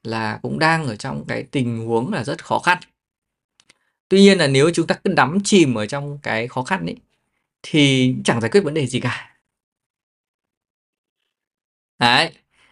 là 0.03 0.39
cũng 0.41 0.59
đang 0.59 0.85
ở 0.87 0.95
trong 0.95 1.25
cái 1.27 1.43
tình 1.43 1.85
huống 1.87 2.13
là 2.13 2.23
rất 2.23 2.45
khó 2.45 2.59
khăn. 2.59 2.77
Tuy 4.09 4.21
nhiên 4.21 4.37
là 4.37 4.47
nếu 4.47 4.71
chúng 4.73 4.87
ta 4.87 4.95
cứ 5.03 5.13
đắm 5.13 5.37
chìm 5.43 5.75
ở 5.75 5.85
trong 5.85 6.19
cái 6.23 6.47
khó 6.47 6.63
khăn 6.63 6.85
ấy 6.85 6.95
thì 7.63 8.15
chẳng 8.25 8.41
giải 8.41 8.51
quyết 8.51 8.61
vấn 8.61 8.73
đề 8.73 8.87
gì 8.87 8.99
cả. 8.99 9.37
Đấy, 11.99 12.31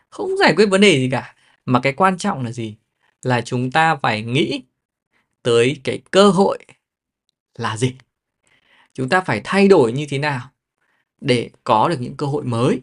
không 0.10 0.38
giải 0.38 0.54
quyết 0.56 0.66
vấn 0.66 0.82
đề 0.82 0.98
gì 0.98 1.10
cả. 1.12 1.36
Mà 1.66 1.80
cái 1.84 1.94
quan 1.94 2.18
trọng 2.18 2.44
là 2.46 2.52
gì? 2.52 2.76
Là 3.22 3.42
chúng 3.42 3.72
ta 3.72 3.96
phải 3.96 4.22
nghĩ 4.22 4.62
tới 5.50 5.82
cái 5.84 6.02
cơ 6.12 6.30
hội 6.30 6.58
là 7.56 7.78
gì? 7.78 7.93
Chúng 8.93 9.10
ta 9.10 9.22
phải 9.22 9.41
thay 9.43 9.68
đổi 9.68 9.91
như 9.91 10.06
thế 10.10 10.18
nào 10.18 10.50
để 11.22 11.50
có 11.64 11.89
được 11.89 11.95
những 12.00 12.18
cơ 12.18 12.26
hội 12.26 12.43
mới? 12.43 12.82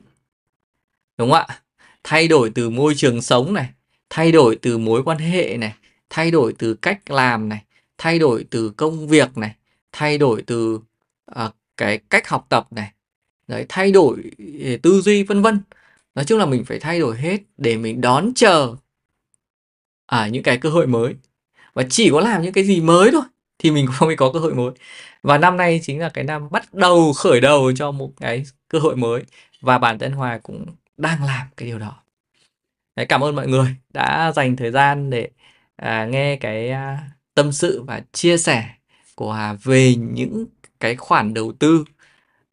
Đúng 1.19 1.31
không 1.31 1.45
ạ? 1.49 1.61
Thay 2.05 2.29
đổi 2.29 2.51
từ 2.55 2.71
môi 2.71 2.95
trường 2.97 3.23
sống 3.23 3.55
này, 3.55 3.71
thay 4.11 4.33
đổi 4.33 4.59
từ 4.63 4.79
mối 4.79 5.03
quan 5.03 5.19
hệ 5.19 5.57
này, 5.57 5.75
thay 6.11 6.31
đổi 6.31 6.55
từ 6.59 6.75
cách 6.75 7.11
làm 7.11 7.49
này, 7.49 7.65
thay 7.99 8.19
đổi 8.19 8.47
từ 8.51 8.71
công 8.71 9.09
việc 9.09 9.39
này, 9.39 9.55
thay 9.93 10.19
đổi 10.19 10.43
từ 10.47 10.81
uh, 11.31 11.55
cái 11.77 11.99
cách 11.99 12.29
học 12.29 12.47
tập 12.49 12.67
này, 12.71 12.93
đấy, 13.47 13.67
thay 13.69 13.93
đổi 13.93 14.17
ờ, 14.65 14.77
tư 14.83 15.01
duy 15.01 15.23
vân 15.23 15.43
vân. 15.43 15.61
Nói 16.15 16.25
chung 16.25 16.39
là 16.39 16.47
mình 16.47 16.65
phải 16.65 16.79
thay 16.79 17.01
đổi 17.01 17.17
hết 17.17 17.41
để 17.57 17.77
mình 17.77 18.01
đón 18.01 18.33
chờ 18.35 18.75
à, 20.07 20.29
những 20.29 20.43
cái 20.43 20.59
cơ 20.59 20.69
hội 20.71 20.87
mới. 20.87 21.15
Và 21.77 21.83
chỉ 21.91 22.11
có 22.11 22.21
làm 22.21 22.43
những 22.43 22.53
cái 22.53 22.65
gì 22.65 22.81
mới 22.81 23.11
thôi 23.13 23.23
thì 23.59 23.71
mình 23.71 23.87
mới 24.01 24.17
có 24.17 24.33
cơ 24.33 24.39
hội 24.39 24.55
mới. 24.55 24.71
Và 25.23 25.39
năm 25.39 25.57
nay 25.57 25.81
chính 25.83 26.01
là 26.01 26.09
cái 26.09 26.25
năm 26.25 26.49
bắt 26.51 26.75
đầu 26.75 27.13
khởi 27.13 27.41
đầu 27.41 27.73
cho 27.73 27.91
một 27.93 28.13
cái 28.21 28.45
cơ 28.69 28.79
hội 28.79 28.97
mới 28.97 29.23
và 29.61 29.79
bản 29.79 29.99
thân 29.99 30.13
Hòa 30.13 30.39
cũng 30.43 30.67
đang 30.97 31.25
làm 31.25 31.47
cái 31.57 31.69
điều 31.69 31.79
đó. 31.79 32.03
Đấy, 32.97 33.07
cảm 33.07 33.25
ơn 33.25 33.37
mọi 33.37 33.49
người 33.49 33.77
đã 33.93 34.33
dành 34.37 34.57
thời 34.57 34.71
gian 34.71 35.11
để 35.11 35.31
à, 35.77 36.07
nghe 36.07 36.37
cái 36.37 36.71
à, 36.71 36.99
tâm 37.35 37.53
sự 37.53 37.83
và 37.83 38.03
chia 38.13 38.39
sẻ 38.39 38.71
của 39.15 39.33
Hòa 39.33 39.57
về 39.63 39.95
những 39.95 40.47
cái 40.81 40.97
khoản 40.97 41.35
đầu 41.35 41.53
tư 41.59 41.85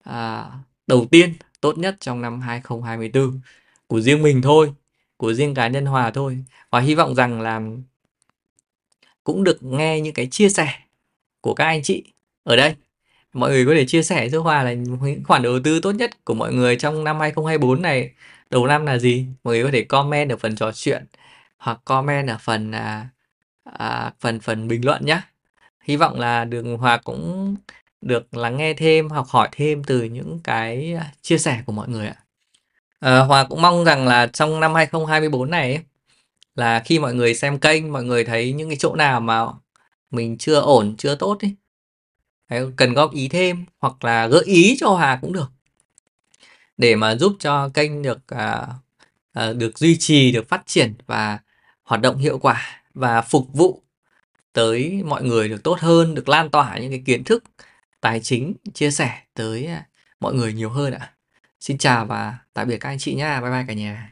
à, 0.03 0.45
đầu 0.87 1.05
tiên 1.11 1.33
tốt 1.61 1.77
nhất 1.77 1.95
trong 1.99 2.21
năm 2.21 2.41
2024 2.41 3.39
của 3.87 4.01
riêng 4.01 4.23
mình 4.23 4.41
thôi, 4.41 4.73
của 5.17 5.33
riêng 5.33 5.53
cá 5.53 5.67
nhân 5.67 5.85
Hòa 5.85 6.11
thôi. 6.11 6.43
Và 6.71 6.79
hy 6.79 6.95
vọng 6.95 7.15
rằng 7.15 7.41
là 7.41 7.61
cũng 9.23 9.43
được 9.43 9.63
nghe 9.63 10.01
những 10.01 10.13
cái 10.13 10.27
chia 10.27 10.49
sẻ 10.49 10.73
của 11.41 11.53
các 11.53 11.65
anh 11.65 11.83
chị 11.83 12.03
ở 12.43 12.55
đây. 12.55 12.75
Mọi 13.33 13.51
người 13.51 13.65
có 13.65 13.71
thể 13.75 13.85
chia 13.85 14.03
sẻ 14.03 14.29
với 14.29 14.39
Hòa 14.39 14.63
là 14.63 14.73
những 14.73 15.23
khoản 15.23 15.41
đầu 15.41 15.59
tư 15.63 15.79
tốt 15.79 15.91
nhất 15.91 16.25
của 16.25 16.33
mọi 16.33 16.53
người 16.53 16.75
trong 16.75 17.03
năm 17.03 17.19
2024 17.19 17.81
này 17.81 18.11
đầu 18.49 18.67
năm 18.67 18.85
là 18.85 18.97
gì? 18.97 19.25
Mọi 19.43 19.55
người 19.55 19.63
có 19.63 19.69
thể 19.73 19.83
comment 19.83 20.29
ở 20.29 20.37
phần 20.37 20.55
trò 20.55 20.71
chuyện 20.71 21.05
hoặc 21.57 21.79
comment 21.85 22.27
ở 22.29 22.37
phần 22.41 22.71
à, 22.71 23.09
à, 23.63 24.11
phần 24.19 24.39
phần 24.39 24.67
bình 24.67 24.85
luận 24.85 25.05
nhé. 25.05 25.21
Hy 25.83 25.95
vọng 25.95 26.19
là 26.19 26.45
đường 26.45 26.77
Hòa 26.77 26.97
cũng 26.97 27.55
được 28.01 28.37
lắng 28.37 28.57
nghe 28.57 28.73
thêm, 28.73 29.09
học 29.09 29.27
hỏi 29.29 29.49
thêm 29.51 29.83
từ 29.83 30.03
những 30.03 30.39
cái 30.43 30.97
chia 31.21 31.37
sẻ 31.37 31.61
của 31.65 31.71
mọi 31.71 31.89
người 31.89 32.07
ạ. 32.07 32.15
À, 32.99 33.19
Hòa 33.19 33.43
cũng 33.49 33.61
mong 33.61 33.83
rằng 33.85 34.07
là 34.07 34.27
trong 34.27 34.59
năm 34.59 34.73
2024 34.75 35.49
này 35.49 35.75
ấy, 35.75 35.83
là 36.55 36.79
khi 36.85 36.99
mọi 36.99 37.13
người 37.13 37.35
xem 37.35 37.59
kênh, 37.59 37.91
mọi 37.91 38.03
người 38.03 38.23
thấy 38.23 38.53
những 38.53 38.69
cái 38.69 38.77
chỗ 38.77 38.95
nào 38.95 39.21
mà 39.21 39.45
mình 40.11 40.37
chưa 40.37 40.59
ổn, 40.59 40.95
chưa 40.97 41.15
tốt 41.15 41.37
ấy, 41.41 41.55
đấy, 42.49 42.71
cần 42.75 42.93
góp 42.93 43.13
ý 43.13 43.27
thêm 43.27 43.65
hoặc 43.79 44.03
là 44.03 44.27
gợi 44.27 44.43
ý 44.45 44.77
cho 44.79 44.87
Hòa 44.89 45.19
cũng 45.21 45.33
được 45.33 45.51
để 46.77 46.95
mà 46.95 47.15
giúp 47.15 47.35
cho 47.39 47.69
kênh 47.69 48.01
được 48.01 48.27
à, 48.27 48.67
à, 49.33 49.53
được 49.53 49.77
duy 49.79 49.97
trì, 49.99 50.31
được 50.31 50.49
phát 50.49 50.63
triển 50.65 50.93
và 51.07 51.39
hoạt 51.83 52.01
động 52.01 52.17
hiệu 52.17 52.39
quả 52.39 52.81
và 52.93 53.21
phục 53.21 53.47
vụ 53.53 53.81
tới 54.53 55.01
mọi 55.05 55.23
người 55.23 55.49
được 55.49 55.63
tốt 55.63 55.79
hơn, 55.79 56.15
được 56.15 56.29
lan 56.29 56.49
tỏa 56.49 56.77
những 56.77 56.91
cái 56.91 57.03
kiến 57.05 57.23
thức 57.23 57.43
tài 58.01 58.19
chính 58.19 58.53
chia 58.73 58.91
sẻ 58.91 59.21
tới 59.33 59.65
à, 59.65 59.87
mọi 60.19 60.33
người 60.33 60.53
nhiều 60.53 60.69
hơn 60.69 60.93
ạ. 60.93 61.13
Xin 61.59 61.77
chào 61.77 62.05
và 62.05 62.37
tạm 62.53 62.67
biệt 62.67 62.77
các 62.77 62.89
anh 62.89 62.99
chị 62.99 63.15
nha. 63.15 63.41
Bye 63.41 63.51
bye 63.51 63.65
cả 63.67 63.73
nhà. 63.73 64.09